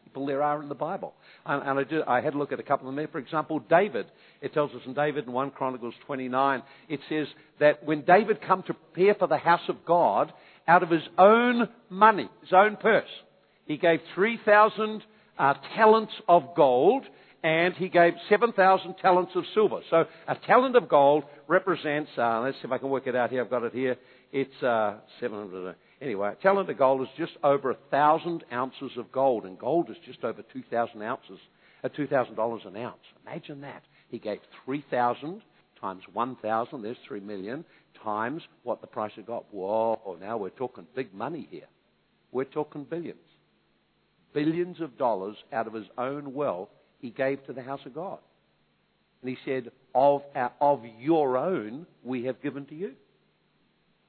people 0.04 0.26
there 0.26 0.42
are 0.42 0.62
in 0.62 0.68
the 0.68 0.74
Bible. 0.74 1.14
And, 1.46 1.62
and 1.80 2.04
I, 2.06 2.18
I, 2.18 2.20
had 2.20 2.34
a 2.34 2.38
look 2.38 2.52
at 2.52 2.60
a 2.60 2.62
couple 2.62 2.88
of 2.88 2.94
them 2.94 2.96
there. 2.96 3.08
For 3.08 3.18
example, 3.18 3.60
David. 3.60 4.06
It 4.40 4.52
tells 4.52 4.70
us 4.72 4.82
in 4.86 4.94
David 4.94 5.26
in 5.26 5.32
1 5.32 5.50
Chronicles 5.52 5.94
29, 6.06 6.62
it 6.88 7.00
says 7.08 7.26
that 7.60 7.84
when 7.84 8.02
David 8.02 8.40
come 8.46 8.62
to 8.64 8.74
prepare 8.74 9.14
for 9.14 9.28
the 9.28 9.38
house 9.38 9.68
of 9.68 9.84
God, 9.86 10.32
out 10.66 10.82
of 10.82 10.90
his 10.90 11.02
own 11.18 11.68
money, 11.88 12.28
his 12.42 12.52
own 12.52 12.76
purse, 12.76 13.08
he 13.66 13.76
gave 13.76 14.00
3,000 14.14 15.02
uh, 15.38 15.54
talents 15.74 16.12
of 16.28 16.54
gold, 16.56 17.04
and 17.42 17.74
he 17.74 17.88
gave 17.88 18.14
7,000 18.28 18.94
talents 18.94 19.32
of 19.34 19.44
silver. 19.52 19.80
So 19.90 20.04
a 20.26 20.34
talent 20.46 20.76
of 20.76 20.88
gold 20.88 21.24
represents, 21.48 22.10
uh, 22.16 22.40
let's 22.40 22.56
see 22.56 22.64
if 22.64 22.72
I 22.72 22.78
can 22.78 22.88
work 22.88 23.06
it 23.06 23.14
out 23.14 23.30
here. 23.30 23.42
I've 23.42 23.50
got 23.50 23.64
it 23.64 23.72
here. 23.72 23.96
It's 24.32 24.62
uh, 24.62 24.96
700. 25.20 25.76
Uh, 26.04 26.06
anyway, 26.06 26.34
talent 26.42 26.70
of 26.70 26.78
gold 26.78 27.02
is 27.02 27.08
just 27.16 27.32
over 27.42 27.70
a 27.70 27.76
thousand 27.90 28.44
ounces 28.52 28.92
of 28.96 29.10
gold, 29.10 29.44
and 29.44 29.58
gold 29.58 29.90
is 29.90 29.96
just 30.04 30.22
over 30.24 30.42
2,000 30.52 31.02
ounces, 31.02 31.38
uh, 31.82 31.88
$2,000 31.88 32.66
an 32.66 32.76
ounce. 32.76 32.96
Imagine 33.26 33.60
that. 33.62 33.82
He 34.08 34.18
gave 34.18 34.38
3,000 34.64 35.42
times 35.80 36.02
1,000, 36.12 36.82
there's 36.82 36.96
3 37.06 37.20
million, 37.20 37.64
times 38.02 38.42
what 38.62 38.80
the 38.80 38.86
price 38.86 39.12
of 39.18 39.26
gold. 39.26 39.44
Whoa, 39.50 40.16
now 40.20 40.36
we're 40.36 40.50
talking 40.50 40.86
big 40.94 41.12
money 41.14 41.48
here. 41.50 41.68
We're 42.32 42.44
talking 42.44 42.84
billions 42.84 43.18
billions 44.34 44.80
of 44.80 44.98
dollars 44.98 45.36
out 45.52 45.66
of 45.66 45.72
his 45.72 45.86
own 45.96 46.34
wealth 46.34 46.68
he 47.00 47.10
gave 47.10 47.44
to 47.46 47.52
the 47.52 47.62
house 47.62 47.80
of 47.86 47.94
God. 47.94 48.18
And 49.22 49.30
he 49.30 49.38
said, 49.44 49.70
of, 49.94 50.22
our, 50.34 50.52
of 50.60 50.82
your 50.98 51.38
own 51.38 51.86
we 52.02 52.24
have 52.24 52.42
given 52.42 52.66
to 52.66 52.74
you. 52.74 52.92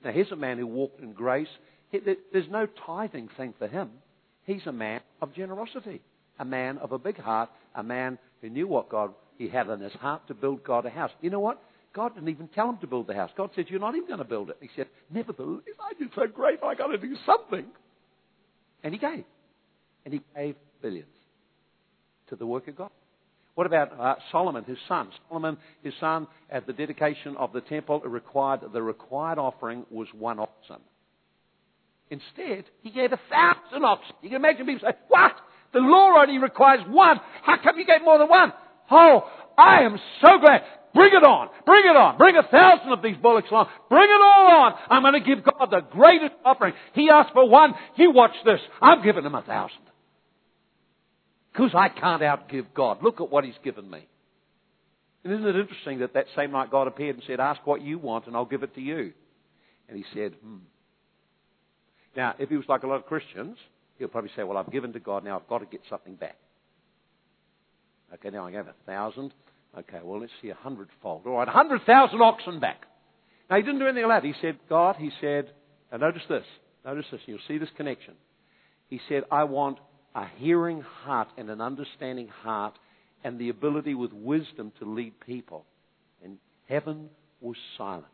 Now, 0.03 0.12
here's 0.12 0.31
a 0.31 0.36
man 0.36 0.58
who 0.58 0.67
walked 0.67 1.01
in 1.01 1.13
grace. 1.13 1.47
There's 1.91 2.49
no 2.49 2.67
tithing 2.85 3.29
thing 3.37 3.53
for 3.57 3.67
him. 3.67 3.89
He's 4.43 4.65
a 4.65 4.71
man 4.71 5.01
of 5.21 5.33
generosity, 5.33 6.01
a 6.39 6.45
man 6.45 6.77
of 6.79 6.91
a 6.91 6.99
big 6.99 7.17
heart, 7.17 7.49
a 7.73 7.83
man 7.83 8.17
who 8.41 8.49
knew 8.49 8.67
what 8.67 8.89
God 8.89 9.13
he 9.37 9.47
had 9.49 9.69
in 9.69 9.79
his 9.79 9.93
heart 9.93 10.27
to 10.27 10.33
build 10.33 10.63
God 10.63 10.85
a 10.85 10.89
house. 10.89 11.11
You 11.21 11.29
know 11.29 11.39
what? 11.39 11.61
God 11.93 12.13
didn't 12.13 12.29
even 12.29 12.49
tell 12.49 12.69
him 12.69 12.77
to 12.79 12.87
build 12.87 13.07
the 13.07 13.13
house. 13.13 13.31
God 13.37 13.51
said, 13.55 13.65
You're 13.69 13.79
not 13.79 13.95
even 13.95 14.07
going 14.07 14.19
to 14.19 14.25
build 14.25 14.49
it. 14.49 14.57
He 14.59 14.69
said, 14.75 14.87
Nevertheless, 15.09 15.61
I 15.79 15.93
did 15.97 16.09
so 16.13 16.27
great, 16.27 16.59
I 16.63 16.75
got 16.75 16.87
to 16.87 16.97
do 16.97 17.15
something. 17.25 17.65
And 18.83 18.93
he 18.93 18.99
gave 18.99 19.23
and 20.03 20.13
he 20.13 20.21
gave 20.35 20.55
billions 20.81 21.07
to 22.29 22.35
the 22.35 22.45
work 22.45 22.67
of 22.67 22.75
God. 22.75 22.91
What 23.55 23.65
about 23.65 23.97
uh, 23.97 24.15
Solomon, 24.31 24.65
his 24.65 24.77
son? 24.87 25.09
Solomon, 25.29 25.57
his 25.81 25.93
son, 25.99 26.27
at 26.49 26.67
the 26.67 26.73
dedication 26.73 27.37
of 27.37 27.53
the 27.53 27.61
temple, 27.61 28.01
required 28.01 28.61
the 28.73 28.81
required 28.81 29.39
offering 29.39 29.85
was 29.89 30.07
one 30.13 30.39
oxen. 30.39 30.81
Instead, 32.09 32.65
he 32.81 32.91
gave 32.91 33.11
a 33.11 33.19
thousand 33.29 33.83
oxen. 33.83 34.15
You 34.21 34.29
can 34.29 34.37
imagine 34.37 34.65
people 34.65 34.87
say, 34.87 34.95
"What? 35.07 35.33
The 35.73 35.79
law 35.79 36.21
only 36.21 36.37
requires 36.37 36.81
one. 36.87 37.19
How 37.43 37.57
come 37.57 37.77
you 37.77 37.85
gave 37.85 38.03
more 38.03 38.17
than 38.17 38.29
one?" 38.29 38.53
Oh, 38.91 39.29
I 39.57 39.83
am 39.83 39.97
so 40.21 40.37
glad. 40.39 40.63
Bring 40.93 41.13
it 41.13 41.23
on. 41.23 41.49
Bring 41.65 41.83
it 41.85 41.95
on. 41.95 42.17
Bring 42.17 42.37
a 42.37 42.43
thousand 42.43 42.93
of 42.93 43.01
these 43.01 43.17
bullocks 43.17 43.49
along. 43.51 43.67
Bring 43.89 44.09
it 44.09 44.21
all 44.21 44.47
on. 44.47 44.73
I'm 44.89 45.01
going 45.01 45.13
to 45.13 45.19
give 45.19 45.43
God 45.43 45.67
the 45.69 45.81
greatest 45.81 46.35
offering. 46.45 46.73
He 46.93 47.09
asked 47.09 47.33
for 47.33 47.49
one. 47.49 47.73
You 47.97 48.11
watch 48.11 48.31
this. 48.45 48.61
I'm 48.81 49.03
giving 49.03 49.25
him 49.25 49.35
a 49.35 49.41
thousand. 49.41 49.81
Because 51.51 51.71
I 51.73 51.89
can't 51.89 52.21
outgive 52.21 52.67
God. 52.73 53.03
Look 53.03 53.19
at 53.19 53.29
what 53.29 53.43
He's 53.43 53.55
given 53.63 53.89
me. 53.89 54.07
And 55.23 55.33
isn't 55.33 55.47
it 55.47 55.55
interesting 55.55 55.99
that 55.99 56.13
that 56.13 56.27
same 56.35 56.51
night 56.51 56.71
God 56.71 56.87
appeared 56.87 57.15
and 57.15 57.23
said, 57.25 57.39
Ask 57.39 57.65
what 57.65 57.81
you 57.81 57.97
want 57.97 58.27
and 58.27 58.35
I'll 58.35 58.45
give 58.45 58.63
it 58.63 58.75
to 58.75 58.81
you. 58.81 59.11
And 59.89 59.97
he 59.97 60.05
said, 60.13 60.33
hmm, 60.41 60.57
Now, 62.15 62.36
if 62.39 62.49
he 62.49 62.56
was 62.56 62.65
like 62.69 62.84
a 62.84 62.88
lot 62.88 62.95
of 62.95 63.06
Christians, 63.06 63.58
he'll 63.97 64.08
probably 64.08 64.32
say, 64.36 64.43
Well, 64.43 64.58
I've 64.58 64.71
given 64.71 64.93
to 64.93 64.99
God, 64.99 65.23
now 65.23 65.38
I've 65.38 65.47
got 65.47 65.60
to 65.60 65.65
get 65.65 65.82
something 65.89 66.15
back. 66.15 66.38
Okay, 68.13 68.30
now 68.30 68.45
I 68.45 68.51
gave 68.51 68.67
a 68.67 68.75
thousand. 68.86 69.34
Okay, 69.78 69.99
well, 70.04 70.21
let's 70.21 70.32
see 70.41 70.49
a 70.49 70.56
hundredfold. 70.56 71.23
All 71.25 71.34
right, 71.34 71.47
a 71.47 71.51
hundred 71.51 71.82
thousand 71.86 72.21
oxen 72.21 72.60
back. 72.60 72.84
Now, 73.49 73.58
he 73.58 73.62
didn't 73.62 73.80
do 73.80 73.86
anything 73.86 74.08
like 74.08 74.23
that. 74.23 74.28
He 74.28 74.34
said, 74.41 74.58
God, 74.69 74.95
he 74.97 75.12
said, 75.21 75.51
now 75.91 75.97
notice 75.97 76.23
this. 76.30 76.45
Notice 76.84 77.06
this. 77.12 77.21
You'll 77.25 77.39
see 77.47 77.58
this 77.58 77.69
connection. 77.78 78.15
He 78.89 78.99
said, 79.10 79.23
I 79.32 79.43
want 79.43 79.80
a 80.13 80.25
hearing 80.38 80.82
heart 80.82 81.28
and 81.38 81.49
an 81.49 81.62
understanding 81.62 82.28
heart 82.28 82.78
and 83.23 83.39
the 83.39 83.49
ability 83.49 83.95
with 83.95 84.13
wisdom 84.13 84.71
to 84.80 84.86
lead 84.86 85.19
people. 85.19 85.65
And 86.23 86.38
heaven 86.67 87.10
was 87.41 87.58
silent 87.78 88.06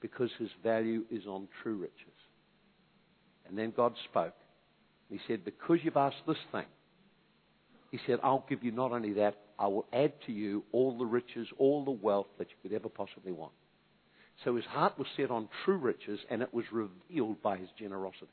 because 0.00 0.30
his 0.38 0.50
value 0.62 1.04
is 1.10 1.26
on 1.26 1.48
true 1.62 1.76
riches. 1.76 2.15
And 3.48 3.58
then 3.58 3.72
God 3.76 3.94
spoke. 4.08 4.34
He 5.08 5.20
said, 5.26 5.44
Because 5.44 5.78
you've 5.82 5.96
asked 5.96 6.22
this 6.26 6.36
thing, 6.52 6.66
he 7.90 7.98
said, 8.06 8.18
I'll 8.22 8.44
give 8.48 8.64
you 8.64 8.72
not 8.72 8.92
only 8.92 9.14
that, 9.14 9.36
I 9.58 9.68
will 9.68 9.86
add 9.92 10.12
to 10.26 10.32
you 10.32 10.64
all 10.72 10.98
the 10.98 11.06
riches, 11.06 11.48
all 11.58 11.84
the 11.84 11.90
wealth 11.90 12.26
that 12.38 12.48
you 12.50 12.56
could 12.62 12.76
ever 12.76 12.88
possibly 12.88 13.32
want. 13.32 13.52
So 14.44 14.56
his 14.56 14.66
heart 14.66 14.98
was 14.98 15.06
set 15.16 15.30
on 15.30 15.48
true 15.64 15.78
riches, 15.78 16.20
and 16.28 16.42
it 16.42 16.52
was 16.52 16.64
revealed 16.72 17.42
by 17.42 17.56
his 17.56 17.68
generosity. 17.78 18.26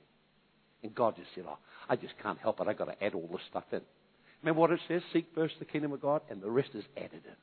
And 0.82 0.94
God 0.94 1.16
just 1.16 1.30
said, 1.34 1.46
Oh, 1.48 1.58
I 1.88 1.96
just 1.96 2.14
can't 2.22 2.40
help 2.40 2.60
it. 2.60 2.68
I've 2.68 2.78
got 2.78 2.86
to 2.86 3.04
add 3.04 3.14
all 3.14 3.30
this 3.32 3.42
stuff 3.50 3.64
in. 3.72 3.82
Remember 4.42 4.60
what 4.60 4.72
it 4.72 4.82
says? 4.88 5.02
Seek 5.14 5.28
first 5.34 5.56
the 5.60 5.66
kingdom 5.66 5.94
of 5.94 6.02
God, 6.02 6.22
and 6.30 6.42
the 6.42 6.50
rest 6.50 6.72
is 6.74 6.84
added 6.98 7.22
in. 7.24 7.36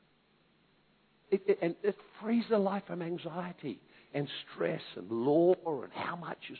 It, 1.31 1.41
it, 1.47 1.59
and 1.61 1.75
it 1.81 1.95
frees 2.21 2.43
the 2.49 2.59
life 2.59 2.83
from 2.85 3.01
anxiety 3.01 3.79
and 4.13 4.27
stress 4.53 4.81
and 4.95 5.09
law 5.09 5.53
and 5.65 5.91
how 5.93 6.15
much 6.15 6.37
is. 6.51 6.57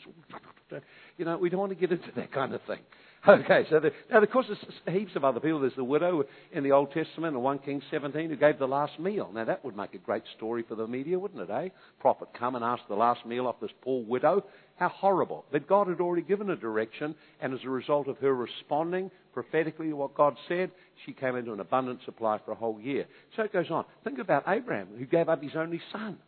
You 1.18 1.24
know, 1.24 1.36
we 1.36 1.50
don't 1.50 1.60
want 1.60 1.70
to 1.70 1.76
get 1.76 1.92
into 1.92 2.10
that 2.16 2.32
kind 2.32 2.54
of 2.54 2.62
thing. 2.62 2.80
Okay, 3.28 3.64
so 3.70 3.78
the, 3.78 3.92
now 4.10 4.20
of 4.20 4.28
course 4.32 4.46
there's 4.48 4.98
heaps 4.98 5.14
of 5.14 5.24
other 5.24 5.38
people. 5.38 5.60
There's 5.60 5.76
the 5.76 5.84
widow 5.84 6.24
in 6.50 6.64
the 6.64 6.72
Old 6.72 6.90
Testament 6.90 7.36
in 7.36 7.40
1 7.40 7.60
Kings 7.60 7.84
17 7.88 8.30
who 8.30 8.34
gave 8.34 8.58
the 8.58 8.66
last 8.66 8.98
meal. 8.98 9.30
Now 9.32 9.44
that 9.44 9.64
would 9.64 9.76
make 9.76 9.94
a 9.94 9.98
great 9.98 10.24
story 10.36 10.64
for 10.68 10.74
the 10.74 10.88
media, 10.88 11.20
wouldn't 11.20 11.40
it, 11.40 11.48
eh? 11.48 11.68
Prophet 12.00 12.30
come 12.36 12.56
and 12.56 12.64
ask 12.64 12.82
the 12.88 12.96
last 12.96 13.24
meal 13.24 13.46
off 13.46 13.60
this 13.60 13.70
poor 13.82 14.02
widow. 14.02 14.44
How 14.74 14.88
horrible. 14.88 15.44
But 15.52 15.68
God 15.68 15.86
had 15.86 16.00
already 16.00 16.22
given 16.22 16.50
a 16.50 16.56
direction, 16.56 17.14
and 17.40 17.54
as 17.54 17.60
a 17.64 17.70
result 17.70 18.08
of 18.08 18.18
her 18.18 18.34
responding 18.34 19.08
prophetically 19.32 19.90
to 19.90 19.94
what 19.94 20.16
God 20.16 20.36
said, 20.48 20.72
she 21.06 21.12
came 21.12 21.36
into 21.36 21.52
an 21.52 21.60
abundant 21.60 22.00
supply 22.04 22.40
for 22.44 22.50
a 22.50 22.56
whole 22.56 22.80
year. 22.80 23.06
So 23.36 23.44
it 23.44 23.52
goes 23.52 23.70
on. 23.70 23.84
Think 24.02 24.18
about 24.18 24.44
Abraham, 24.48 24.88
who 24.98 25.06
gave 25.06 25.28
up 25.28 25.40
his 25.40 25.52
only 25.54 25.80
son. 25.92 26.18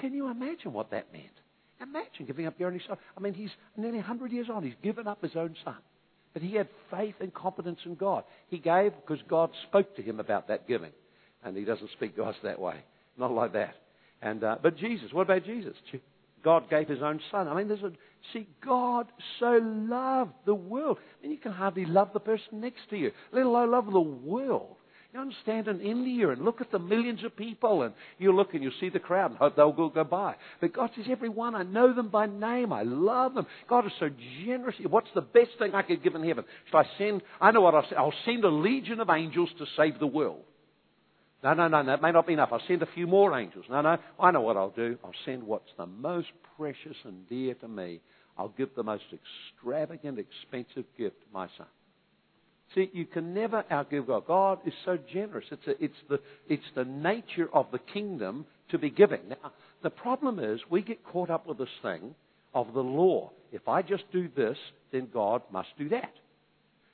Can 0.00 0.14
you 0.14 0.28
imagine 0.28 0.72
what 0.72 0.90
that 0.90 1.12
meant? 1.12 1.26
Imagine 1.80 2.26
giving 2.26 2.46
up 2.46 2.58
your 2.58 2.68
only 2.68 2.82
son. 2.86 2.96
I 3.16 3.20
mean, 3.20 3.34
he's 3.34 3.50
nearly 3.76 3.98
100 3.98 4.32
years 4.32 4.46
old. 4.52 4.64
He's 4.64 4.74
given 4.82 5.06
up 5.06 5.20
his 5.22 5.36
own 5.36 5.56
son. 5.64 5.76
But 6.32 6.42
he 6.42 6.54
had 6.54 6.68
faith 6.90 7.16
and 7.20 7.34
confidence 7.34 7.80
in 7.84 7.94
God. 7.94 8.24
He 8.48 8.58
gave 8.58 8.92
because 8.94 9.22
God 9.28 9.50
spoke 9.68 9.96
to 9.96 10.02
him 10.02 10.20
about 10.20 10.48
that 10.48 10.66
giving. 10.66 10.92
And 11.44 11.56
he 11.56 11.64
doesn't 11.64 11.90
speak 11.92 12.16
to 12.16 12.24
us 12.24 12.36
that 12.42 12.60
way. 12.60 12.76
Not 13.18 13.32
like 13.32 13.52
that. 13.52 13.74
And, 14.22 14.42
uh, 14.44 14.56
but 14.62 14.76
Jesus, 14.76 15.12
what 15.12 15.22
about 15.22 15.44
Jesus? 15.44 15.74
God 16.42 16.70
gave 16.70 16.88
his 16.88 17.02
own 17.02 17.20
son. 17.30 17.48
I 17.48 17.54
mean, 17.54 17.68
there's 17.68 17.82
a, 17.82 17.92
see, 18.32 18.46
God 18.64 19.06
so 19.40 19.60
loved 19.62 20.32
the 20.46 20.54
world. 20.54 20.98
I 21.00 21.22
mean, 21.22 21.32
you 21.32 21.38
can 21.38 21.52
hardly 21.52 21.84
love 21.84 22.10
the 22.12 22.20
person 22.20 22.60
next 22.60 22.88
to 22.90 22.96
you, 22.96 23.10
let 23.32 23.44
alone 23.44 23.70
love 23.70 23.86
the 23.90 24.00
world. 24.00 24.76
You 25.12 25.20
understand 25.20 25.68
in 25.68 25.80
India 25.82 26.30
and 26.30 26.42
look 26.42 26.62
at 26.62 26.72
the 26.72 26.78
millions 26.78 27.22
of 27.22 27.36
people 27.36 27.82
and 27.82 27.92
you 28.18 28.34
look 28.34 28.54
and 28.54 28.62
you 28.62 28.70
see 28.80 28.88
the 28.88 28.98
crowd 28.98 29.30
and 29.30 29.38
hope 29.38 29.56
they'll 29.56 29.70
go, 29.70 29.90
by. 30.04 30.36
But 30.58 30.72
God 30.72 30.90
says, 30.96 31.04
everyone, 31.10 31.54
I 31.54 31.64
know 31.64 31.92
them 31.92 32.08
by 32.08 32.24
name. 32.26 32.72
I 32.72 32.82
love 32.82 33.34
them. 33.34 33.46
God 33.68 33.84
is 33.84 33.92
so 34.00 34.08
generous. 34.46 34.74
What's 34.88 35.10
the 35.14 35.20
best 35.20 35.50
thing 35.58 35.74
I 35.74 35.82
could 35.82 36.02
give 36.02 36.14
in 36.14 36.24
heaven? 36.24 36.44
Shall 36.70 36.80
I 36.80 36.86
send, 36.96 37.20
I 37.42 37.50
know 37.50 37.60
what 37.60 37.74
I'll 37.74 37.88
say. 37.90 37.96
I'll 37.96 38.14
send 38.24 38.44
a 38.44 38.48
legion 38.48 39.00
of 39.00 39.10
angels 39.10 39.50
to 39.58 39.66
save 39.76 39.98
the 39.98 40.06
world. 40.06 40.44
No, 41.44 41.52
no, 41.52 41.68
no, 41.68 41.84
that 41.84 42.00
may 42.00 42.12
not 42.12 42.26
be 42.26 42.32
enough. 42.32 42.50
I'll 42.50 42.62
send 42.66 42.82
a 42.82 42.88
few 42.94 43.06
more 43.06 43.38
angels. 43.38 43.66
No, 43.68 43.82
no, 43.82 43.98
I 44.18 44.30
know 44.30 44.40
what 44.40 44.56
I'll 44.56 44.70
do. 44.70 44.96
I'll 45.04 45.12
send 45.26 45.42
what's 45.42 45.70
the 45.76 45.86
most 45.86 46.28
precious 46.56 46.96
and 47.04 47.28
dear 47.28 47.54
to 47.54 47.68
me. 47.68 48.00
I'll 48.38 48.54
give 48.56 48.70
the 48.74 48.82
most 48.82 49.04
extravagant, 49.12 50.18
expensive 50.18 50.86
gift, 50.96 51.16
my 51.34 51.48
son. 51.58 51.66
See, 52.74 52.90
you 52.92 53.04
can 53.04 53.34
never 53.34 53.64
outgive 53.70 54.06
God. 54.06 54.26
God 54.26 54.58
is 54.66 54.72
so 54.84 54.98
generous. 55.12 55.44
It's, 55.50 55.66
a, 55.66 55.84
it's, 55.84 55.94
the, 56.08 56.20
it's 56.48 56.62
the 56.74 56.84
nature 56.84 57.48
of 57.52 57.66
the 57.70 57.78
kingdom 57.78 58.46
to 58.70 58.78
be 58.78 58.90
giving. 58.90 59.20
Now, 59.28 59.52
the 59.82 59.90
problem 59.90 60.38
is 60.38 60.60
we 60.70 60.82
get 60.82 61.04
caught 61.04 61.28
up 61.28 61.46
with 61.46 61.58
this 61.58 61.68
thing 61.82 62.14
of 62.54 62.72
the 62.72 62.80
law. 62.80 63.30
If 63.52 63.68
I 63.68 63.82
just 63.82 64.04
do 64.12 64.28
this, 64.34 64.56
then 64.90 65.08
God 65.12 65.42
must 65.52 65.68
do 65.78 65.88
that. 65.90 66.12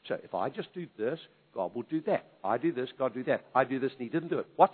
So 0.08 0.18
if 0.24 0.34
I 0.34 0.48
just 0.48 0.72
do 0.74 0.86
this, 0.98 1.18
God 1.54 1.74
will 1.74 1.82
do 1.82 2.00
that. 2.02 2.24
I 2.42 2.58
do 2.58 2.72
this, 2.72 2.88
God 2.98 3.14
do 3.14 3.24
that. 3.24 3.44
I 3.54 3.64
do 3.64 3.78
this, 3.78 3.92
and 3.92 4.00
He 4.00 4.08
didn't 4.08 4.28
do 4.28 4.38
it. 4.38 4.46
What? 4.56 4.72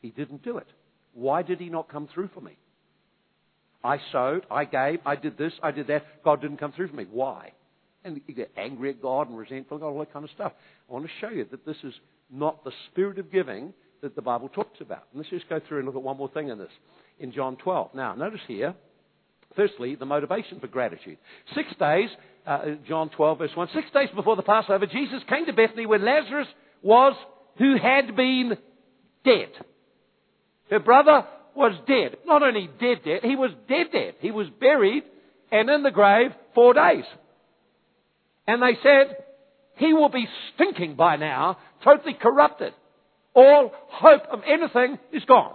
He 0.00 0.10
didn't 0.10 0.42
do 0.42 0.58
it. 0.58 0.66
Why 1.12 1.42
did 1.42 1.60
He 1.60 1.68
not 1.68 1.90
come 1.90 2.08
through 2.12 2.30
for 2.34 2.40
me? 2.40 2.56
I 3.82 3.98
sowed, 4.12 4.46
I 4.50 4.64
gave, 4.64 5.00
I 5.04 5.16
did 5.16 5.36
this, 5.36 5.52
I 5.62 5.70
did 5.70 5.88
that. 5.88 6.04
God 6.24 6.40
didn't 6.40 6.56
come 6.56 6.72
through 6.72 6.88
for 6.88 6.96
me. 6.96 7.06
Why? 7.10 7.52
And 8.04 8.20
you 8.26 8.34
get 8.34 8.52
angry 8.56 8.90
at 8.90 9.02
God 9.02 9.28
and 9.28 9.38
resentful, 9.38 9.78
God, 9.78 9.86
all 9.86 9.98
that 10.00 10.12
kind 10.12 10.24
of 10.24 10.30
stuff. 10.32 10.52
I 10.88 10.92
want 10.92 11.06
to 11.06 11.10
show 11.20 11.30
you 11.30 11.46
that 11.50 11.64
this 11.64 11.76
is 11.82 11.94
not 12.30 12.64
the 12.64 12.72
spirit 12.90 13.18
of 13.18 13.32
giving 13.32 13.72
that 14.02 14.14
the 14.14 14.22
Bible 14.22 14.48
talks 14.48 14.80
about. 14.80 15.04
And 15.12 15.20
let's 15.20 15.30
just 15.30 15.48
go 15.48 15.60
through 15.66 15.78
and 15.78 15.86
look 15.86 15.96
at 15.96 16.02
one 16.02 16.16
more 16.16 16.28
thing 16.28 16.48
in 16.48 16.58
this. 16.58 16.70
In 17.18 17.32
John 17.32 17.56
12. 17.56 17.94
Now, 17.94 18.14
notice 18.14 18.40
here, 18.46 18.74
firstly, 19.56 19.94
the 19.94 20.04
motivation 20.04 20.60
for 20.60 20.66
gratitude. 20.66 21.16
Six 21.54 21.68
days, 21.78 22.10
uh, 22.46 22.62
John 22.86 23.10
12, 23.10 23.38
verse 23.38 23.50
1, 23.54 23.68
six 23.74 23.86
days 23.92 24.08
before 24.14 24.36
the 24.36 24.42
Passover, 24.42 24.86
Jesus 24.86 25.22
came 25.28 25.46
to 25.46 25.52
Bethany 25.52 25.86
where 25.86 25.98
Lazarus 25.98 26.48
was, 26.82 27.14
who 27.58 27.76
had 27.78 28.14
been 28.14 28.58
dead. 29.24 29.48
Her 30.70 30.80
brother 30.80 31.26
was 31.54 31.72
dead. 31.86 32.16
Not 32.26 32.42
only 32.42 32.68
dead, 32.80 32.98
dead, 33.04 33.20
he 33.22 33.36
was 33.36 33.52
dead, 33.68 33.86
dead. 33.92 34.14
He 34.20 34.30
was 34.30 34.48
buried 34.60 35.04
and 35.50 35.70
in 35.70 35.82
the 35.82 35.90
grave 35.90 36.32
four 36.54 36.74
days. 36.74 37.04
And 38.46 38.62
they 38.62 38.78
said, 38.82 39.16
he 39.76 39.92
will 39.92 40.08
be 40.08 40.26
stinking 40.54 40.94
by 40.94 41.16
now, 41.16 41.58
totally 41.82 42.14
corrupted. 42.14 42.72
All 43.34 43.72
hope 43.88 44.22
of 44.30 44.40
anything 44.46 44.98
is 45.12 45.24
gone. 45.24 45.54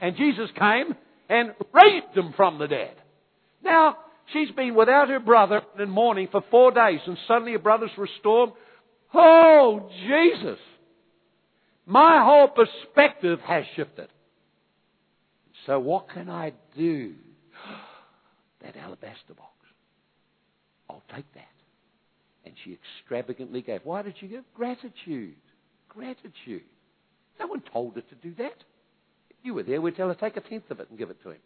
And 0.00 0.16
Jesus 0.16 0.48
came 0.58 0.94
and 1.28 1.54
raised 1.72 2.16
him 2.16 2.32
from 2.36 2.58
the 2.58 2.66
dead. 2.66 2.94
Now, 3.62 3.98
she's 4.32 4.50
been 4.52 4.74
without 4.74 5.08
her 5.10 5.20
brother 5.20 5.62
in 5.78 5.90
mourning 5.90 6.28
for 6.32 6.42
four 6.50 6.72
days, 6.72 7.00
and 7.06 7.18
suddenly 7.28 7.52
her 7.52 7.58
brother's 7.58 7.90
restored. 7.98 8.50
Oh, 9.12 9.90
Jesus! 10.06 10.58
My 11.84 12.24
whole 12.24 12.48
perspective 12.48 13.40
has 13.46 13.64
shifted. 13.76 14.08
So 15.66 15.78
what 15.78 16.08
can 16.08 16.30
I 16.30 16.52
do? 16.76 17.14
That 18.62 18.76
alabaster 18.76 19.32
box. 19.34 19.54
I'll 20.90 21.02
take 21.14 21.24
that. 21.32 21.49
And 22.50 22.58
she 22.64 22.76
extravagantly 22.98 23.62
gave. 23.62 23.82
Why 23.84 24.02
did 24.02 24.14
she 24.18 24.26
give? 24.26 24.42
Gratitude. 24.56 25.36
Gratitude. 25.88 26.64
No 27.38 27.46
one 27.46 27.62
told 27.72 27.94
her 27.94 28.00
to 28.00 28.14
do 28.16 28.34
that. 28.38 28.56
If 29.30 29.36
you 29.44 29.54
were 29.54 29.62
there, 29.62 29.80
we'd 29.80 29.94
tell 29.94 30.08
her, 30.08 30.16
take 30.16 30.36
a 30.36 30.40
tenth 30.40 30.68
of 30.68 30.80
it 30.80 30.90
and 30.90 30.98
give 30.98 31.10
it 31.10 31.22
to 31.22 31.30
him. 31.30 31.38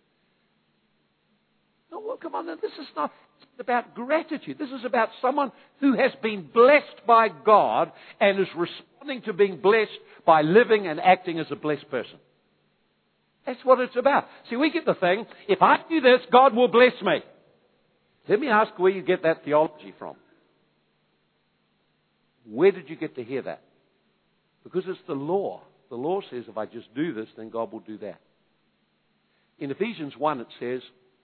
No, 1.93 2.01
well, 2.01 2.17
come 2.17 2.35
on, 2.35 2.47
this 2.47 2.73
is 2.81 2.87
not 2.97 3.13
about 3.61 3.95
gratitude. 3.95 4.57
This 4.59 4.71
is 4.71 4.87
about 4.87 5.11
someone 5.21 5.53
who 5.81 5.93
has 5.93 6.13
been 6.23 6.49
blessed 6.55 7.07
by 7.07 7.29
God 7.29 7.93
and 8.19 8.41
is 8.41 8.47
responding 8.57 9.21
to 9.27 9.35
being 9.35 9.61
blessed 9.61 9.91
by 10.25 10.41
living 10.41 10.87
and 10.87 10.99
acting 11.01 11.39
as 11.39 11.47
a 11.51 11.57
blessed 11.57 11.91
person. 11.91 12.17
That's 13.45 13.63
what 13.63 13.79
it's 13.79 13.97
about. 13.97 14.25
See, 14.49 14.57
we 14.57 14.71
get 14.71 14.87
the 14.87 14.95
thing, 14.95 15.27
if 15.49 15.61
I 15.61 15.77
do 15.87 16.01
this, 16.01 16.21
God 16.33 16.57
will 16.57 16.69
bless 16.69 16.95
me. 17.03 17.19
Let 18.27 18.41
me 18.41 18.49
ask 18.49 18.79
where 18.79 18.91
you 18.91 19.03
get 19.03 19.23
that 19.25 19.45
theology 19.45 19.93
from. 19.99 20.17
Where 22.49 22.73
did 22.73 22.89
you 22.89 22.97
get 22.97 23.17
to 23.17 23.25
hear 23.25 23.43
that? 23.43 23.63
Because 24.63 24.85
it's 24.87 24.99
the 25.07 25.15
law. 25.15 25.63
The 25.91 25.97
law 25.97 26.21
says 26.31 26.45
if 26.49 26.57
I 26.57 26.67
just 26.67 26.95
do 26.95 27.13
this, 27.15 27.29
then 27.37 27.51
God 27.51 27.73
will 27.73 27.81
do 27.81 27.99
that. 27.99 28.21
In 29.59 29.71
Ephesians 29.71 30.15
1, 30.17 30.41
it 30.41 30.47
says, 30.59 30.81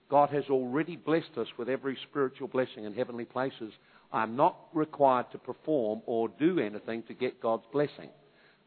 God 0.09 0.29
has 0.29 0.43
already 0.49 0.95
blessed 0.95 1.37
us 1.37 1.47
with 1.57 1.69
every 1.69 1.97
spiritual 2.09 2.47
blessing 2.47 2.85
in 2.85 2.93
heavenly 2.93 3.25
places. 3.25 3.73
I 4.11 4.23
am 4.23 4.35
not 4.35 4.57
required 4.73 5.27
to 5.31 5.37
perform 5.37 6.01
or 6.05 6.27
do 6.27 6.59
anything 6.59 7.03
to 7.03 7.13
get 7.13 7.41
God's 7.41 7.63
blessing. 7.71 8.09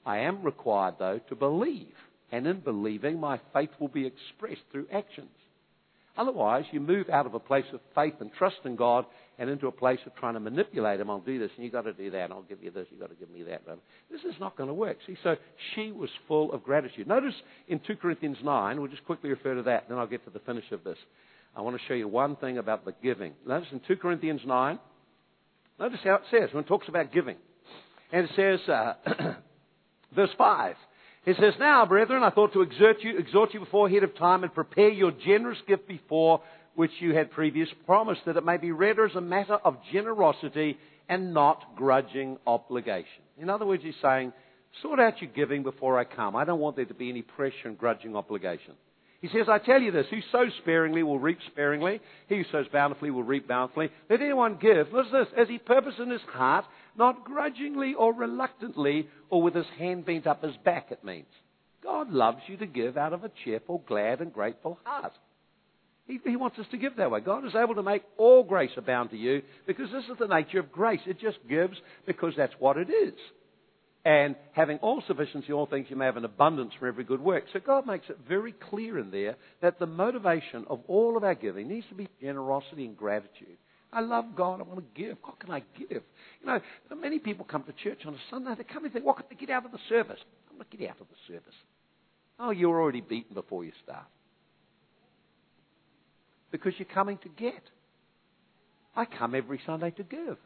I 0.06 0.18
am 0.18 0.42
required, 0.42 0.94
though, 0.98 1.20
to 1.28 1.34
believe. 1.34 1.94
And 2.32 2.46
in 2.46 2.60
believing, 2.60 3.20
my 3.20 3.40
faith 3.52 3.70
will 3.78 3.88
be 3.88 4.06
expressed 4.06 4.62
through 4.72 4.88
actions. 4.92 5.30
Otherwise, 6.16 6.64
you 6.72 6.80
move 6.80 7.08
out 7.10 7.26
of 7.26 7.34
a 7.34 7.40
place 7.40 7.64
of 7.72 7.80
faith 7.94 8.14
and 8.20 8.32
trust 8.32 8.58
in 8.64 8.76
God 8.76 9.04
and 9.38 9.50
into 9.50 9.66
a 9.66 9.72
place 9.72 9.98
of 10.06 10.14
trying 10.16 10.34
to 10.34 10.40
manipulate 10.40 11.00
him. 11.00 11.10
I'll 11.10 11.20
do 11.20 11.38
this, 11.38 11.50
and 11.56 11.64
you've 11.64 11.72
got 11.72 11.82
to 11.82 11.92
do 11.92 12.10
that, 12.10 12.24
and 12.24 12.32
I'll 12.32 12.42
give 12.42 12.62
you 12.62 12.70
this, 12.70 12.86
you've 12.90 13.00
got 13.00 13.10
to 13.10 13.16
give 13.16 13.30
me 13.30 13.42
that. 13.44 13.62
This 14.10 14.20
is 14.22 14.34
not 14.40 14.56
going 14.56 14.68
to 14.68 14.74
work. 14.74 14.98
See, 15.06 15.16
so 15.22 15.36
she 15.74 15.90
was 15.92 16.10
full 16.28 16.52
of 16.52 16.62
gratitude. 16.62 17.08
Notice 17.08 17.34
in 17.68 17.80
2 17.80 17.96
Corinthians 17.96 18.38
9, 18.44 18.80
we'll 18.80 18.90
just 18.90 19.04
quickly 19.04 19.30
refer 19.30 19.54
to 19.54 19.62
that, 19.62 19.88
then 19.88 19.98
I'll 19.98 20.06
get 20.06 20.24
to 20.24 20.30
the 20.30 20.40
finish 20.40 20.70
of 20.72 20.84
this. 20.84 20.98
I 21.56 21.62
want 21.62 21.76
to 21.76 21.82
show 21.86 21.94
you 21.94 22.08
one 22.08 22.36
thing 22.36 22.58
about 22.58 22.84
the 22.84 22.94
giving. 23.02 23.32
Notice 23.46 23.68
in 23.72 23.80
2 23.86 23.96
Corinthians 23.96 24.40
9, 24.46 24.78
notice 25.78 26.00
how 26.04 26.14
it 26.14 26.22
says 26.30 26.50
when 26.52 26.64
it 26.64 26.68
talks 26.68 26.88
about 26.88 27.12
giving. 27.12 27.36
And 28.12 28.28
it 28.28 28.30
says, 28.36 28.68
uh, 28.68 28.94
verse 30.14 30.30
5, 30.38 30.76
it 31.26 31.36
says, 31.40 31.54
Now, 31.58 31.86
brethren, 31.86 32.22
I 32.22 32.30
thought 32.30 32.52
to 32.52 32.62
exhort 32.62 33.02
you, 33.02 33.18
exhort 33.18 33.54
you 33.54 33.60
before 33.60 33.88
ahead 33.88 34.02
of 34.02 34.16
time 34.16 34.44
and 34.44 34.54
prepare 34.54 34.90
your 34.90 35.10
generous 35.10 35.58
gift 35.66 35.88
before 35.88 36.42
which 36.74 36.90
you 37.00 37.14
had 37.14 37.30
previous 37.30 37.68
promised, 37.86 38.22
that 38.26 38.36
it 38.36 38.44
may 38.44 38.56
be 38.56 38.72
read 38.72 38.98
as 38.98 39.14
a 39.14 39.20
matter 39.20 39.54
of 39.54 39.76
generosity 39.92 40.76
and 41.08 41.34
not 41.34 41.76
grudging 41.76 42.38
obligation. 42.46 43.22
In 43.38 43.50
other 43.50 43.66
words, 43.66 43.82
he's 43.82 43.94
saying, 44.02 44.32
sort 44.82 45.00
out 45.00 45.20
your 45.20 45.30
giving 45.30 45.62
before 45.62 45.98
I 45.98 46.04
come. 46.04 46.34
I 46.36 46.44
don't 46.44 46.60
want 46.60 46.76
there 46.76 46.84
to 46.84 46.94
be 46.94 47.10
any 47.10 47.22
pressure 47.22 47.66
and 47.66 47.78
grudging 47.78 48.16
obligation. 48.16 48.74
He 49.20 49.28
says, 49.28 49.46
I 49.48 49.58
tell 49.58 49.80
you 49.80 49.90
this, 49.90 50.06
who 50.10 50.20
sows 50.32 50.52
sparingly 50.58 51.02
will 51.02 51.18
reap 51.18 51.38
sparingly. 51.50 52.00
He 52.28 52.36
who 52.36 52.44
sows 52.52 52.66
bountifully 52.70 53.10
will 53.10 53.22
reap 53.22 53.48
bountifully. 53.48 53.90
Let 54.10 54.20
anyone 54.20 54.58
give, 54.60 54.92
listen 54.92 55.12
this, 55.12 55.28
as 55.38 55.48
he 55.48 55.56
purposes 55.56 56.00
in 56.02 56.10
his 56.10 56.20
heart, 56.28 56.66
not 56.96 57.24
grudgingly 57.24 57.94
or 57.94 58.12
reluctantly 58.12 59.08
or 59.30 59.40
with 59.40 59.54
his 59.54 59.66
hand 59.78 60.04
bent 60.04 60.26
up 60.26 60.42
his 60.42 60.56
back, 60.64 60.88
it 60.90 61.02
means. 61.02 61.26
God 61.82 62.10
loves 62.10 62.40
you 62.48 62.58
to 62.58 62.66
give 62.66 62.98
out 62.98 63.14
of 63.14 63.24
a 63.24 63.30
cheerful, 63.44 63.82
glad, 63.86 64.20
and 64.20 64.32
grateful 64.32 64.78
heart. 64.84 65.12
He, 66.06 66.20
he, 66.24 66.36
wants 66.36 66.58
us 66.58 66.66
to 66.70 66.76
give 66.76 66.96
that 66.96 67.10
way. 67.10 67.20
God 67.20 67.46
is 67.46 67.54
able 67.54 67.76
to 67.76 67.82
make 67.82 68.02
all 68.18 68.42
grace 68.42 68.70
abound 68.76 69.10
to 69.10 69.16
you 69.16 69.42
because 69.66 69.90
this 69.90 70.04
is 70.04 70.18
the 70.18 70.26
nature 70.26 70.60
of 70.60 70.70
grace. 70.70 71.00
It 71.06 71.18
just 71.18 71.38
gives 71.48 71.76
because 72.06 72.34
that's 72.36 72.52
what 72.58 72.76
it 72.76 72.90
is. 72.90 73.14
And 74.04 74.36
having 74.52 74.76
all 74.78 75.02
sufficiency 75.06 75.50
all 75.50 75.64
things, 75.64 75.86
you 75.88 75.96
may 75.96 76.04
have 76.04 76.18
an 76.18 76.26
abundance 76.26 76.72
for 76.78 76.86
every 76.86 77.04
good 77.04 77.22
work. 77.22 77.44
So 77.54 77.58
God 77.58 77.86
makes 77.86 78.10
it 78.10 78.18
very 78.28 78.52
clear 78.52 78.98
in 78.98 79.10
there 79.10 79.36
that 79.62 79.78
the 79.78 79.86
motivation 79.86 80.66
of 80.68 80.80
all 80.88 81.16
of 81.16 81.24
our 81.24 81.34
giving 81.34 81.68
needs 81.68 81.86
to 81.88 81.94
be 81.94 82.08
generosity 82.20 82.84
and 82.84 82.96
gratitude. 82.96 83.56
I 83.90 84.00
love 84.00 84.36
God. 84.36 84.60
I 84.60 84.64
want 84.64 84.80
to 84.80 85.00
give. 85.00 85.16
What 85.22 85.40
can 85.40 85.50
I 85.50 85.62
give? 85.78 86.02
You 86.42 86.46
know, 86.46 86.60
many 87.00 87.18
people 87.18 87.46
come 87.46 87.62
to 87.62 87.72
church 87.72 88.00
on 88.06 88.12
a 88.12 88.18
Sunday. 88.28 88.54
They 88.58 88.64
come 88.64 88.84
and 88.84 88.92
think, 88.92 89.06
what 89.06 89.16
can 89.16 89.26
they 89.30 89.36
get 89.36 89.48
out 89.48 89.64
of 89.64 89.72
the 89.72 89.78
service? 89.88 90.18
I'm 90.50 90.58
not 90.58 90.68
getting 90.68 90.88
out 90.88 91.00
of 91.00 91.06
the 91.08 91.32
service. 91.32 91.54
Oh, 92.38 92.50
you're 92.50 92.78
already 92.78 93.00
beaten 93.00 93.32
before 93.32 93.64
you 93.64 93.72
start. 93.84 94.04
Because 96.54 96.74
you're 96.78 96.86
coming 96.86 97.18
to 97.24 97.28
get. 97.28 97.60
I 98.94 99.06
come 99.06 99.34
every 99.34 99.60
Sunday 99.66 99.90
to 99.90 100.04
give. 100.04 100.36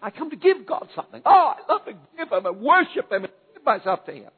I 0.00 0.10
come 0.10 0.30
to 0.30 0.36
give 0.36 0.64
God 0.64 0.86
something. 0.94 1.22
Oh, 1.26 1.54
I 1.56 1.72
love 1.72 1.84
to 1.86 1.92
give 2.16 2.28
Him 2.30 2.46
and 2.46 2.60
worship 2.60 3.10
Him 3.10 3.24
and 3.24 3.32
give 3.52 3.64
myself 3.64 4.06
to 4.06 4.12
Him. 4.12 4.30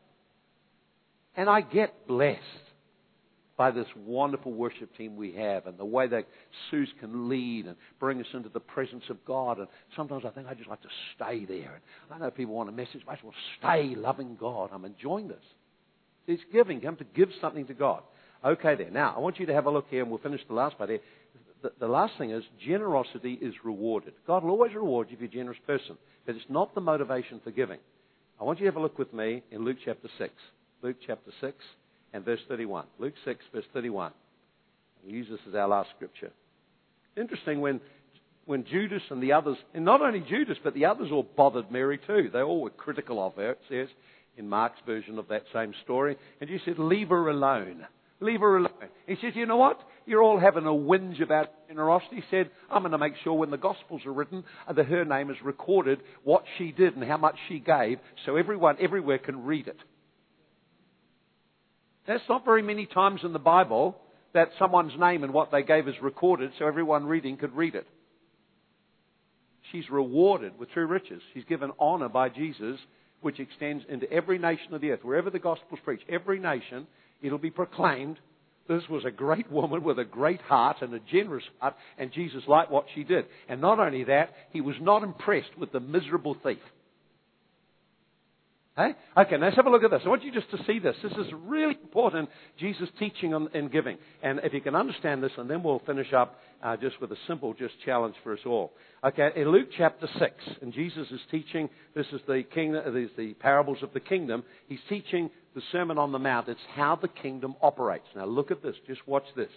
And 1.36 1.50
I 1.50 1.60
get 1.60 2.08
blessed 2.08 2.40
by 3.58 3.72
this 3.72 3.88
wonderful 3.94 4.54
worship 4.54 4.96
team 4.96 5.16
we 5.16 5.32
have 5.32 5.66
and 5.66 5.76
the 5.76 5.84
way 5.84 6.06
that 6.06 6.26
Suze 6.70 6.88
can 6.98 7.28
lead 7.28 7.66
and 7.66 7.76
bring 7.98 8.18
us 8.18 8.26
into 8.32 8.48
the 8.48 8.58
presence 8.58 9.04
of 9.10 9.22
God. 9.26 9.58
And 9.58 9.68
sometimes 9.94 10.24
I 10.24 10.30
think 10.30 10.46
I 10.46 10.54
just 10.54 10.70
like 10.70 10.80
to 10.80 10.88
stay 11.14 11.44
there. 11.44 11.78
And 12.10 12.14
I 12.14 12.24
know 12.24 12.30
people 12.30 12.54
want 12.54 12.70
a 12.70 12.72
message, 12.72 13.02
but 13.04 13.12
I 13.12 13.14
just 13.16 13.24
want 13.24 13.36
to 13.36 13.58
stay 13.58 13.94
loving 14.00 14.38
God. 14.40 14.70
I'm 14.72 14.86
enjoying 14.86 15.28
this. 15.28 15.44
It's 16.26 16.42
giving. 16.50 16.80
Have 16.80 16.96
to 16.96 17.04
give 17.14 17.28
something 17.42 17.66
to 17.66 17.74
God. 17.74 18.02
Okay, 18.44 18.74
there. 18.74 18.90
Now, 18.90 19.14
I 19.16 19.20
want 19.20 19.38
you 19.38 19.46
to 19.46 19.54
have 19.54 19.66
a 19.66 19.70
look 19.70 19.86
here, 19.90 20.02
and 20.02 20.10
we'll 20.10 20.20
finish 20.20 20.40
the 20.48 20.54
last 20.54 20.78
part 20.78 20.90
here. 20.90 21.00
The, 21.62 21.72
the 21.78 21.88
last 21.88 22.14
thing 22.16 22.30
is 22.30 22.42
generosity 22.64 23.34
is 23.34 23.52
rewarded. 23.64 24.14
God 24.26 24.42
will 24.42 24.50
always 24.50 24.74
reward 24.74 25.08
you 25.10 25.16
if 25.16 25.20
you're 25.20 25.28
a 25.28 25.32
generous 25.32 25.58
person, 25.66 25.98
but 26.24 26.34
it's 26.34 26.44
not 26.48 26.74
the 26.74 26.80
motivation 26.80 27.40
for 27.44 27.50
giving. 27.50 27.78
I 28.40 28.44
want 28.44 28.58
you 28.58 28.64
to 28.64 28.72
have 28.72 28.78
a 28.78 28.82
look 28.82 28.98
with 28.98 29.12
me 29.12 29.42
in 29.50 29.64
Luke 29.64 29.76
chapter 29.84 30.08
6. 30.16 30.32
Luke 30.82 30.96
chapter 31.06 31.30
6 31.42 31.54
and 32.14 32.24
verse 32.24 32.40
31. 32.48 32.86
Luke 32.98 33.12
6, 33.26 33.44
verse 33.52 33.64
31. 33.74 34.12
We 35.04 35.12
use 35.12 35.26
this 35.30 35.40
as 35.46 35.54
our 35.54 35.68
last 35.68 35.90
scripture. 35.94 36.30
Interesting 37.18 37.60
when, 37.60 37.80
when 38.46 38.64
Judas 38.64 39.02
and 39.10 39.22
the 39.22 39.32
others, 39.32 39.58
and 39.74 39.84
not 39.84 40.00
only 40.00 40.20
Judas, 40.20 40.56
but 40.64 40.72
the 40.72 40.86
others 40.86 41.10
all 41.12 41.26
bothered 41.36 41.70
Mary 41.70 41.98
too. 42.06 42.30
They 42.32 42.40
all 42.40 42.62
were 42.62 42.70
critical 42.70 43.24
of 43.24 43.34
her, 43.34 43.50
it 43.50 43.60
says 43.68 43.88
in 44.36 44.48
Mark's 44.48 44.80
version 44.86 45.18
of 45.18 45.28
that 45.28 45.44
same 45.52 45.74
story. 45.84 46.16
And 46.40 46.48
Jesus 46.48 46.64
said, 46.64 46.78
Leave 46.78 47.10
her 47.10 47.28
alone. 47.28 47.86
Leave 48.20 48.40
her 48.40 48.58
alone. 48.58 48.70
He 49.06 49.16
says, 49.16 49.32
You 49.34 49.46
know 49.46 49.56
what? 49.56 49.80
You're 50.06 50.22
all 50.22 50.38
having 50.38 50.66
a 50.66 50.70
whinge 50.70 51.22
about 51.22 51.48
generosity. 51.68 52.16
He 52.16 52.22
said, 52.30 52.50
I'm 52.70 52.82
going 52.82 52.92
to 52.92 52.98
make 52.98 53.14
sure 53.22 53.34
when 53.34 53.50
the 53.50 53.56
Gospels 53.56 54.02
are 54.04 54.12
written 54.12 54.44
uh, 54.66 54.72
that 54.74 54.86
her 54.86 55.04
name 55.04 55.30
is 55.30 55.36
recorded, 55.42 56.00
what 56.24 56.44
she 56.58 56.72
did 56.72 56.96
and 56.96 57.04
how 57.04 57.16
much 57.16 57.36
she 57.48 57.60
gave, 57.60 57.98
so 58.26 58.36
everyone 58.36 58.76
everywhere 58.80 59.18
can 59.18 59.44
read 59.44 59.68
it. 59.68 59.78
That's 62.06 62.22
not 62.28 62.44
very 62.44 62.62
many 62.62 62.86
times 62.86 63.20
in 63.24 63.32
the 63.32 63.38
Bible 63.38 63.96
that 64.34 64.50
someone's 64.58 64.98
name 64.98 65.24
and 65.24 65.32
what 65.32 65.50
they 65.50 65.62
gave 65.62 65.88
is 65.88 65.94
recorded 66.02 66.50
so 66.58 66.66
everyone 66.66 67.06
reading 67.06 67.36
could 67.36 67.54
read 67.54 67.74
it. 67.74 67.86
She's 69.72 69.88
rewarded 69.90 70.58
with 70.58 70.70
true 70.70 70.86
riches. 70.86 71.22
She's 71.32 71.44
given 71.44 71.70
honor 71.78 72.08
by 72.08 72.28
Jesus, 72.28 72.78
which 73.20 73.38
extends 73.38 73.84
into 73.88 74.10
every 74.10 74.38
nation 74.38 74.74
of 74.74 74.80
the 74.80 74.90
earth. 74.90 75.04
Wherever 75.04 75.30
the 75.30 75.38
gospel's 75.38 75.80
preached, 75.84 76.04
every 76.08 76.40
nation, 76.40 76.86
it'll 77.22 77.38
be 77.38 77.50
proclaimed 77.50 78.18
this 78.70 78.88
was 78.88 79.04
a 79.04 79.10
great 79.10 79.50
woman 79.50 79.82
with 79.82 79.98
a 79.98 80.04
great 80.04 80.40
heart 80.42 80.76
and 80.80 80.94
a 80.94 81.00
generous 81.00 81.42
heart, 81.58 81.74
and 81.98 82.12
Jesus 82.12 82.44
liked 82.46 82.70
what 82.70 82.86
she 82.94 83.02
did. 83.02 83.24
And 83.48 83.60
not 83.60 83.80
only 83.80 84.04
that, 84.04 84.30
he 84.52 84.60
was 84.60 84.76
not 84.80 85.02
impressed 85.02 85.58
with 85.58 85.72
the 85.72 85.80
miserable 85.80 86.36
thief. 86.40 86.60
Hey? 88.76 88.94
Okay, 89.16 89.36
let's 89.38 89.56
have 89.56 89.66
a 89.66 89.70
look 89.70 89.82
at 89.82 89.90
this. 89.90 90.02
I 90.06 90.08
want 90.08 90.22
you 90.22 90.30
just 90.30 90.52
to 90.52 90.58
see 90.68 90.78
this. 90.78 90.94
This 91.02 91.12
is 91.12 91.26
really 91.46 91.76
important, 91.82 92.28
Jesus' 92.60 92.88
teaching 93.00 93.34
in 93.52 93.68
giving. 93.68 93.98
And 94.22 94.40
if 94.44 94.54
you 94.54 94.60
can 94.60 94.76
understand 94.76 95.20
this, 95.20 95.32
and 95.36 95.50
then 95.50 95.64
we'll 95.64 95.80
finish 95.80 96.12
up 96.12 96.38
uh, 96.62 96.76
just 96.76 97.00
with 97.00 97.10
a 97.10 97.16
simple 97.26 97.52
just 97.54 97.74
challenge 97.84 98.14
for 98.22 98.34
us 98.34 98.38
all. 98.46 98.72
Okay, 99.02 99.30
in 99.34 99.48
Luke 99.48 99.68
chapter 99.76 100.08
6, 100.16 100.32
and 100.62 100.72
Jesus 100.72 101.08
is 101.10 101.20
teaching, 101.32 101.68
this 101.96 102.06
is 102.12 102.20
the, 102.28 102.44
kingdom, 102.54 102.96
is 102.96 103.10
the 103.16 103.34
parables 103.34 103.78
of 103.82 103.92
the 103.92 104.00
kingdom. 104.00 104.44
He's 104.68 104.78
teaching 104.88 105.28
the 105.54 105.62
Sermon 105.72 105.98
on 105.98 106.12
the 106.12 106.18
Mount. 106.18 106.48
It's 106.48 106.60
how 106.74 106.96
the 107.00 107.08
kingdom 107.08 107.54
operates. 107.62 108.06
Now 108.14 108.26
look 108.26 108.50
at 108.50 108.62
this. 108.62 108.74
Just 108.86 109.06
watch 109.06 109.24
this. 109.36 109.50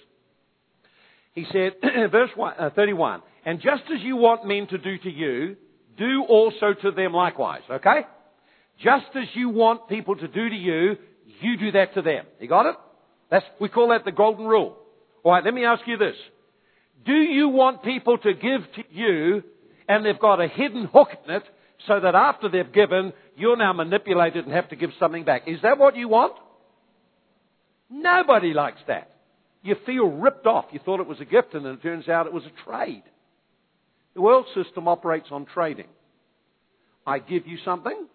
He 1.34 1.46
said, 1.52 1.74
verse 2.12 2.30
uh, 2.40 2.70
31, 2.76 3.22
and 3.46 3.60
just 3.60 3.84
as 3.94 4.02
you 4.02 4.16
want 4.16 4.48
men 4.48 4.68
to 4.68 4.78
do 4.78 4.98
to 5.00 5.10
you, 5.10 5.56
do 5.98 6.24
also 6.28 6.74
to 6.82 6.92
them 6.92 7.14
likewise. 7.14 7.62
Okay? 7.70 8.02
Just 8.84 9.06
as 9.16 9.28
you 9.34 9.50
want 9.50 9.88
people 9.90 10.16
to 10.16 10.28
do 10.28 10.50
to 10.50 10.56
you, 10.56 10.96
you 11.42 11.58
do 11.58 11.72
that 11.72 11.94
to 11.96 12.02
them. 12.02 12.26
You 12.40 12.48
got 12.48 12.68
it? 12.68 12.76
That's, 13.30 13.46
we 13.60 13.70
call 13.70 13.90
that 13.90 14.06
the 14.06 14.12
golden 14.12 14.46
rule. 14.46 14.78
Alright, 15.26 15.44
let 15.44 15.54
me 15.54 15.66
ask 15.66 15.82
you 15.88 15.98
this. 15.98 16.16
Do 17.06 17.14
you 17.14 17.50
want 17.50 17.84
people 17.84 18.18
to 18.18 18.34
give 18.34 18.62
to 18.76 18.84
you 18.92 19.44
and 19.88 20.06
they've 20.06 20.20
got 20.20 20.42
a 20.42 20.48
hidden 20.48 20.86
hook 20.86 21.10
in 21.26 21.36
it 21.36 21.44
so 21.88 22.00
that 22.00 22.16
after 22.16 22.50
they've 22.50 22.72
given, 22.72 23.14
you're 23.36 23.58
now 23.58 23.74
manipulated 23.74 24.46
and 24.46 24.54
have 24.54 24.70
to 24.70 24.76
give 24.76 24.92
something 25.00 25.24
back? 25.24 25.44
Is 25.48 25.60
that 25.64 25.78
what 25.78 25.96
you 25.96 26.08
want? 26.08 26.34
Nobody 27.90 28.54
likes 28.54 28.80
that. 28.88 29.10
You 29.62 29.76
feel 29.86 30.08
ripped 30.08 30.46
off. 30.46 30.66
You 30.72 30.80
thought 30.84 31.00
it 31.00 31.08
was 31.08 31.22
a 31.22 31.26
gift 31.26 31.54
and 31.54 31.66
then 31.66 31.74
it 31.74 31.84
turns 31.84 32.08
out 32.08 32.28
it 32.28 32.34
was 32.34 32.44
a 32.44 32.70
trade. 32.70 33.04
The 34.14 34.22
world 34.22 34.46
system 34.54 34.88
operates 34.88 35.28
on 35.32 35.46
trading. 35.46 35.88
I 37.06 37.20
give 37.20 37.48
you 37.48 37.58
something, 37.66 38.08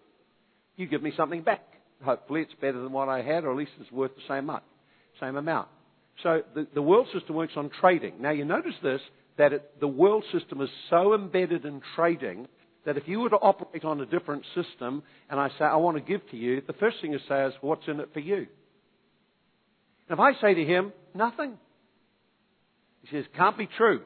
you 0.75 0.87
give 0.87 1.03
me 1.03 1.13
something 1.15 1.43
back. 1.43 1.63
Hopefully 2.03 2.41
it's 2.41 2.53
better 2.61 2.81
than 2.81 2.91
what 2.91 3.09
I 3.09 3.21
had, 3.21 3.43
or 3.43 3.51
at 3.51 3.57
least 3.57 3.71
it's 3.79 3.91
worth 3.91 4.15
the 4.15 4.21
same 4.27 4.45
much, 4.45 4.63
same 5.19 5.35
amount. 5.35 5.67
So 6.23 6.41
the, 6.55 6.67
the 6.73 6.81
world 6.81 7.07
system 7.13 7.35
works 7.35 7.53
on 7.55 7.69
trading. 7.81 8.21
Now 8.21 8.31
you 8.31 8.45
notice 8.45 8.75
this, 8.81 9.01
that 9.37 9.53
it, 9.53 9.79
the 9.79 9.87
world 9.87 10.23
system 10.31 10.61
is 10.61 10.69
so 10.89 11.13
embedded 11.13 11.65
in 11.65 11.81
trading 11.95 12.47
that 12.89 12.97
if 12.97 13.07
you 13.07 13.19
were 13.19 13.29
to 13.29 13.35
operate 13.35 13.85
on 13.85 14.01
a 14.01 14.05
different 14.07 14.43
system 14.55 15.03
and 15.29 15.39
I 15.39 15.49
say, 15.59 15.65
I 15.65 15.75
want 15.75 15.97
to 15.97 16.01
give 16.01 16.27
to 16.31 16.35
you, 16.35 16.63
the 16.65 16.73
first 16.73 16.97
thing 16.99 17.11
you 17.11 17.19
say 17.29 17.45
is, 17.45 17.53
what's 17.61 17.87
in 17.87 17.99
it 17.99 18.09
for 18.13 18.19
you? 18.19 18.47
And 20.07 20.17
if 20.17 20.19
I 20.19 20.33
say 20.41 20.55
to 20.55 20.65
him, 20.65 20.91
nothing, 21.13 21.53
he 23.03 23.15
says, 23.15 23.25
can't 23.37 23.55
be 23.55 23.69
true. 23.77 24.01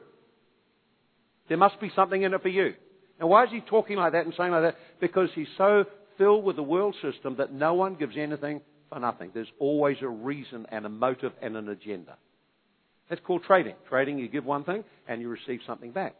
There 1.48 1.56
must 1.56 1.80
be 1.80 1.90
something 1.96 2.22
in 2.22 2.34
it 2.34 2.42
for 2.42 2.50
you. 2.50 2.74
Now 3.18 3.28
why 3.28 3.44
is 3.44 3.50
he 3.50 3.62
talking 3.62 3.96
like 3.96 4.12
that 4.12 4.26
and 4.26 4.34
saying 4.36 4.52
like 4.52 4.64
that? 4.64 4.76
Because 5.00 5.30
he's 5.34 5.48
so 5.56 5.86
filled 6.18 6.44
with 6.44 6.56
the 6.56 6.62
world 6.62 6.94
system 7.00 7.36
that 7.38 7.54
no 7.54 7.72
one 7.72 7.94
gives 7.94 8.18
anything 8.18 8.60
for 8.90 9.00
nothing. 9.00 9.30
There's 9.32 9.48
always 9.58 9.96
a 10.02 10.08
reason 10.08 10.66
and 10.70 10.84
a 10.84 10.90
motive 10.90 11.32
and 11.40 11.56
an 11.56 11.70
agenda. 11.70 12.18
That's 13.08 13.22
called 13.26 13.44
trading. 13.44 13.76
Trading, 13.88 14.18
you 14.18 14.28
give 14.28 14.44
one 14.44 14.64
thing 14.64 14.84
and 15.08 15.22
you 15.22 15.30
receive 15.30 15.60
something 15.66 15.90
back. 15.90 16.16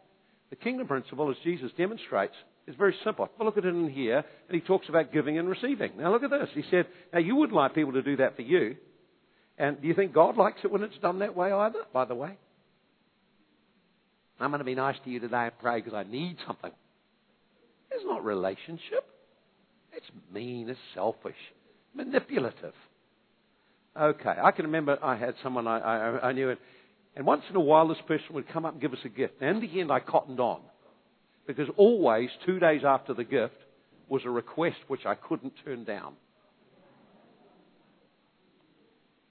The 0.49 0.55
kingdom 0.55 0.87
principle, 0.87 1.29
as 1.29 1.37
Jesus 1.43 1.71
demonstrates, 1.77 2.33
is 2.67 2.75
very 2.75 2.95
simple. 3.03 3.25
Have 3.25 3.41
a 3.41 3.43
look 3.43 3.57
at 3.57 3.65
it 3.65 3.69
in 3.69 3.89
here, 3.89 4.23
and 4.49 4.59
he 4.59 4.61
talks 4.61 4.89
about 4.89 5.13
giving 5.13 5.37
and 5.37 5.47
receiving. 5.47 5.91
Now 5.97 6.11
look 6.11 6.23
at 6.23 6.29
this. 6.31 6.49
He 6.53 6.63
said, 6.71 6.87
now 7.13 7.19
you 7.19 7.35
wouldn't 7.35 7.55
like 7.55 7.75
people 7.75 7.93
to 7.93 8.01
do 8.01 8.17
that 8.17 8.35
for 8.35 8.41
you. 8.41 8.75
And 9.57 9.81
do 9.81 9.87
you 9.87 9.93
think 9.93 10.13
God 10.13 10.35
likes 10.35 10.59
it 10.63 10.71
when 10.71 10.83
it's 10.83 10.97
done 11.01 11.19
that 11.19 11.35
way 11.35 11.51
either, 11.51 11.79
by 11.93 12.05
the 12.05 12.15
way? 12.15 12.37
I'm 14.39 14.49
going 14.49 14.59
to 14.59 14.65
be 14.65 14.75
nice 14.75 14.97
to 15.05 15.09
you 15.09 15.19
today 15.19 15.45
and 15.45 15.59
pray 15.59 15.79
because 15.79 15.93
I 15.93 16.03
need 16.03 16.37
something. 16.45 16.71
It's 17.91 18.03
not 18.05 18.25
relationship. 18.25 19.05
It's 19.93 20.05
mean, 20.33 20.67
it's 20.67 20.79
selfish, 20.93 21.35
manipulative. 21.93 22.73
Okay, 23.95 24.33
I 24.43 24.51
can 24.51 24.65
remember 24.65 24.97
I 25.01 25.15
had 25.15 25.35
someone 25.41 25.67
I, 25.67 25.79
I, 25.79 26.27
I 26.27 26.31
knew, 26.33 26.49
and 26.49 26.59
And 27.15 27.25
once 27.25 27.43
in 27.49 27.55
a 27.55 27.61
while, 27.61 27.87
this 27.87 27.97
person 28.07 28.27
would 28.31 28.49
come 28.49 28.65
up 28.65 28.73
and 28.73 28.81
give 28.81 28.91
us 28.93 28.99
a 29.05 29.09
gift. 29.09 29.35
And 29.39 29.63
in 29.63 29.69
the 29.71 29.79
end, 29.79 29.91
I 29.91 29.99
cottoned 30.01 30.39
on. 30.39 30.59
Because 31.47 31.67
always, 31.77 32.29
two 32.45 32.59
days 32.59 32.81
after 32.85 33.13
the 33.13 33.23
gift, 33.23 33.55
was 34.07 34.23
a 34.25 34.29
request 34.29 34.77
which 34.87 35.05
I 35.05 35.15
couldn't 35.15 35.53
turn 35.63 35.83
down. 35.83 36.13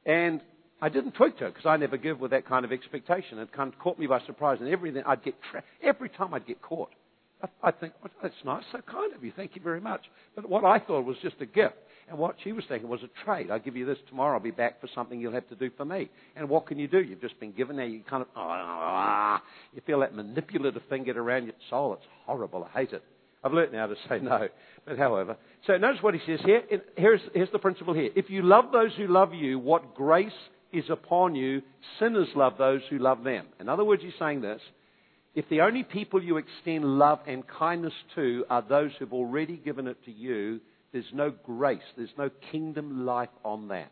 And 0.07 0.41
I 0.81 0.89
didn't 0.89 1.13
tweak 1.13 1.39
to 1.39 1.47
it 1.47 1.55
because 1.55 1.67
I 1.67 1.77
never 1.77 1.97
give 1.97 2.21
with 2.21 2.33
that 2.33 2.47
kind 2.47 2.65
of 2.65 2.73
expectation. 2.73 3.39
It 3.39 3.53
kind 3.53 3.73
of 3.73 3.79
caught 3.79 3.99
me 3.99 4.07
by 4.07 4.21
surprise, 4.27 4.59
and 4.61 4.69
everything 4.69 5.03
I'd 5.07 5.25
get 5.25 5.35
tra- 5.51 5.63
every 5.83 6.09
time 6.09 6.35
I'd 6.35 6.47
get 6.47 6.61
caught. 6.61 6.91
I, 7.63 7.67
would 7.67 7.81
think, 7.81 7.93
oh, 8.05 8.11
that's 8.23 8.35
nice, 8.45 8.65
so 8.73 8.81
kind 8.91 9.13
of 9.15 9.23
you, 9.23 9.33
thank 9.35 9.55
you 9.55 9.63
very 9.63 9.81
much. 9.81 10.03
But 10.35 10.49
what 10.49 10.65
I 10.65 10.79
thought 10.79 11.05
was 11.05 11.17
just 11.23 11.37
a 11.41 11.47
gift, 11.47 11.75
and 12.09 12.19
what 12.19 12.37
she 12.45 12.53
was 12.53 12.65
thinking 12.69 12.89
was 12.89 13.01
a 13.03 13.25
trade. 13.25 13.51
I'll 13.51 13.59
give 13.59 13.77
you 13.77 13.87
this 13.87 13.99
tomorrow. 14.09 14.35
I'll 14.35 14.43
be 14.43 14.51
back 14.51 14.81
for 14.81 14.89
something 14.95 15.21
you'll 15.21 15.33
have 15.33 15.49
to 15.49 15.55
do 15.55 15.71
for 15.77 15.85
me. 15.85 16.11
And 16.37 16.49
what 16.49 16.67
can 16.67 16.79
you 16.79 16.87
do? 16.87 17.01
You've 17.01 17.21
just 17.21 17.39
been 17.41 17.53
given. 17.53 17.77
Now 17.77 17.85
you 17.85 18.03
kind 18.09 18.23
of 18.23 18.29
ah, 18.37 19.43
you 19.73 19.81
feel 19.87 20.01
that 20.01 20.15
manipulative 20.15 20.83
thing 20.89 21.05
get 21.05 21.17
around 21.17 21.45
your 21.45 21.55
soul. 21.71 21.95
It's 21.95 22.07
horrible. 22.27 22.69
I 22.75 22.81
hate 22.81 22.93
it. 22.93 23.03
I've 23.43 23.53
learnt 23.53 23.73
now 23.73 23.87
to 23.87 23.95
say 24.09 24.19
no. 24.23 24.49
But 24.87 24.99
however, 24.99 25.37
so 25.67 25.77
notice 25.77 26.03
what 26.03 26.15
he 26.15 26.21
says 26.27 26.41
here. 26.45 26.63
Here's, 26.97 27.21
here's 27.35 27.51
the 27.53 27.59
principle 27.59 27.95
here. 27.95 28.11
If 28.15 28.31
you 28.31 28.43
love 28.43 28.67
those 28.73 28.93
who 28.97 29.07
love 29.07 29.35
you, 29.35 29.59
what 29.59 29.95
grace 29.95 30.33
is 30.73 30.85
upon 30.91 31.35
you, 31.35 31.63
sinners 31.99 32.29
love 32.35 32.55
those 32.59 32.81
who 32.91 32.99
love 32.99 33.23
them. 33.23 33.47
In 33.61 33.69
other 33.69 33.85
words, 33.85 34.03
he's 34.03 34.13
saying 34.19 34.41
this. 34.41 34.61
If 35.35 35.49
the 35.49 35.63
only 35.63 35.83
people 35.83 36.23
you 36.23 36.37
extend 36.37 36.85
love 36.85 37.21
and 37.27 37.47
kindness 37.47 37.93
to 38.15 38.45
are 38.49 38.63
those 38.63 38.93
who've 38.99 39.13
already 39.13 39.57
given 39.57 39.89
it 39.89 39.97
to 40.05 40.13
you, 40.13 40.61
there's 40.95 41.05
no 41.13 41.31
grace, 41.45 41.83
there's 41.97 42.09
no 42.17 42.31
kingdom 42.53 43.05
life 43.05 43.29
on 43.45 43.69
that. 43.69 43.91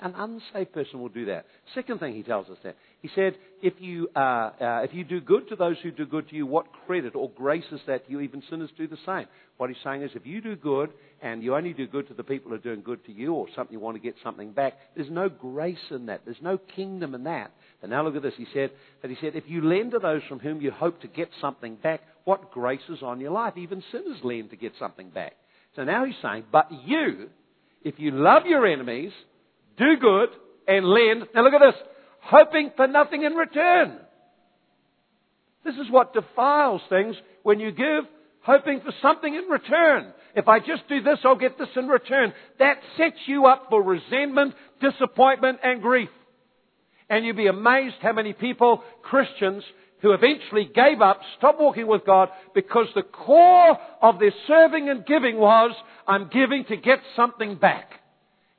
An 0.00 0.14
unsaved 0.16 0.72
person 0.72 1.00
will 1.00 1.10
do 1.10 1.26
that. 1.26 1.44
Second 1.74 2.00
thing 2.00 2.14
he 2.14 2.22
tells 2.22 2.48
us 2.48 2.56
that. 2.64 2.76
He 3.02 3.10
said, 3.14 3.36
if 3.62 3.74
you, 3.78 4.08
uh, 4.16 4.18
uh, 4.18 4.80
if 4.82 4.94
you 4.94 5.04
do 5.04 5.20
good 5.20 5.50
to 5.50 5.56
those 5.56 5.76
who 5.82 5.90
do 5.90 6.06
good 6.06 6.30
to 6.30 6.34
you, 6.34 6.46
what 6.46 6.64
credit 6.86 7.14
or 7.14 7.28
grace 7.28 7.66
is 7.70 7.80
that 7.86 8.04
you? 8.08 8.20
Even 8.20 8.42
sinners 8.48 8.70
do 8.78 8.88
the 8.88 8.96
same. 9.04 9.26
What 9.58 9.68
he's 9.68 9.76
saying 9.84 10.00
is, 10.00 10.12
if 10.14 10.24
you 10.24 10.40
do 10.40 10.56
good 10.56 10.94
and 11.20 11.42
you 11.42 11.54
only 11.54 11.74
do 11.74 11.86
good 11.86 12.08
to 12.08 12.14
the 12.14 12.24
people 12.24 12.48
who 12.48 12.54
are 12.54 12.60
doing 12.60 12.80
good 12.80 13.04
to 13.04 13.12
you 13.12 13.34
or 13.34 13.46
something 13.54 13.74
you 13.74 13.80
want 13.80 13.98
to 13.98 14.02
get 14.02 14.14
something 14.24 14.52
back, 14.52 14.78
there's 14.96 15.10
no 15.10 15.28
grace 15.28 15.76
in 15.90 16.06
that. 16.06 16.22
There's 16.24 16.38
no 16.40 16.56
kingdom 16.56 17.14
in 17.14 17.24
that. 17.24 17.52
And 17.82 17.90
now 17.90 18.02
look 18.02 18.16
at 18.16 18.22
this. 18.22 18.32
He 18.38 18.46
said 18.54 18.70
that 19.02 19.10
he 19.10 19.18
said, 19.20 19.36
if 19.36 19.44
you 19.46 19.60
lend 19.60 19.90
to 19.90 19.98
those 19.98 20.22
from 20.26 20.38
whom 20.38 20.62
you 20.62 20.70
hope 20.70 21.02
to 21.02 21.08
get 21.08 21.28
something 21.42 21.76
back, 21.76 22.00
what 22.24 22.50
grace 22.50 22.80
is 22.88 23.02
on 23.02 23.20
your 23.20 23.32
life? 23.32 23.58
Even 23.58 23.84
sinners 23.92 24.20
lend 24.22 24.48
to 24.50 24.56
get 24.56 24.72
something 24.78 25.10
back. 25.10 25.34
So 25.76 25.84
now 25.84 26.04
he's 26.04 26.14
saying, 26.22 26.44
but 26.52 26.68
you, 26.86 27.28
if 27.82 27.94
you 27.98 28.12
love 28.12 28.44
your 28.46 28.66
enemies, 28.66 29.12
do 29.76 29.96
good, 30.00 30.28
and 30.66 30.86
lend. 30.86 31.24
Now 31.34 31.42
look 31.42 31.54
at 31.54 31.60
this. 31.60 31.80
Hoping 32.22 32.70
for 32.76 32.86
nothing 32.86 33.22
in 33.22 33.34
return. 33.34 33.98
This 35.64 35.74
is 35.74 35.90
what 35.90 36.14
defiles 36.14 36.82
things 36.88 37.16
when 37.42 37.58
you 37.58 37.70
give, 37.72 38.04
hoping 38.42 38.80
for 38.80 38.92
something 39.02 39.34
in 39.34 39.44
return. 39.50 40.12
If 40.36 40.48
I 40.48 40.58
just 40.58 40.88
do 40.88 41.02
this, 41.02 41.18
I'll 41.24 41.36
get 41.36 41.58
this 41.58 41.68
in 41.76 41.88
return. 41.88 42.32
That 42.58 42.78
sets 42.96 43.16
you 43.26 43.46
up 43.46 43.66
for 43.70 43.82
resentment, 43.82 44.54
disappointment, 44.80 45.58
and 45.62 45.80
grief. 45.80 46.08
And 47.08 47.24
you'd 47.24 47.36
be 47.36 47.46
amazed 47.46 47.96
how 48.00 48.12
many 48.12 48.32
people, 48.32 48.82
Christians, 49.02 49.62
who 50.04 50.12
eventually 50.12 50.66
gave 50.66 51.00
up, 51.00 51.18
stopped 51.38 51.58
walking 51.58 51.86
with 51.86 52.04
God, 52.04 52.28
because 52.54 52.88
the 52.94 53.02
core 53.02 53.78
of 54.02 54.18
their 54.18 54.34
serving 54.46 54.90
and 54.90 55.06
giving 55.06 55.38
was, 55.38 55.70
I'm 56.06 56.28
giving 56.28 56.66
to 56.66 56.76
get 56.76 56.98
something 57.16 57.56
back. 57.56 57.90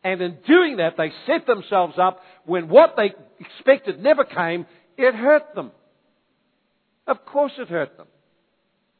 And 0.03 0.21
in 0.21 0.39
doing 0.47 0.77
that, 0.77 0.95
they 0.97 1.11
set 1.27 1.45
themselves 1.45 1.99
up 1.99 2.19
when 2.45 2.67
what 2.67 2.95
they 2.97 3.13
expected 3.39 4.01
never 4.01 4.23
came, 4.23 4.65
it 4.97 5.13
hurt 5.13 5.53
them. 5.53 5.71
Of 7.05 7.23
course 7.27 7.51
it 7.59 7.67
hurt 7.67 7.95
them. 7.95 8.07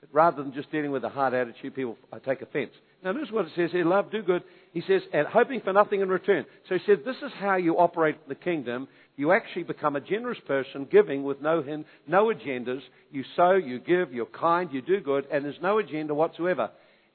But 0.01 0.09
rather 0.13 0.43
than 0.43 0.53
just 0.53 0.71
dealing 0.71 0.91
with 0.91 1.03
a 1.03 1.09
hard 1.09 1.33
attitude, 1.33 1.73
people 1.73 1.97
take 2.27 2.43
offense. 2.43 2.73
Now 3.03 3.11
notice 3.11 3.31
what 3.31 3.45
it 3.45 3.51
says 3.55 3.71
here, 3.71 3.85
love, 3.85 4.11
do 4.11 4.23
good. 4.23 4.43
He 4.73 4.81
says, 4.81 5.01
and 5.13 5.27
hoping 5.27 5.61
for 5.61 5.73
nothing 5.73 6.01
in 6.01 6.09
return. 6.09 6.45
So 6.67 6.75
he 6.75 6.81
said, 6.85 7.03
this 7.05 7.17
is 7.17 7.31
how 7.39 7.55
you 7.55 7.77
operate 7.77 8.27
the 8.27 8.35
kingdom. 8.35 8.87
You 9.15 9.31
actually 9.31 9.63
become 9.63 9.95
a 9.95 10.01
generous 10.01 10.39
person, 10.47 10.87
giving 10.91 11.23
with 11.23 11.41
no, 11.41 11.63
no 12.07 12.25
agendas. 12.33 12.81
You 13.11 13.23
sow, 13.35 13.53
you 13.53 13.79
give, 13.79 14.11
you're 14.11 14.25
kind, 14.25 14.69
you 14.73 14.81
do 14.81 14.99
good, 14.99 15.27
and 15.31 15.45
there's 15.45 15.61
no 15.61 15.77
agenda 15.77 16.13
whatsoever 16.13 16.71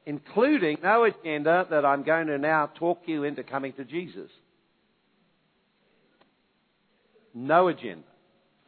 including 0.06 0.78
no 0.82 1.04
agenda 1.04 1.66
that 1.70 1.84
I'm 1.84 2.02
going 2.02 2.26
to 2.28 2.38
now 2.38 2.70
talk 2.78 3.02
you 3.06 3.24
into 3.24 3.42
coming 3.42 3.72
to 3.74 3.84
Jesus. 3.84 4.30
No 7.34 7.68
agenda. 7.68 8.06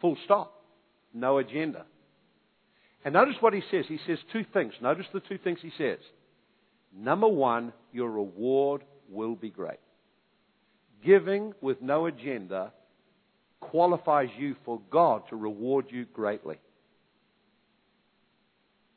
Full 0.00 0.16
stop. 0.24 0.62
No 1.12 1.38
agenda. 1.38 1.84
And 3.04 3.14
notice 3.14 3.34
what 3.40 3.54
he 3.54 3.62
says. 3.70 3.86
He 3.88 3.98
says 4.06 4.18
two 4.32 4.44
things. 4.52 4.72
Notice 4.80 5.06
the 5.12 5.20
two 5.20 5.38
things 5.38 5.58
he 5.62 5.72
says. 5.76 5.98
Number 6.96 7.28
one, 7.28 7.72
your 7.92 8.10
reward 8.10 8.82
will 9.08 9.34
be 9.34 9.50
great. 9.50 9.80
Giving 11.04 11.54
with 11.60 11.80
no 11.82 12.06
agenda 12.06 12.72
qualifies 13.60 14.28
you 14.38 14.56
for 14.64 14.80
God 14.90 15.22
to 15.30 15.36
reward 15.36 15.86
you 15.88 16.04
greatly. 16.04 16.58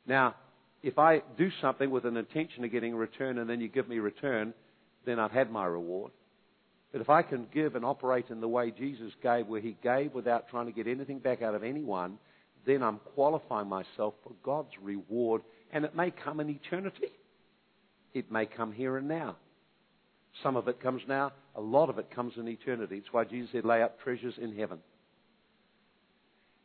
Now, 0.06 0.34
if 0.82 0.98
I 0.98 1.22
do 1.36 1.50
something 1.60 1.90
with 1.90 2.04
an 2.04 2.16
intention 2.16 2.64
of 2.64 2.70
getting 2.70 2.92
a 2.92 2.96
return 2.96 3.38
and 3.38 3.48
then 3.48 3.60
you 3.60 3.68
give 3.68 3.88
me 3.88 3.98
a 3.98 4.02
return, 4.02 4.54
then 5.04 5.18
I've 5.18 5.32
had 5.32 5.50
my 5.50 5.64
reward. 5.64 6.12
But 6.92 7.00
if 7.00 7.10
I 7.10 7.22
can 7.22 7.46
give 7.52 7.74
and 7.74 7.84
operate 7.84 8.26
in 8.30 8.40
the 8.40 8.48
way 8.48 8.70
Jesus 8.70 9.12
gave, 9.22 9.48
where 9.48 9.60
he 9.60 9.76
gave 9.82 10.14
without 10.14 10.48
trying 10.48 10.66
to 10.66 10.72
get 10.72 10.86
anything 10.86 11.18
back 11.18 11.42
out 11.42 11.54
of 11.54 11.64
anyone, 11.64 12.18
then 12.64 12.82
I'm 12.82 13.00
qualifying 13.14 13.68
myself 13.68 14.14
for 14.22 14.32
God's 14.42 14.70
reward. 14.80 15.42
And 15.72 15.84
it 15.84 15.96
may 15.96 16.10
come 16.10 16.40
in 16.40 16.48
eternity. 16.48 17.10
It 18.16 18.32
may 18.32 18.46
come 18.46 18.72
here 18.72 18.96
and 18.96 19.08
now. 19.08 19.36
Some 20.42 20.56
of 20.56 20.68
it 20.68 20.80
comes 20.80 21.02
now, 21.06 21.32
a 21.54 21.60
lot 21.60 21.90
of 21.90 21.98
it 21.98 22.10
comes 22.10 22.32
in 22.38 22.48
eternity. 22.48 22.96
It's 22.96 23.12
why 23.12 23.24
Jesus 23.24 23.50
said, 23.52 23.66
lay 23.66 23.82
up 23.82 24.00
treasures 24.00 24.32
in 24.40 24.56
heaven. 24.56 24.78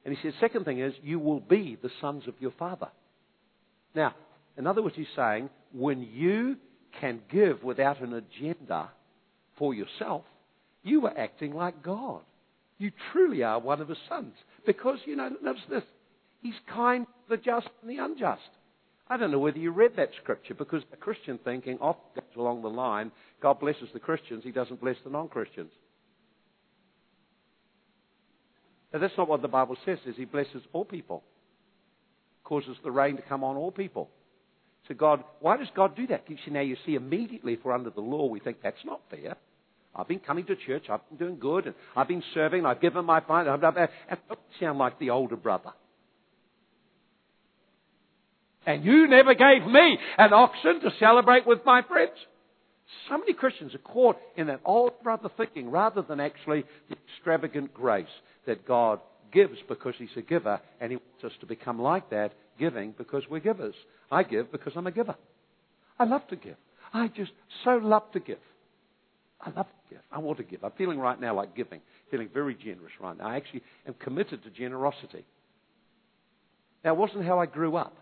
And 0.06 0.16
he 0.16 0.22
said, 0.24 0.34
second 0.40 0.64
thing 0.64 0.80
is, 0.80 0.94
you 1.04 1.20
will 1.20 1.42
be 1.42 1.78
the 1.82 1.90
sons 2.00 2.24
of 2.30 2.36
your 2.40 2.54
Father. 2.58 2.88
Now, 3.94 4.16
in 4.58 4.66
other 4.66 4.82
words, 4.82 4.96
he's 4.96 5.08
saying 5.14 5.50
when 5.74 6.08
you 6.14 6.56
can 7.02 7.20
give 7.30 7.64
without 7.64 8.00
an 8.00 8.14
agenda 8.14 8.90
for 9.58 9.74
yourself, 9.74 10.24
you 10.84 11.06
are 11.06 11.18
acting 11.18 11.54
like 11.54 11.84
God. 11.84 12.22
You 12.78 12.92
truly 13.12 13.44
are 13.44 13.60
one 13.60 13.82
of 13.82 13.90
his 13.90 13.98
sons. 14.08 14.36
Because, 14.66 15.00
you 15.04 15.18
know, 15.18 15.30
notice 15.44 15.64
this. 15.70 15.84
He's 16.42 16.56
kind 16.74 17.06
to 17.06 17.36
the 17.36 17.44
just 17.44 17.68
and 17.82 17.92
the 17.92 18.02
unjust. 18.02 18.42
I 19.12 19.18
don't 19.18 19.32
know 19.32 19.40
whether 19.40 19.58
you 19.58 19.72
read 19.72 19.98
that 19.98 20.12
scripture 20.22 20.54
because 20.54 20.84
the 20.90 20.96
Christian 20.96 21.38
thinking 21.44 21.78
often 21.82 22.02
goes 22.16 22.38
along 22.38 22.62
the 22.62 22.70
line 22.70 23.12
God 23.42 23.60
blesses 23.60 23.90
the 23.94 24.00
Christians, 24.00 24.44
he 24.44 24.52
doesn't 24.52 24.80
bless 24.80 24.96
the 25.04 25.10
non 25.10 25.28
Christians. 25.28 25.72
Now, 28.94 29.00
that's 29.00 29.18
not 29.18 29.28
what 29.28 29.42
the 29.42 29.48
Bible 29.48 29.76
says, 29.86 29.98
is 30.06 30.16
he 30.16 30.26
blesses 30.26 30.62
all 30.74 30.86
people 30.86 31.24
causes 32.44 32.76
the 32.84 32.92
rain 32.92 33.16
to 33.16 33.22
come 33.22 33.44
on 33.46 33.56
all 33.56 33.72
people. 33.72 34.10
So 34.88 34.94
God, 34.94 35.24
why 35.40 35.56
does 35.56 35.70
God 35.74 35.96
do 35.96 36.08
that? 36.08 36.24
You 36.28 36.38
see, 36.44 36.52
now 36.52 36.62
you 36.62 36.76
see 36.86 36.96
immediately 36.96 37.54
if 37.54 37.60
we're 37.64 37.74
under 37.74 37.92
the 37.92 38.02
law, 38.02 38.26
we 38.28 38.42
think 38.42 38.58
that's 38.62 38.84
not 38.84 39.00
fair. 39.10 39.38
I've 39.96 40.08
been 40.08 40.20
coming 40.20 40.46
to 40.48 40.56
church, 40.56 40.86
I've 40.90 41.08
been 41.10 41.18
doing 41.18 41.40
good, 41.40 41.68
and 41.68 41.76
I've 41.96 42.10
been 42.10 42.24
serving, 42.34 42.66
I've 42.66 42.82
given 42.82 43.06
my 43.06 43.22
fine, 43.22 43.48
and 43.48 43.66
I 43.66 43.72
don't 43.72 44.40
sound 44.60 44.80
like 44.80 45.00
the 45.00 45.12
older 45.12 45.36
brother. 45.36 45.72
And 48.66 48.86
you 48.86 49.08
never 49.08 49.34
gave 49.34 49.66
me 49.66 49.98
an 50.18 50.34
oxen 50.34 50.82
to 50.82 50.92
celebrate 51.00 51.48
with 51.48 51.60
my 51.66 51.82
friends. 51.82 52.14
So 53.10 53.18
many 53.18 53.34
Christians 53.34 53.74
are 53.74 53.80
caught 53.80 54.18
in 54.38 54.48
that 54.48 54.62
old 54.66 55.02
brother 55.02 55.30
thinking 55.36 55.72
rather 55.72 56.02
than 56.02 56.20
actually 56.20 56.64
the 56.90 56.98
extravagant 57.08 57.74
grace 57.74 58.06
that 58.46 58.68
God 58.68 59.00
gives 59.32 59.58
because 59.68 59.94
he's 59.98 60.10
a 60.18 60.22
giver, 60.22 60.60
and 60.80 60.92
he 60.92 60.98
wants 60.98 61.24
us 61.24 61.32
to 61.40 61.46
become 61.46 61.80
like 61.82 62.10
that, 62.10 62.34
giving 62.60 62.94
because 62.98 63.24
we're 63.30 63.40
givers. 63.40 63.76
I 64.12 64.24
give 64.24 64.52
because 64.52 64.74
I'm 64.76 64.88
a 64.88 64.92
giver. 64.92 65.16
I 65.98 66.04
love 66.04 66.28
to 66.30 66.36
give. 66.36 66.58
I 66.94 67.08
just 67.08 67.32
so 67.64 67.80
love 67.82 68.12
to 68.14 68.20
give. 68.20 68.40
I 69.40 69.50
love 69.52 69.68
to 69.68 69.96
give. 69.96 70.02
I 70.12 70.20
want 70.20 70.38
to 70.38 70.44
give. 70.44 70.64
I'm 70.64 70.72
feeling 70.78 71.00
right 71.00 71.20
now 71.20 71.36
like 71.36 71.56
giving, 71.56 71.82
feeling 72.12 72.30
very 72.34 72.56
generous 72.56 72.92
right 73.00 73.18
now. 73.18 73.28
I 73.28 73.38
actually 73.38 73.64
am 73.88 73.96
committed 73.96 74.44
to 74.44 74.50
generosity. 74.50 75.26
Now, 76.84 76.94
it 76.94 76.98
wasn't 76.98 77.26
how 77.26 77.40
I 77.40 77.46
grew 77.46 77.76
up, 77.76 77.96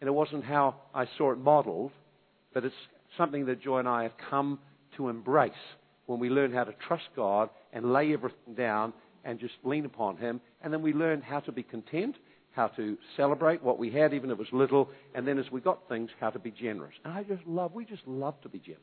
and 0.00 0.08
it 0.08 0.12
wasn't 0.12 0.44
how 0.44 0.76
I 0.94 1.06
saw 1.16 1.32
it 1.32 1.38
modeled, 1.38 1.92
but 2.54 2.64
it's 2.64 2.74
something 3.16 3.46
that 3.46 3.62
Joy 3.62 3.78
and 3.78 3.88
I 3.88 4.04
have 4.04 4.12
come 4.30 4.58
to 4.96 5.08
embrace 5.08 5.52
when 6.06 6.18
we 6.18 6.30
learn 6.30 6.52
how 6.52 6.64
to 6.64 6.72
trust 6.86 7.04
God 7.16 7.50
and 7.72 7.92
lay 7.92 8.12
everything 8.12 8.54
down 8.56 8.92
and 9.24 9.38
just 9.38 9.54
lean 9.64 9.84
upon 9.84 10.16
Him. 10.16 10.40
And 10.62 10.72
then 10.72 10.82
we 10.82 10.92
learned 10.92 11.22
how 11.24 11.40
to 11.40 11.52
be 11.52 11.62
content, 11.62 12.16
how 12.52 12.68
to 12.68 12.96
celebrate 13.16 13.62
what 13.62 13.78
we 13.78 13.90
had, 13.90 14.14
even 14.14 14.30
if 14.30 14.34
it 14.34 14.38
was 14.38 14.48
little. 14.52 14.88
And 15.14 15.26
then 15.26 15.38
as 15.38 15.50
we 15.50 15.60
got 15.60 15.88
things, 15.88 16.10
how 16.20 16.30
to 16.30 16.38
be 16.38 16.50
generous. 16.50 16.94
And 17.04 17.12
I 17.12 17.22
just 17.22 17.46
love, 17.46 17.74
we 17.74 17.84
just 17.84 18.06
love 18.06 18.40
to 18.42 18.48
be 18.48 18.58
generous. 18.58 18.82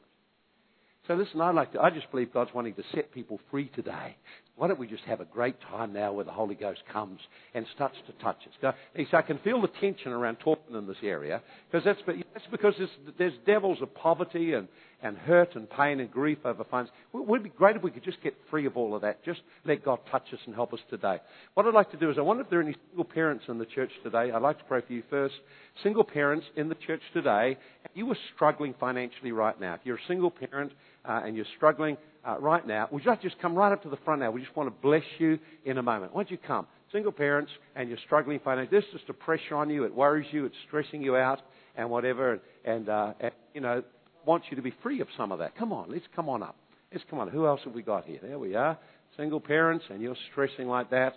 So 1.07 1.13
listen, 1.13 1.39
I 1.39 1.51
like 1.51 1.71
to, 1.73 1.81
I 1.81 1.91
just 1.91 2.09
believe 2.09 2.33
God's 2.33 2.51
wanting 2.53 2.73
to 2.75 2.83
set 2.93 3.11
people 3.11 3.39
free 3.51 3.69
today. 3.75 4.15
Why 4.55 4.67
don't 4.67 4.79
we 4.79 4.87
just 4.87 5.03
have 5.03 5.21
a 5.21 5.25
great 5.25 5.55
time 5.69 5.93
now 5.93 6.13
where 6.13 6.25
the 6.25 6.31
Holy 6.31 6.55
Ghost 6.55 6.81
comes 6.91 7.19
and 7.53 7.65
starts 7.75 7.97
to 8.07 8.23
touch 8.23 8.37
us? 8.47 8.53
Go, 8.61 8.73
so 9.11 9.17
I 9.17 9.21
can 9.21 9.37
feel 9.39 9.61
the 9.61 9.67
tension 9.79 10.11
around 10.11 10.37
talking 10.37 10.75
in 10.75 10.87
this 10.87 10.97
area 11.03 11.41
because 11.69 11.85
that's, 11.85 11.99
that's 12.35 12.47
because 12.51 12.73
there's, 12.77 12.89
there's 13.17 13.33
devils 13.45 13.77
of 13.81 13.95
poverty 13.95 14.53
and, 14.53 14.67
and 15.01 15.17
hurt 15.17 15.55
and 15.55 15.69
pain 15.69 16.01
and 16.01 16.11
grief 16.11 16.39
over 16.43 16.65
funds. 16.65 16.91
It 17.13 17.25
would 17.25 17.43
be 17.43 17.49
great 17.49 17.77
if 17.77 17.81
we 17.81 17.91
could 17.91 18.03
just 18.03 18.21
get 18.21 18.35
free 18.49 18.65
of 18.65 18.75
all 18.75 18.93
of 18.93 19.03
that. 19.03 19.23
Just 19.23 19.39
let 19.63 19.85
God 19.85 19.99
touch 20.11 20.25
us 20.33 20.39
and 20.45 20.53
help 20.53 20.73
us 20.73 20.81
today. 20.89 21.19
What 21.53 21.65
I'd 21.65 21.73
like 21.73 21.91
to 21.91 21.97
do 21.97 22.11
is 22.11 22.17
I 22.17 22.21
wonder 22.21 22.43
if 22.43 22.49
there 22.49 22.59
are 22.59 22.63
any 22.63 22.75
single 22.89 23.05
parents 23.05 23.45
in 23.47 23.57
the 23.57 23.65
church 23.65 23.91
today. 24.03 24.31
I'd 24.33 24.41
like 24.41 24.57
to 24.57 24.65
pray 24.65 24.81
for 24.85 24.91
you 24.91 25.01
first. 25.09 25.35
Single 25.81 26.03
parents 26.03 26.45
in 26.57 26.67
the 26.67 26.75
church 26.75 26.99
today, 27.13 27.57
you 27.93 28.11
are 28.11 28.17
struggling 28.35 28.75
financially 28.81 29.31
right 29.31 29.57
now. 29.57 29.75
If 29.75 29.81
you're 29.85 29.95
a 29.95 30.07
single 30.09 30.29
parent 30.29 30.73
uh, 31.05 31.21
and 31.23 31.37
you're 31.37 31.45
struggling, 31.55 31.95
uh, 32.27 32.37
right 32.39 32.65
now, 32.67 32.89
would 32.91 33.05
you 33.05 33.11
like 33.11 33.21
to 33.21 33.29
just 33.29 33.39
come 33.39 33.55
right 33.55 33.71
up 33.71 33.83
to 33.83 33.89
the 33.89 33.97
front 33.97 34.19
now? 34.19 34.31
We 34.31 34.41
just 34.41 34.55
want 34.57 34.67
to 34.67 34.81
bless 34.81 35.03
you 35.19 35.39
in 35.63 35.77
a 35.77 35.83
moment. 35.83 36.13
Why 36.13 36.23
don't 36.23 36.31
you 36.31 36.39
come? 36.39 36.67
Single 36.91 37.11
parents 37.11 37.51
and 37.75 37.87
you're 37.87 37.99
struggling 38.05 38.39
financially. 38.43 38.79
This 38.79 38.87
is 38.87 38.99
just 38.99 39.09
a 39.09 39.13
pressure 39.13 39.55
on 39.55 39.69
you. 39.69 39.83
It 39.83 39.93
worries 39.93 40.27
you. 40.31 40.45
It's 40.45 40.55
stressing 40.67 41.01
you 41.01 41.15
out 41.15 41.39
and 41.77 41.89
whatever. 41.89 42.39
And, 42.63 42.89
uh, 42.89 43.13
and, 43.19 43.31
you 43.53 43.61
know, 43.61 43.83
wants 44.25 44.47
you 44.49 44.55
to 44.55 44.61
be 44.61 44.73
free 44.83 45.01
of 45.01 45.07
some 45.17 45.31
of 45.31 45.39
that. 45.39 45.55
Come 45.57 45.71
on. 45.71 45.91
Let's 45.91 46.05
come 46.15 46.29
on 46.29 46.43
up. 46.43 46.55
Let's 46.91 47.05
come 47.09 47.19
on. 47.19 47.29
Who 47.29 47.45
else 47.45 47.61
have 47.65 47.73
we 47.73 47.81
got 47.81 48.05
here? 48.05 48.19
There 48.21 48.39
we 48.39 48.55
are. 48.55 48.77
Single 49.17 49.39
parents 49.39 49.85
and 49.89 50.01
you're 50.01 50.15
stressing 50.31 50.67
like 50.67 50.89
that. 50.91 51.15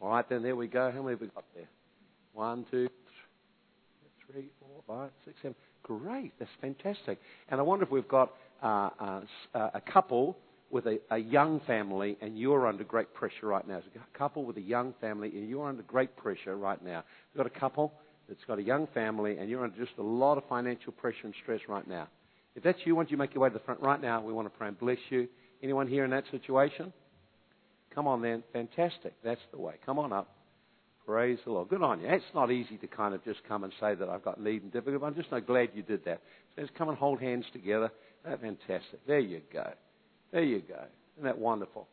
All 0.00 0.10
right, 0.10 0.26
then 0.28 0.42
there 0.42 0.56
we 0.56 0.66
go. 0.66 0.90
How 0.90 1.02
many 1.02 1.12
have 1.12 1.20
we 1.20 1.26
got 1.28 1.44
there? 1.54 1.68
One, 2.32 2.64
two, 2.70 2.88
three, 4.30 4.48
four, 4.58 4.82
five, 4.86 5.10
six, 5.24 5.36
seven. 5.42 5.54
Great. 5.82 6.32
That's 6.38 6.50
fantastic. 6.60 7.18
And 7.48 7.60
I 7.60 7.62
wonder 7.62 7.84
if 7.84 7.90
we've 7.90 8.08
got 8.08 8.32
uh, 8.62 8.90
uh, 8.98 9.20
uh, 9.54 9.70
a 9.74 9.80
couple 9.80 10.36
with 10.70 10.86
a, 10.86 11.00
a, 11.10 11.18
young 11.18 11.60
family 11.66 12.16
and 12.20 12.38
you're 12.38 12.66
under 12.66 12.84
great 12.84 13.12
pressure 13.12 13.46
right 13.46 13.66
now. 13.66 13.80
There's 13.80 14.04
a 14.14 14.18
couple 14.18 14.44
with 14.44 14.56
a 14.56 14.62
young 14.62 14.94
family 15.00 15.30
and 15.34 15.48
you're 15.48 15.68
under 15.68 15.82
great 15.82 16.16
pressure 16.16 16.56
right 16.56 16.82
now. 16.82 17.02
You've 17.32 17.44
got 17.44 17.46
a 17.46 17.58
couple 17.58 17.92
that's 18.30 18.44
got 18.46 18.58
a 18.58 18.62
young 18.62 18.86
family 18.94 19.36
and 19.38 19.50
you're 19.50 19.62
under 19.62 19.76
just 19.76 19.98
a 19.98 20.02
lot 20.02 20.38
of 20.38 20.44
financial 20.48 20.92
pressure 20.92 21.24
and 21.24 21.34
stress 21.42 21.60
right 21.68 21.86
now. 21.86 22.08
If 22.54 22.62
that's 22.62 22.78
you, 22.84 22.94
why 22.94 23.02
don't 23.02 23.10
you 23.10 23.16
make 23.16 23.34
your 23.34 23.42
way 23.42 23.48
to 23.48 23.52
the 23.52 23.64
front 23.64 23.80
right 23.80 24.00
now? 24.00 24.22
We 24.22 24.32
want 24.32 24.50
to 24.50 24.56
pray 24.56 24.68
and 24.68 24.78
bless 24.78 24.98
you. 25.10 25.28
Anyone 25.62 25.88
here 25.88 26.04
in 26.04 26.10
that 26.12 26.24
situation? 26.30 26.92
Come 27.94 28.06
on 28.06 28.22
then. 28.22 28.42
Fantastic. 28.52 29.14
That's 29.24 29.40
the 29.52 29.58
way. 29.58 29.74
Come 29.84 29.98
on 29.98 30.12
up. 30.12 30.28
Praise 31.04 31.38
the 31.44 31.50
Lord. 31.50 31.68
Good 31.68 31.82
on 31.82 32.00
you. 32.00 32.06
It's 32.08 32.24
not 32.34 32.52
easy 32.52 32.76
to 32.78 32.86
kind 32.86 33.14
of 33.14 33.24
just 33.24 33.40
come 33.48 33.64
and 33.64 33.72
say 33.80 33.94
that 33.96 34.08
I've 34.08 34.22
got 34.22 34.40
need 34.40 34.62
and 34.62 34.72
difficulty. 34.72 35.04
I'm 35.04 35.14
just 35.14 35.30
so 35.30 35.40
glad 35.40 35.70
you 35.74 35.82
did 35.82 36.04
that. 36.04 36.20
So 36.54 36.62
let's 36.62 36.72
come 36.78 36.88
and 36.88 36.96
hold 36.96 37.20
hands 37.20 37.44
together. 37.52 37.90
That's 38.24 38.40
fantastic. 38.40 39.04
There 39.06 39.18
you 39.18 39.40
go. 39.52 39.72
There 40.32 40.44
you 40.44 40.60
go. 40.60 40.84
Isn't 41.16 41.24
that 41.24 41.38
wonderful? 41.38 41.88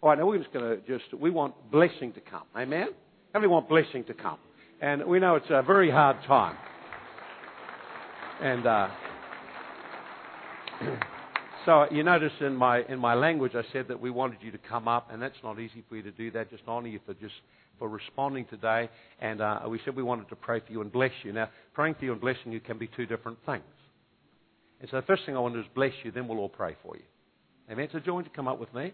All 0.00 0.08
right, 0.08 0.18
now 0.18 0.26
we're 0.26 0.38
just 0.38 0.52
going 0.52 0.64
to 0.64 0.86
just, 0.86 1.12
we 1.14 1.30
want 1.30 1.54
blessing 1.70 2.12
to 2.14 2.20
come. 2.20 2.44
Amen? 2.56 2.88
How 3.32 3.40
many 3.40 3.52
want 3.52 3.68
blessing 3.68 4.04
to 4.04 4.14
come? 4.14 4.38
And 4.82 5.04
we 5.06 5.20
know 5.20 5.36
it's 5.36 5.46
a 5.48 5.62
very 5.62 5.92
hard 5.92 6.16
time. 6.26 6.56
And 8.40 8.66
uh, 8.66 8.88
so 11.64 11.86
you 11.92 12.02
notice 12.02 12.32
in 12.40 12.56
my, 12.56 12.82
in 12.88 12.98
my 12.98 13.14
language 13.14 13.52
I 13.54 13.62
said 13.72 13.86
that 13.86 14.00
we 14.00 14.10
wanted 14.10 14.38
you 14.40 14.50
to 14.50 14.58
come 14.58 14.88
up, 14.88 15.12
and 15.12 15.22
that's 15.22 15.36
not 15.44 15.60
easy 15.60 15.84
for 15.88 15.94
you 15.94 16.02
to 16.02 16.10
do 16.10 16.32
that. 16.32 16.50
Just 16.50 16.64
honor 16.66 16.88
you 16.88 16.98
for 17.06 17.14
just 17.14 17.34
for 17.78 17.88
responding 17.88 18.44
today. 18.46 18.90
And 19.20 19.40
uh, 19.40 19.60
we 19.68 19.78
said 19.84 19.94
we 19.94 20.02
wanted 20.02 20.28
to 20.30 20.36
pray 20.36 20.58
for 20.58 20.72
you 20.72 20.80
and 20.80 20.90
bless 20.90 21.12
you. 21.22 21.32
Now, 21.32 21.48
praying 21.74 21.94
for 21.94 22.04
you 22.04 22.10
and 22.10 22.20
blessing 22.20 22.50
you 22.50 22.58
can 22.58 22.76
be 22.76 22.88
two 22.88 23.06
different 23.06 23.38
things. 23.46 23.62
And 24.80 24.90
so 24.90 24.96
the 24.96 25.06
first 25.06 25.22
thing 25.26 25.36
I 25.36 25.38
want 25.38 25.54
to 25.54 25.62
do 25.62 25.64
is 25.64 25.72
bless 25.76 25.92
you, 26.02 26.10
then 26.10 26.26
we'll 26.26 26.38
all 26.38 26.48
pray 26.48 26.74
for 26.82 26.96
you. 26.96 27.04
Amen. 27.70 27.88
So 27.92 28.00
join 28.00 28.24
to 28.24 28.30
come 28.30 28.48
up 28.48 28.58
with 28.58 28.74
me. 28.74 28.92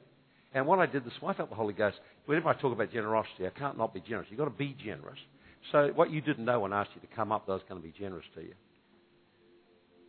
And 0.52 0.66
what 0.66 0.80
I 0.80 0.86
did 0.86 1.06
this, 1.06 1.14
I 1.26 1.32
felt 1.32 1.48
the 1.48 1.56
Holy 1.56 1.72
Ghost. 1.72 1.96
Whenever 2.26 2.50
I 2.50 2.60
talk 2.60 2.74
about 2.74 2.92
generosity, 2.92 3.46
I 3.46 3.58
can't 3.58 3.78
not 3.78 3.94
be 3.94 4.00
generous. 4.00 4.26
You've 4.28 4.38
got 4.38 4.44
to 4.44 4.50
be 4.50 4.76
generous. 4.84 5.18
So 5.72 5.90
what 5.94 6.10
you 6.10 6.20
didn't 6.20 6.44
know 6.44 6.60
when 6.60 6.72
I 6.72 6.82
asked 6.82 6.90
you 6.94 7.00
to 7.00 7.14
come 7.14 7.32
up, 7.32 7.44
I 7.48 7.52
was 7.52 7.62
going 7.68 7.80
to 7.80 7.86
be 7.86 7.92
generous 7.98 8.24
to 8.34 8.42
you. 8.42 8.54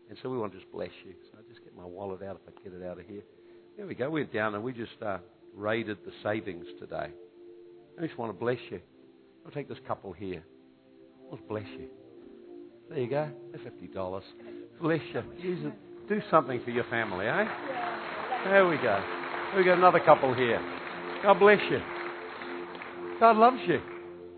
And 0.10 0.18
so 0.24 0.30
we 0.30 0.38
want 0.38 0.54
to 0.54 0.60
just 0.60 0.72
bless 0.72 0.90
you. 1.06 1.14
So 1.32 1.38
I 1.38 1.42
just 1.52 1.64
get 1.64 1.76
my 1.76 1.86
wallet 1.86 2.24
out 2.24 2.40
if 2.46 2.54
I 2.54 2.64
get 2.64 2.74
it 2.74 2.86
out 2.86 3.00
of 3.00 3.06
here. 3.06 3.22
There 3.78 3.86
we 3.86 3.96
go. 3.96 4.10
We're 4.10 4.26
down 4.26 4.56
and 4.56 4.64
we 4.64 4.74
just 4.74 5.02
uh, 5.06 5.20
raided 5.56 5.98
the 6.06 6.12
savings 6.24 6.66
today. 6.80 7.10
I 7.98 8.06
just 8.06 8.18
want 8.18 8.34
to 8.34 8.40
bless 8.40 8.58
you. 8.70 8.80
I'll 9.46 9.52
take 9.52 9.70
this 9.70 9.78
couple 9.88 10.14
here. 10.14 10.44
Let's 11.32 11.44
bless 11.48 11.68
you. 11.78 11.88
There 12.90 13.00
you 13.00 13.10
go. 13.10 13.30
Fifty 13.64 13.88
dollars. 13.88 14.24
Bless 14.82 15.02
you. 15.14 15.24
Use 15.38 15.66
it. 15.66 16.10
Do 16.10 16.22
something 16.32 16.60
for 16.64 16.72
your 16.72 16.86
family, 16.86 17.28
eh? 17.28 17.46
There 18.46 18.68
we 18.68 18.78
go. 18.78 19.04
We 19.56 19.64
got 19.64 19.78
another 19.78 20.00
couple 20.00 20.34
here. 20.34 20.60
God 21.22 21.40
bless 21.40 21.60
you. 21.70 21.80
God 23.20 23.38
loves 23.38 23.60
you. 23.68 23.80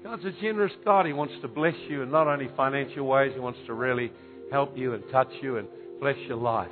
God's 0.04 0.26
a 0.26 0.32
generous 0.42 0.72
God. 0.84 1.06
He 1.06 1.14
wants 1.14 1.34
to 1.42 1.48
bless 1.48 1.76
you 1.88 2.02
in 2.02 2.12
not 2.12 2.28
only 2.28 2.50
financial 2.58 3.06
ways, 3.06 3.32
He 3.34 3.40
wants 3.40 3.60
to 3.68 3.74
really 3.74 4.12
help 4.52 4.78
you 4.78 4.94
and 4.94 5.04
touch 5.12 5.32
you 5.42 5.58
and 5.58 5.68
bless 6.00 6.18
your 6.28 6.38
life. 6.38 6.72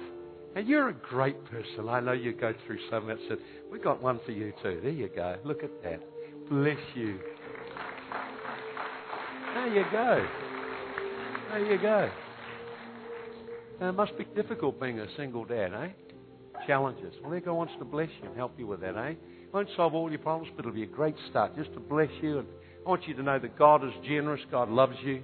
And 0.56 0.68
you're 0.68 0.90
a 0.90 0.94
great 0.94 1.44
person. 1.46 1.88
I 1.88 2.00
know 2.00 2.12
you 2.12 2.34
go 2.34 2.54
through 2.66 2.80
so 2.90 3.00
much. 3.00 3.20
We've 3.72 3.84
got 3.84 4.02
one 4.02 4.20
for 4.26 4.32
you 4.32 4.52
too. 4.64 4.80
There 4.82 4.92
you 4.92 5.10
go. 5.16 5.38
Look 5.46 5.64
at 5.64 5.84
that. 5.84 6.02
Bless 6.50 6.80
you. 6.96 7.20
There 9.54 9.68
you 9.76 9.84
go. 9.92 10.28
There 11.52 11.72
you 11.72 11.82
go. 11.82 12.10
Now, 13.80 13.90
it 13.90 13.94
must 13.94 14.18
be 14.18 14.26
difficult 14.36 14.80
being 14.82 15.00
a 15.00 15.08
single 15.16 15.46
dad, 15.46 15.74
eh? 15.74 15.90
Challenges. 16.68 17.14
Well, 17.24 17.40
God 17.40 17.54
wants 17.54 17.74
to 17.80 17.86
bless 17.86 18.10
you 18.22 18.28
and 18.28 18.36
help 18.36 18.54
you 18.58 18.68
with 18.68 18.82
that, 18.82 18.98
eh? 18.98 19.14
Won't 19.54 19.70
solve 19.76 19.94
all 19.94 20.10
your 20.10 20.20
problems, 20.20 20.52
but 20.56 20.66
it'll 20.66 20.76
be 20.76 20.84
a 20.84 20.88
great 20.88 21.16
start 21.30 21.56
just 21.56 21.74
to 21.74 21.80
bless 21.80 22.10
you. 22.22 22.40
And 22.40 22.48
I 22.86 22.90
want 22.90 23.08
you 23.08 23.14
to 23.16 23.24
know 23.24 23.40
that 23.40 23.58
God 23.58 23.84
is 23.84 23.92
generous, 24.06 24.42
God 24.52 24.70
loves 24.70 24.96
you. 25.04 25.24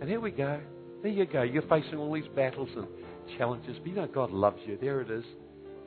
And 0.00 0.08
here 0.08 0.20
we 0.20 0.30
go. 0.30 0.60
There 1.02 1.12
you 1.12 1.26
go. 1.26 1.42
You're 1.42 1.62
facing 1.62 1.96
all 1.96 2.12
these 2.12 2.28
battles 2.34 2.68
and 2.76 2.86
challenges, 3.38 3.76
but 3.78 3.86
you 3.86 3.94
know 3.94 4.06
God 4.06 4.30
loves 4.30 4.60
you. 4.66 4.78
There 4.80 5.00
it 5.00 5.10
is. 5.10 5.24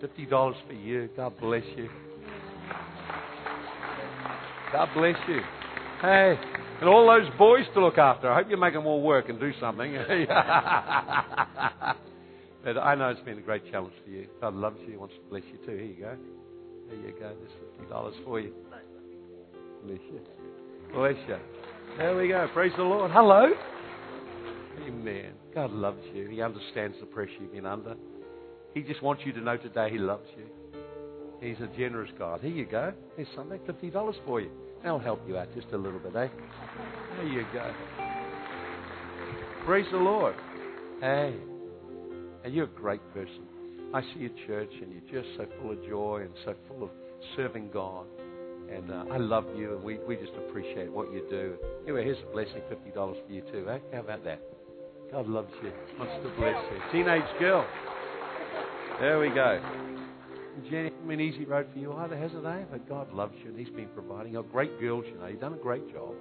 $50 0.02 0.54
for 0.68 0.74
you. 0.74 1.10
God 1.16 1.34
bless 1.40 1.64
you. 1.76 1.90
God 4.72 4.90
bless 4.94 5.16
you. 5.28 5.42
Hey, 6.02 6.40
and 6.80 6.88
all 6.88 7.08
those 7.08 7.30
boys 7.38 7.66
to 7.74 7.82
look 7.82 7.98
after. 7.98 8.32
I 8.32 8.36
hope 8.38 8.50
you 8.50 8.58
make 8.58 8.74
them 8.74 8.86
all 8.86 9.02
work 9.02 9.28
and 9.30 9.40
do 9.40 9.52
something. 9.60 9.94
but 12.64 12.78
I 12.78 12.96
know 12.96 13.10
it's 13.10 13.20
been 13.22 13.40
a 13.40 13.42
great 13.42 13.70
challenge 13.72 13.94
for 14.06 14.12
you. 14.12 14.28
God 14.40 14.54
loves 14.54 14.78
you. 14.86 14.92
He 14.92 14.98
wants 14.98 15.16
to 15.16 15.22
bless 15.30 15.44
you 15.52 15.58
too. 15.66 15.76
Here 15.76 15.86
you 15.86 15.96
go. 15.96 16.16
There 16.88 16.96
you 16.98 17.12
go. 17.20 17.36
There's 17.38 17.52
fifty 17.76 17.90
dollars 17.90 18.16
for 18.24 18.40
you. 18.40 18.54
Bless 19.84 20.00
you. 20.12 20.22
Bless 20.94 21.16
you. 21.28 21.38
There 21.98 22.16
we 22.16 22.28
go. 22.28 22.48
Praise 22.54 22.72
the 22.78 22.84
Lord. 22.84 23.12
Hello. 23.12 23.52
Amen. 24.88 25.34
God 25.54 25.72
loves 25.72 26.02
you. 26.14 26.28
He 26.28 26.42
understands 26.42 26.98
the 27.00 27.06
pressure 27.06 27.32
you've 27.42 27.52
been 27.52 27.66
under. 27.66 27.96
He 28.74 28.82
just 28.82 29.02
wants 29.04 29.24
you 29.26 29.34
to 29.34 29.42
know 29.42 29.58
today 29.58 29.90
He 29.92 29.98
loves 29.98 30.28
you. 30.38 30.46
He's 31.42 31.60
a 31.62 31.68
generous 31.78 32.12
God. 32.18 32.42
Here 32.42 32.52
you 32.52 32.66
go. 32.66 32.94
Here's 33.16 33.28
something. 33.36 33.60
Fifty 33.66 33.90
dollars 33.90 34.16
for 34.26 34.42
you. 34.42 34.50
That'll 34.84 35.00
help 35.00 35.22
you 35.28 35.38
out 35.38 35.54
just 35.54 35.68
a 35.74 35.78
little 35.78 36.00
bit, 36.00 36.16
eh? 36.16 36.28
There 37.18 37.28
you 37.28 37.46
go. 37.54 37.72
Praise 39.66 39.86
the 39.92 39.98
Lord. 39.98 40.36
Hey. 41.02 41.36
And 42.44 42.54
you're 42.54 42.66
a 42.66 42.68
great 42.68 43.02
person. 43.14 43.44
I 43.94 44.02
see 44.02 44.20
your 44.20 44.48
church 44.48 44.72
and 44.82 44.92
you're 44.92 45.24
just 45.24 45.36
so 45.38 45.46
full 45.62 45.72
of 45.72 45.84
joy 45.86 46.22
and 46.22 46.34
so 46.46 46.56
full 46.68 46.84
of 46.84 46.90
serving 47.36 47.70
God. 47.74 48.06
And 48.72 48.92
uh, 48.92 49.06
I 49.12 49.18
love 49.18 49.46
you 49.56 49.76
and 49.76 49.84
we, 49.84 49.98
we 50.08 50.16
just 50.16 50.34
appreciate 50.38 50.92
what 50.92 51.12
you 51.12 51.26
do. 51.30 51.56
Anyway, 51.84 52.04
here's 52.04 52.18
a 52.20 52.32
blessing, 52.32 52.62
$50 52.72 52.94
for 52.94 53.32
you 53.32 53.42
too, 53.52 53.68
eh? 53.70 53.80
How 53.94 54.00
about 54.00 54.24
that? 54.26 54.42
God 55.12 55.28
loves 55.28 55.52
you, 55.64 55.72
wants 55.98 56.14
to 56.24 56.30
bless 56.40 56.56
you. 56.72 56.80
Teenage 56.92 57.40
girl. 57.40 57.66
There 59.00 59.20
we 59.20 59.30
go. 59.30 59.60
Jenny, 60.70 60.88
it 60.88 61.08
been 61.08 61.20
an 61.20 61.26
easy 61.26 61.46
road 61.46 61.68
for 61.74 61.80
you 61.80 61.94
either, 61.94 62.18
hasn't 62.18 62.46
it? 62.46 62.68
But 62.70 62.88
God 62.88 63.12
loves 63.14 63.34
you 63.44 63.50
and 63.50 63.58
He's 63.60 63.70
been 63.70 63.88
providing. 63.90 64.34
You're 64.34 64.44
great 64.44 64.80
girls, 64.80 65.06
you 65.08 65.18
know. 65.20 65.28
You've 65.28 65.40
done 65.40 65.54
a 65.54 65.58
great 65.58 65.92
job. 65.92 66.14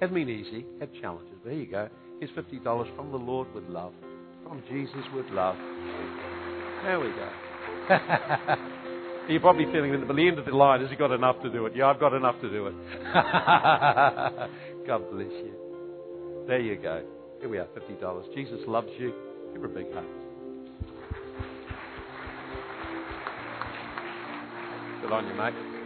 Hasn't 0.00 0.14
been 0.14 0.28
easy, 0.28 0.64
had 0.78 0.90
challenges. 1.00 1.34
But 1.42 1.52
here 1.52 1.60
you 1.60 1.70
go. 1.70 1.88
Here's 2.20 2.30
$50 2.32 2.96
from 2.96 3.10
the 3.10 3.18
Lord 3.18 3.52
with 3.54 3.64
love. 3.64 3.92
From 4.44 4.62
Jesus 4.70 5.04
with 5.14 5.26
love. 5.30 5.56
There 6.84 7.00
we 7.00 7.08
go. 7.08 8.68
You're 9.28 9.40
probably 9.40 9.66
feeling 9.66 9.92
that 9.92 10.00
at 10.00 10.08
the 10.08 10.26
end 10.26 10.38
of 10.38 10.46
the 10.46 10.52
line, 10.52 10.80
has 10.80 10.88
he 10.88 10.96
got 10.96 11.12
enough 11.12 11.42
to 11.42 11.50
do 11.50 11.66
it? 11.66 11.76
Yeah, 11.76 11.88
I've 11.88 12.00
got 12.00 12.14
enough 12.14 12.40
to 12.40 12.48
do 12.48 12.68
it. 12.68 12.74
God 14.86 15.10
bless 15.10 15.30
you. 15.30 15.52
There 16.46 16.60
you 16.60 16.76
go. 16.76 17.04
Here 17.40 17.48
we 17.48 17.58
are, 17.58 17.66
$50. 17.66 18.34
Jesus 18.34 18.58
loves 18.66 18.88
you. 18.98 19.12
Give 19.52 19.60
her 19.60 19.68
a 19.68 19.70
big 19.70 19.92
hug. 19.92 20.04
Good 25.02 25.12
on 25.12 25.26
you, 25.26 25.34
mate. 25.34 25.77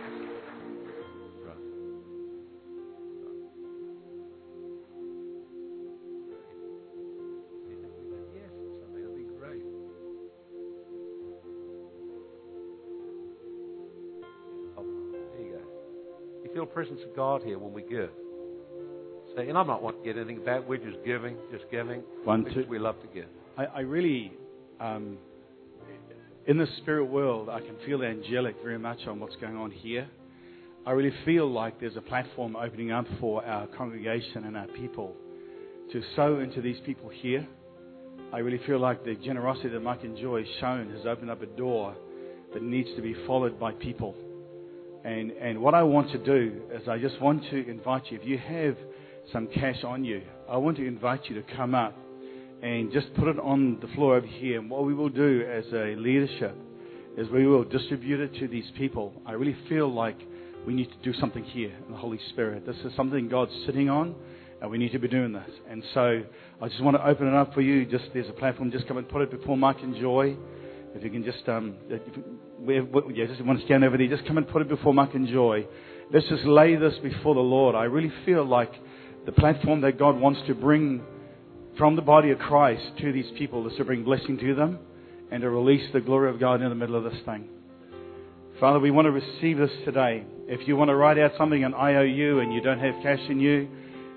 Presence 16.73 17.01
of 17.09 17.15
God 17.15 17.43
here 17.43 17.59
when 17.59 17.73
we 17.73 17.83
give? 17.83 18.11
Say, 19.37 19.49
and 19.49 19.57
I'm 19.57 19.67
not 19.67 19.83
wanting 19.83 20.03
to 20.03 20.07
get 20.07 20.17
anything 20.17 20.45
back. 20.45 20.69
We're 20.69 20.79
just 20.79 21.05
giving, 21.05 21.37
just 21.51 21.65
giving. 21.71 22.03
One, 22.25 22.45
because 22.45 22.65
two. 22.65 22.71
we 22.71 22.79
love 22.79 23.01
to 23.01 23.07
give. 23.09 23.27
I, 23.57 23.65
I 23.65 23.81
really, 23.81 24.33
um, 24.81 25.19
in 26.47 26.59
the 26.59 26.67
spirit 26.79 27.05
world, 27.05 27.49
I 27.49 27.61
can 27.61 27.77
feel 27.87 27.99
the 27.99 28.07
angelic 28.07 28.57
very 28.63 28.79
much 28.79 29.07
on 29.07 29.21
what's 29.21 29.37
going 29.37 29.57
on 29.57 29.71
here. 29.71 30.09
I 30.85 30.91
really 30.91 31.13
feel 31.25 31.51
like 31.51 31.79
there's 31.81 31.97
a 31.97 32.01
platform 32.01 32.57
opening 32.57 32.91
up 32.91 33.07
for 33.21 33.45
our 33.45 33.69
congregation 33.69 34.45
and 34.45 34.57
our 34.57 34.67
people 34.69 35.15
to 35.93 36.03
sow 36.17 36.41
into 36.41 36.61
these 36.61 36.79
people 36.85 37.09
here. 37.09 37.47
I 38.33 38.39
really 38.39 38.61
feel 38.67 38.81
like 38.81 39.05
the 39.05 39.15
generosity 39.15 39.69
that 39.69 39.81
Mike 39.81 40.03
and 40.03 40.17
Joy 40.17 40.41
has 40.41 40.55
shown 40.61 40.91
has 40.91 41.07
opened 41.07 41.31
up 41.31 41.43
a 41.43 41.47
door 41.47 41.95
that 42.53 42.63
needs 42.63 42.89
to 42.97 43.03
be 43.03 43.15
followed 43.27 43.61
by 43.61 43.73
people. 43.73 44.15
And, 45.05 45.33
and 45.33 45.61
what 45.61 45.75
I 45.75 45.83
want 45.83 46.13
to 46.13 46.19
do 46.19 46.63
is 46.73 46.87
I 46.89 46.99
just 46.99 47.21
want 47.21 47.43
to 47.51 47.69
invite 47.69 48.11
you, 48.11 48.19
if 48.21 48.27
you 48.27 48.39
have 48.39 48.77
some 49.33 49.49
cash 49.49 49.83
on 49.85 50.05
you, 50.05 50.23
I 50.49 50.57
want 50.57 50.77
to 50.77 50.87
invite 50.87 51.29
you 51.29 51.35
to 51.41 51.57
come 51.57 51.75
up 51.75 51.97
and 52.63 52.93
just 52.93 53.13
put 53.15 53.27
it 53.29 53.39
on 53.41 53.79
the 53.81 53.89
floor 53.89 54.17
over 54.17 54.27
here. 54.27 54.61
And 54.61 54.71
what 54.71 54.85
we 54.85 54.95
will 54.95 55.09
do 55.09 55.45
as 55.51 55.65
a 55.73 55.97
leadership 55.97 56.57
is 57.17 57.29
we 57.31 57.47
will 57.47 57.65
distribute 57.65 58.21
it 58.21 58.39
to 58.39 58.49
these 58.49 58.71
people. 58.77 59.13
I 59.27 59.33
really 59.33 59.57
feel 59.69 59.93
like 59.93 60.17
we 60.67 60.73
need 60.73 60.89
to 60.91 60.97
do 61.03 61.13
something 61.19 61.43
here 61.43 61.73
in 61.85 61.93
the 61.93 61.99
Holy 61.99 62.21
Spirit. 62.31 62.65
This 62.65 62.77
is 62.85 62.93
something 62.97 63.29
God's 63.29 63.53
sitting 63.67 63.91
on, 63.91 64.15
and 64.61 64.71
we 64.71 64.79
need 64.79 64.93
to 64.93 65.01
be 65.01 65.09
doing 65.09 65.33
this. 65.33 65.51
And 65.69 65.83
so 65.93 66.23
I 66.61 66.69
just 66.69 66.81
want 66.83 66.97
to 66.97 67.05
open 67.05 67.27
it 67.27 67.35
up 67.35 67.53
for 67.53 67.61
you. 67.61 67.85
Just 67.85 68.05
there's 68.15 68.29
a 68.29 68.33
platform. 68.33 68.71
Just 68.71 68.87
come 68.87 68.97
and 68.97 69.09
put 69.09 69.23
it 69.23 69.31
before 69.33 69.57
Mike 69.57 69.79
and 69.83 69.97
Joy. 69.97 70.37
If 70.95 71.03
you 71.03 71.11
can 71.11 71.25
just, 71.25 71.49
um, 71.49 71.75
yeah, 71.89 73.27
just 73.27 73.45
want 73.45 73.59
to 73.59 73.65
stand 73.65 73.85
over 73.85 73.97
there. 73.97 74.09
Just 74.09 74.27
come 74.27 74.39
and 74.39 74.47
put 74.47 74.63
it 74.63 74.69
before 74.69 74.93
Mike 74.93 75.15
and 75.15 75.27
Joy. 75.27 75.67
Let's 76.13 76.29
just 76.29 76.45
lay 76.45 76.77
this 76.77 76.95
before 77.03 77.35
the 77.35 77.41
Lord. 77.41 77.75
I 77.75 77.85
really 77.85 78.13
feel 78.27 78.45
like 78.45 78.73
the 79.25 79.33
platform 79.33 79.81
that 79.83 79.99
God 79.99 80.17
wants 80.21 80.41
to 80.47 80.55
bring 80.55 81.03
from 81.79 81.97
the 81.97 82.03
body 82.03 82.31
of 82.31 82.39
Christ 82.39 82.83
to 83.01 83.13
these 83.13 83.31
people 83.39 83.67
is 83.69 83.77
to 83.79 83.85
bring 83.85 84.05
blessing 84.05 84.37
to 84.39 84.55
them 84.55 84.79
and 85.31 85.41
to 85.41 85.49
release 85.49 85.91
the 85.95 86.01
glory 86.01 86.29
of 86.29 86.39
God 86.39 86.61
in 86.61 86.69
the 86.69 86.75
middle 86.75 86.97
of 86.97 87.05
this 87.05 87.21
thing. 87.25 87.49
Father, 88.61 88.79
we 88.79 88.91
want 88.91 89.07
to 89.07 89.11
receive 89.11 89.57
this 89.57 89.71
today. 89.85 90.25
If 90.47 90.69
you 90.69 90.77
want 90.77 90.89
to 90.91 90.95
write 90.95 91.19
out 91.19 91.33
something 91.39 91.65
on 91.65 91.73
IOU 91.73 92.41
and 92.41 92.53
you 92.53 92.61
don't 92.61 92.79
have 92.79 92.95
cash 93.03 93.21
in 93.31 93.41
you, 93.41 93.69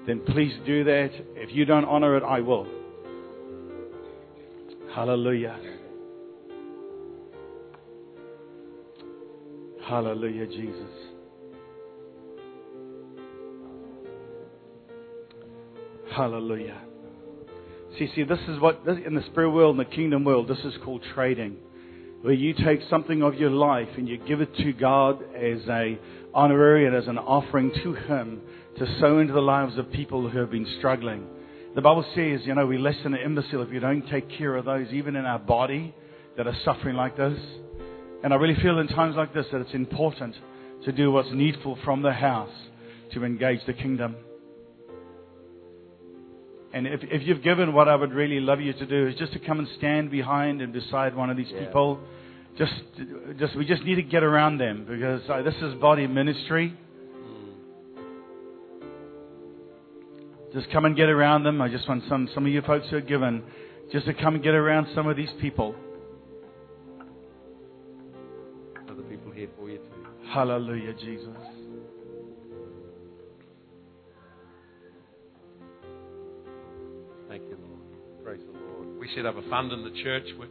then 0.05 0.19
please 0.19 0.53
do 0.65 0.83
that. 0.83 1.11
If 1.35 1.55
you 1.55 1.65
don't 1.65 1.85
honor 1.85 2.17
it, 2.17 2.23
I 2.23 2.41
will. 2.41 2.67
Hallelujah. 4.93 5.57
Hallelujah, 9.87 10.47
Jesus. 10.47 10.89
Hallelujah. 16.11 16.81
See, 17.99 18.09
see, 18.15 18.23
this 18.23 18.39
is 18.47 18.59
what, 18.59 18.81
in 18.87 19.13
the 19.13 19.23
spirit 19.31 19.51
world, 19.51 19.75
in 19.75 19.77
the 19.77 19.95
kingdom 19.95 20.23
world, 20.23 20.47
this 20.47 20.57
is 20.65 20.73
called 20.83 21.03
trading. 21.13 21.57
Where 22.21 22.33
you 22.33 22.53
take 22.53 22.79
something 22.89 23.21
of 23.21 23.35
your 23.35 23.51
life 23.51 23.89
and 23.95 24.07
you 24.07 24.17
give 24.17 24.41
it 24.41 24.55
to 24.57 24.73
God 24.73 25.21
as 25.35 25.59
a 25.69 25.99
honorary 26.33 26.87
and 26.87 26.95
as 26.95 27.07
an 27.07 27.19
offering 27.19 27.71
to 27.83 27.93
Him 27.93 28.41
to 28.79 28.99
sow 28.99 29.19
into 29.19 29.33
the 29.33 29.41
lives 29.41 29.77
of 29.77 29.91
people 29.91 30.27
who 30.27 30.39
have 30.39 30.49
been 30.49 30.67
struggling. 30.79 31.27
The 31.75 31.81
Bible 31.81 32.05
says, 32.15 32.41
you 32.45 32.55
know, 32.55 32.65
we're 32.65 32.79
less 32.79 32.95
than 33.03 33.13
an 33.13 33.21
imbecile 33.21 33.61
if 33.61 33.71
you 33.71 33.79
don't 33.79 34.09
take 34.09 34.29
care 34.35 34.55
of 34.55 34.65
those, 34.65 34.87
even 34.91 35.15
in 35.15 35.25
our 35.25 35.39
body, 35.39 35.93
that 36.37 36.47
are 36.47 36.57
suffering 36.65 36.95
like 36.95 37.15
this. 37.15 37.37
And 38.25 38.33
I 38.33 38.37
really 38.37 38.59
feel 38.59 38.79
in 38.79 38.87
times 38.87 39.15
like 39.15 39.35
this 39.35 39.45
that 39.51 39.61
it's 39.61 39.75
important 39.75 40.33
to 40.83 40.91
do 40.91 41.11
what's 41.11 41.29
needful 41.31 41.77
from 41.85 42.01
the 42.01 42.11
house 42.11 42.49
to 43.13 43.23
engage 43.23 43.59
the 43.67 43.73
kingdom. 43.73 44.15
And 46.73 46.87
if, 46.87 47.01
if 47.03 47.21
you've 47.21 47.43
given, 47.43 47.71
what 47.71 47.87
I 47.87 47.95
would 47.95 48.13
really 48.13 48.39
love 48.39 48.59
you 48.61 48.73
to 48.73 48.85
do 48.87 49.05
is 49.09 49.15
just 49.19 49.31
to 49.33 49.39
come 49.39 49.59
and 49.59 49.67
stand 49.77 50.09
behind 50.09 50.63
and 50.63 50.73
beside 50.73 51.15
one 51.15 51.29
of 51.29 51.37
these 51.37 51.51
Yeah. 51.51 51.65
people. 51.67 51.99
Just, 52.57 52.73
just, 53.37 53.55
we 53.55 53.63
just 53.63 53.83
need 53.83 53.95
to 53.95 54.01
get 54.01 54.23
around 54.23 54.57
them 54.57 54.87
because 54.89 55.21
uh, 55.29 55.43
this 55.43 55.53
is 55.61 55.75
body 55.75 56.07
ministry. 56.07 56.73
Just 60.51 60.71
come 60.71 60.85
and 60.85 60.95
get 60.95 61.09
around 61.09 61.43
them. 61.43 61.61
I 61.61 61.69
just 61.69 61.87
want 61.87 62.03
some, 62.09 62.27
some 62.33 62.47
of 62.47 62.51
you 62.51 62.63
folks 62.63 62.87
who 62.89 62.97
are 62.97 63.01
given 63.01 63.43
just 63.91 64.07
to 64.07 64.15
come 64.15 64.33
and 64.33 64.43
get 64.43 64.55
around 64.55 64.87
some 64.95 65.07
of 65.07 65.15
these 65.15 65.31
people. 65.39 65.75
Hallelujah, 70.35 70.91
Jesus. 70.95 71.29
Thank 77.29 77.43
you, 77.43 77.57
Lord. 77.57 78.21
Praise 78.21 78.41
the 78.45 78.59
Lord. 78.59 78.99
We 78.99 79.09
set 79.15 79.25
up 79.25 79.37
a 79.37 79.49
fund 79.49 79.71
in 79.71 79.85
the 79.85 80.03
church 80.03 80.25
which 80.37 80.49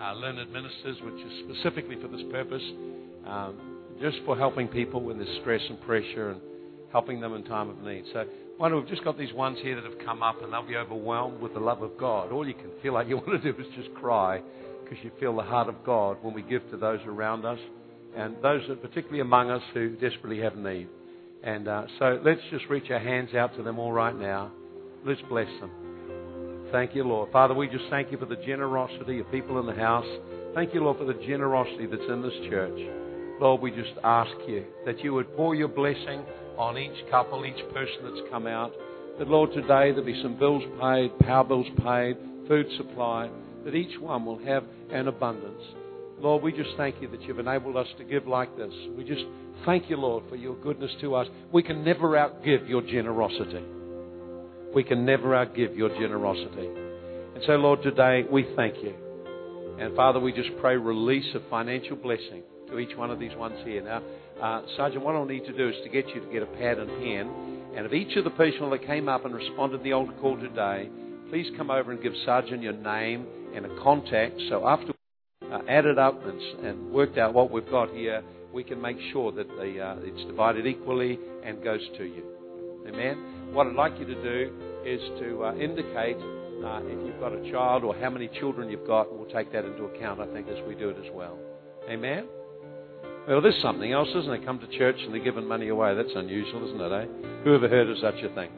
uh, 0.00 0.14
Lynn 0.14 0.38
administers, 0.38 0.98
which 1.02 1.20
is 1.20 1.32
specifically 1.50 1.96
for 2.00 2.06
this 2.06 2.20
purpose, 2.30 2.62
um, 3.26 3.80
just 4.00 4.18
for 4.24 4.38
helping 4.38 4.68
people 4.68 5.02
when 5.02 5.18
there's 5.18 5.40
stress 5.40 5.62
and 5.68 5.80
pressure 5.80 6.30
and 6.30 6.40
helping 6.92 7.20
them 7.20 7.34
in 7.34 7.42
time 7.42 7.70
of 7.70 7.82
need. 7.82 8.04
So, 8.12 8.24
one, 8.56 8.72
we've 8.72 8.86
just 8.86 9.02
got 9.02 9.18
these 9.18 9.32
ones 9.32 9.58
here 9.62 9.74
that 9.74 9.82
have 9.82 9.98
come 10.06 10.22
up 10.22 10.44
and 10.44 10.52
they'll 10.52 10.62
be 10.62 10.76
overwhelmed 10.76 11.40
with 11.40 11.54
the 11.54 11.60
love 11.60 11.82
of 11.82 11.98
God. 11.98 12.30
All 12.30 12.46
you 12.46 12.54
can 12.54 12.70
feel 12.84 12.94
like 12.94 13.08
you 13.08 13.16
want 13.26 13.42
to 13.42 13.52
do 13.52 13.60
is 13.60 13.66
just 13.74 13.92
cry 13.96 14.40
because 14.84 14.98
you 15.02 15.10
feel 15.18 15.34
the 15.34 15.42
heart 15.42 15.68
of 15.68 15.84
God 15.84 16.18
when 16.22 16.34
we 16.34 16.42
give 16.42 16.70
to 16.70 16.76
those 16.76 17.00
around 17.04 17.44
us 17.44 17.58
and 18.18 18.36
those 18.42 18.62
that 18.68 18.82
particularly 18.82 19.20
among 19.20 19.50
us 19.50 19.62
who 19.72 19.90
desperately 19.90 20.40
have 20.40 20.56
need. 20.56 20.88
And 21.44 21.68
uh, 21.68 21.84
so 21.98 22.20
let's 22.24 22.40
just 22.50 22.64
reach 22.68 22.90
our 22.90 22.98
hands 22.98 23.32
out 23.34 23.56
to 23.56 23.62
them 23.62 23.78
all 23.78 23.92
right 23.92 24.14
now. 24.14 24.50
Let's 25.06 25.22
bless 25.28 25.48
them. 25.60 25.70
Thank 26.72 26.96
you, 26.96 27.04
Lord. 27.04 27.30
Father, 27.30 27.54
we 27.54 27.68
just 27.68 27.84
thank 27.90 28.10
you 28.10 28.18
for 28.18 28.26
the 28.26 28.36
generosity 28.36 29.20
of 29.20 29.30
people 29.30 29.60
in 29.60 29.66
the 29.66 29.80
house. 29.80 30.06
Thank 30.54 30.74
you, 30.74 30.82
Lord, 30.82 30.98
for 30.98 31.04
the 31.04 31.14
generosity 31.26 31.86
that's 31.86 32.02
in 32.08 32.20
this 32.20 32.34
church. 32.50 32.78
Lord, 33.40 33.60
we 33.60 33.70
just 33.70 33.92
ask 34.02 34.32
you 34.48 34.64
that 34.84 34.98
you 35.04 35.14
would 35.14 35.34
pour 35.36 35.54
your 35.54 35.68
blessing 35.68 36.22
on 36.58 36.76
each 36.76 37.08
couple, 37.10 37.46
each 37.46 37.72
person 37.72 37.98
that's 38.02 38.28
come 38.30 38.48
out. 38.48 38.72
That, 39.20 39.28
Lord, 39.28 39.52
today 39.52 39.92
there'll 39.92 40.04
be 40.04 40.20
some 40.22 40.36
bills 40.36 40.64
paid, 40.80 41.16
power 41.20 41.44
bills 41.44 41.68
paid, 41.84 42.16
food 42.48 42.66
supply, 42.76 43.30
that 43.64 43.76
each 43.76 43.98
one 44.00 44.26
will 44.26 44.38
have 44.44 44.64
an 44.90 45.06
abundance. 45.06 45.62
Lord, 46.20 46.42
we 46.42 46.52
just 46.52 46.70
thank 46.76 47.00
you 47.00 47.08
that 47.08 47.22
you've 47.22 47.38
enabled 47.38 47.76
us 47.76 47.86
to 47.98 48.04
give 48.04 48.26
like 48.26 48.56
this. 48.56 48.72
We 48.96 49.04
just 49.04 49.22
thank 49.64 49.88
you, 49.88 49.96
Lord, 49.96 50.24
for 50.28 50.36
your 50.36 50.56
goodness 50.56 50.90
to 51.00 51.14
us. 51.14 51.28
We 51.52 51.62
can 51.62 51.84
never 51.84 52.08
outgive 52.10 52.68
your 52.68 52.82
generosity. 52.82 53.64
We 54.74 54.82
can 54.82 55.04
never 55.04 55.28
outgive 55.28 55.76
your 55.76 55.90
generosity. 55.90 56.66
And 57.34 57.42
so, 57.46 57.52
Lord, 57.52 57.82
today 57.82 58.24
we 58.30 58.46
thank 58.56 58.76
you. 58.82 58.94
And 59.78 59.94
Father, 59.94 60.18
we 60.18 60.32
just 60.32 60.50
pray 60.60 60.76
release 60.76 61.34
of 61.36 61.42
financial 61.48 61.96
blessing 61.96 62.42
to 62.68 62.78
each 62.80 62.96
one 62.96 63.10
of 63.10 63.20
these 63.20 63.34
ones 63.36 63.56
here. 63.64 63.82
Now, 63.82 64.02
uh, 64.42 64.62
Sergeant, 64.76 65.04
what 65.04 65.14
I'll 65.14 65.24
need 65.24 65.46
to 65.46 65.56
do 65.56 65.68
is 65.68 65.76
to 65.84 65.88
get 65.88 66.08
you 66.08 66.20
to 66.20 66.32
get 66.32 66.42
a 66.42 66.46
pad 66.46 66.78
and 66.78 66.88
pen. 66.88 67.74
And 67.76 67.86
if 67.86 67.92
each 67.92 68.16
of 68.16 68.24
the 68.24 68.30
people 68.30 68.70
that 68.70 68.84
came 68.84 69.08
up 69.08 69.24
and 69.24 69.34
responded 69.34 69.78
to 69.78 69.84
the 69.84 69.92
altar 69.92 70.14
call 70.20 70.36
today, 70.36 70.90
please 71.30 71.46
come 71.56 71.70
over 71.70 71.92
and 71.92 72.02
give 72.02 72.12
Sergeant 72.24 72.62
your 72.62 72.72
name 72.72 73.26
and 73.54 73.64
a 73.64 73.82
contact. 73.82 74.34
So 74.48 74.66
after 74.66 74.92
uh, 75.52 75.60
added 75.68 75.98
up 75.98 76.24
and, 76.26 76.40
and 76.66 76.90
worked 76.92 77.18
out 77.18 77.34
what 77.34 77.50
we've 77.50 77.70
got 77.70 77.90
here, 77.90 78.22
we 78.52 78.64
can 78.64 78.80
make 78.80 78.98
sure 79.12 79.32
that 79.32 79.48
the, 79.48 79.80
uh, 79.80 79.96
it's 80.00 80.24
divided 80.26 80.66
equally 80.66 81.18
and 81.44 81.62
goes 81.62 81.80
to 81.98 82.04
you. 82.04 82.24
Amen. 82.86 83.52
What 83.52 83.66
I'd 83.66 83.74
like 83.74 83.98
you 83.98 84.06
to 84.06 84.22
do 84.22 84.52
is 84.84 85.00
to 85.20 85.44
uh, 85.44 85.54
indicate 85.56 86.16
uh, 86.16 86.80
if 86.84 87.06
you've 87.06 87.20
got 87.20 87.32
a 87.32 87.50
child 87.50 87.84
or 87.84 87.94
how 87.96 88.10
many 88.10 88.28
children 88.40 88.70
you've 88.70 88.86
got. 88.86 89.08
And 89.10 89.18
we'll 89.18 89.30
take 89.30 89.52
that 89.52 89.64
into 89.64 89.84
account, 89.84 90.20
I 90.20 90.26
think, 90.32 90.48
as 90.48 90.56
we 90.66 90.74
do 90.74 90.88
it 90.88 90.96
as 90.98 91.12
well. 91.12 91.38
Amen. 91.88 92.26
Well, 93.28 93.42
there's 93.42 93.60
something 93.60 93.92
else, 93.92 94.08
isn't 94.08 94.32
it? 94.32 94.44
Come 94.44 94.58
to 94.58 94.78
church 94.78 94.96
and 95.00 95.12
they're 95.12 95.22
giving 95.22 95.46
money 95.46 95.68
away. 95.68 95.94
That's 95.94 96.14
unusual, 96.14 96.66
isn't 96.68 96.80
it, 96.80 96.92
eh? 96.92 97.06
Who 97.44 97.54
ever 97.54 97.68
heard 97.68 97.90
of 97.90 97.98
such 97.98 98.22
a 98.24 98.34
thing? 98.34 98.50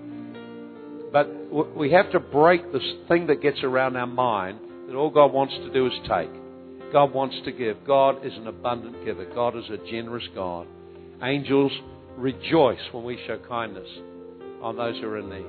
But 1.12 1.26
we 1.76 1.90
have 1.90 2.12
to 2.12 2.20
break 2.20 2.72
this 2.72 2.84
thing 3.08 3.26
that 3.26 3.42
gets 3.42 3.64
around 3.64 3.96
our 3.96 4.06
mind 4.06 4.60
that 4.86 4.94
all 4.94 5.10
God 5.10 5.32
wants 5.32 5.54
to 5.54 5.72
do 5.72 5.86
is 5.86 5.92
take. 6.08 6.30
God 6.92 7.14
wants 7.14 7.36
to 7.44 7.52
give. 7.52 7.76
God 7.86 8.24
is 8.24 8.32
an 8.36 8.46
abundant 8.46 9.04
giver. 9.04 9.24
God 9.34 9.56
is 9.56 9.64
a 9.70 9.78
generous 9.90 10.26
God. 10.34 10.66
Angels 11.22 11.72
rejoice 12.16 12.80
when 12.92 13.04
we 13.04 13.18
show 13.26 13.38
kindness 13.48 13.88
on 14.62 14.76
those 14.76 14.96
who 15.00 15.08
are 15.08 15.18
in 15.18 15.28
need. 15.28 15.46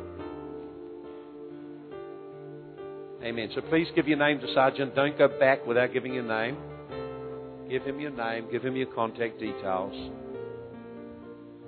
Amen. 3.24 3.50
So 3.54 3.62
please 3.62 3.88
give 3.96 4.08
your 4.08 4.18
name 4.18 4.39
to 4.39 4.54
Sergeant. 4.54 4.96
Don't 4.96 5.18
go 5.18 5.28
back 5.28 5.66
without 5.68 5.94
giving 5.94 6.14
your 6.14 6.24
name. 6.24 6.58
Give 7.70 7.84
him 7.84 8.00
your 8.00 8.12
name. 8.12 8.48
Give 8.52 8.64
him 8.64 8.76
your 8.76 8.88
contact 8.88 9.39
details. 9.39 10.12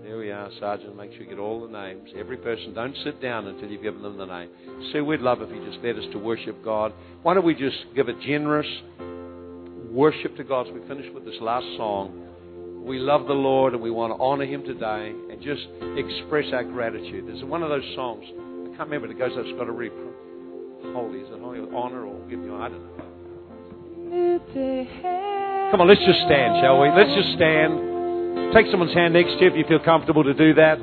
There 0.03 0.17
we 0.17 0.31
are, 0.31 0.49
Sergeant. 0.59 0.97
Make 0.97 1.11
sure 1.11 1.21
you 1.21 1.29
get 1.29 1.39
all 1.39 1.65
the 1.65 1.71
names. 1.71 2.09
Every 2.17 2.37
person. 2.37 2.73
Don't 2.73 2.95
sit 3.03 3.21
down 3.21 3.47
until 3.47 3.69
you've 3.69 3.83
given 3.83 4.01
them 4.01 4.17
the 4.17 4.25
name. 4.25 4.49
Sue, 4.91 5.05
we'd 5.05 5.21
love 5.21 5.41
if 5.41 5.49
you 5.49 5.63
just 5.65 5.83
led 5.83 5.97
us 5.97 6.05
to 6.11 6.19
worship 6.19 6.61
God. 6.63 6.91
Why 7.21 7.35
don't 7.35 7.45
we 7.45 7.55
just 7.55 7.77
give 7.95 8.09
a 8.09 8.13
generous 8.25 8.67
worship 9.93 10.35
to 10.37 10.43
God 10.43 10.67
as 10.67 10.73
we 10.73 10.81
finish 10.87 11.05
with 11.13 11.23
this 11.23 11.39
last 11.39 11.65
song? 11.77 12.19
We 12.83 12.99
love 12.99 13.27
the 13.27 13.33
Lord 13.33 13.73
and 13.73 13.81
we 13.81 13.91
want 13.91 14.11
to 14.11 14.21
honor 14.21 14.45
Him 14.45 14.63
today 14.65 15.13
and 15.31 15.41
just 15.41 15.61
express 15.95 16.51
our 16.51 16.63
gratitude. 16.65 17.27
There's 17.27 17.43
one 17.45 17.63
of 17.63 17.69
those 17.69 17.85
songs. 17.95 18.25
I 18.27 18.75
can't 18.75 18.89
remember. 18.89 19.07
It 19.09 19.17
goes. 19.17 19.31
It's 19.35 19.57
got 19.57 19.69
a 19.69 19.71
really 19.71 19.95
holy. 20.91 21.19
Is 21.19 21.29
it 21.31 21.39
holy 21.39 21.59
honor 21.71 22.05
or 22.05 22.19
give 22.27 22.43
you? 22.43 22.55
I 22.57 22.67
don't 22.69 22.81
know. 22.81 23.03
Come 25.71 25.81
on, 25.81 25.87
let's 25.87 26.03
just 26.05 26.19
stand, 26.25 26.59
shall 26.61 26.81
we? 26.81 26.89
Let's 26.89 27.13
just 27.15 27.33
stand. 27.39 28.53
Take 28.53 28.67
someone's 28.69 28.93
hand 28.93 29.13
next 29.13 29.37
to 29.39 29.45
you 29.45 29.49
if 29.49 29.55
you 29.55 29.63
feel 29.69 29.79
comfortable 29.79 30.23
to 30.23 30.33
do 30.33 30.53
that. 30.55 30.77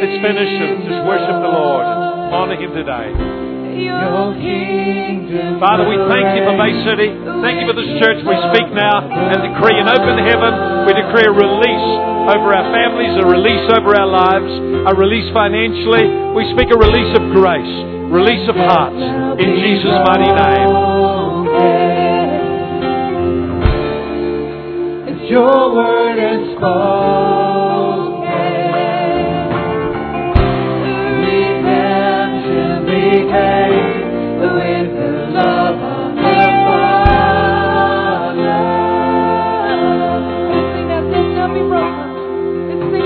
Let's 0.00 0.16
finish 0.22 0.52
and 0.64 0.82
just 0.82 1.04
worship 1.06 1.38
the 1.42 1.52
Lord 1.52 1.84
and 1.84 2.34
honor 2.34 2.56
Him 2.56 2.72
today. 2.72 3.43
Father, 5.58 5.88
we 5.88 5.98
thank 6.06 6.26
you 6.38 6.42
for 6.46 6.54
Bay 6.54 6.72
City. 6.86 7.08
Thank 7.42 7.58
you 7.58 7.66
for 7.66 7.74
this 7.74 7.90
church. 7.98 8.22
We 8.22 8.36
speak 8.54 8.70
now 8.70 9.02
and 9.02 9.42
decree 9.42 9.74
an 9.82 9.88
open 9.90 10.16
heaven. 10.22 10.86
We 10.86 10.92
decree 10.94 11.26
a 11.26 11.34
release 11.34 11.88
over 12.30 12.54
our 12.54 12.66
families, 12.70 13.18
a 13.18 13.26
release 13.26 13.66
over 13.74 13.90
our 13.98 14.06
lives, 14.06 14.50
a 14.86 14.94
release 14.94 15.26
financially. 15.34 16.06
We 16.38 16.46
speak 16.54 16.70
a 16.70 16.78
release 16.78 17.12
of 17.18 17.34
grace, 17.34 17.74
release 18.14 18.46
of 18.48 18.54
hearts 18.54 19.02
in 19.42 19.50
Jesus' 19.58 19.98
mighty 20.06 20.30
name. 20.30 20.70
If 25.10 25.30
your 25.30 25.74
word 25.74 26.18
is 26.22 26.56
spoken. 26.56 27.14
Hey. 33.34 33.63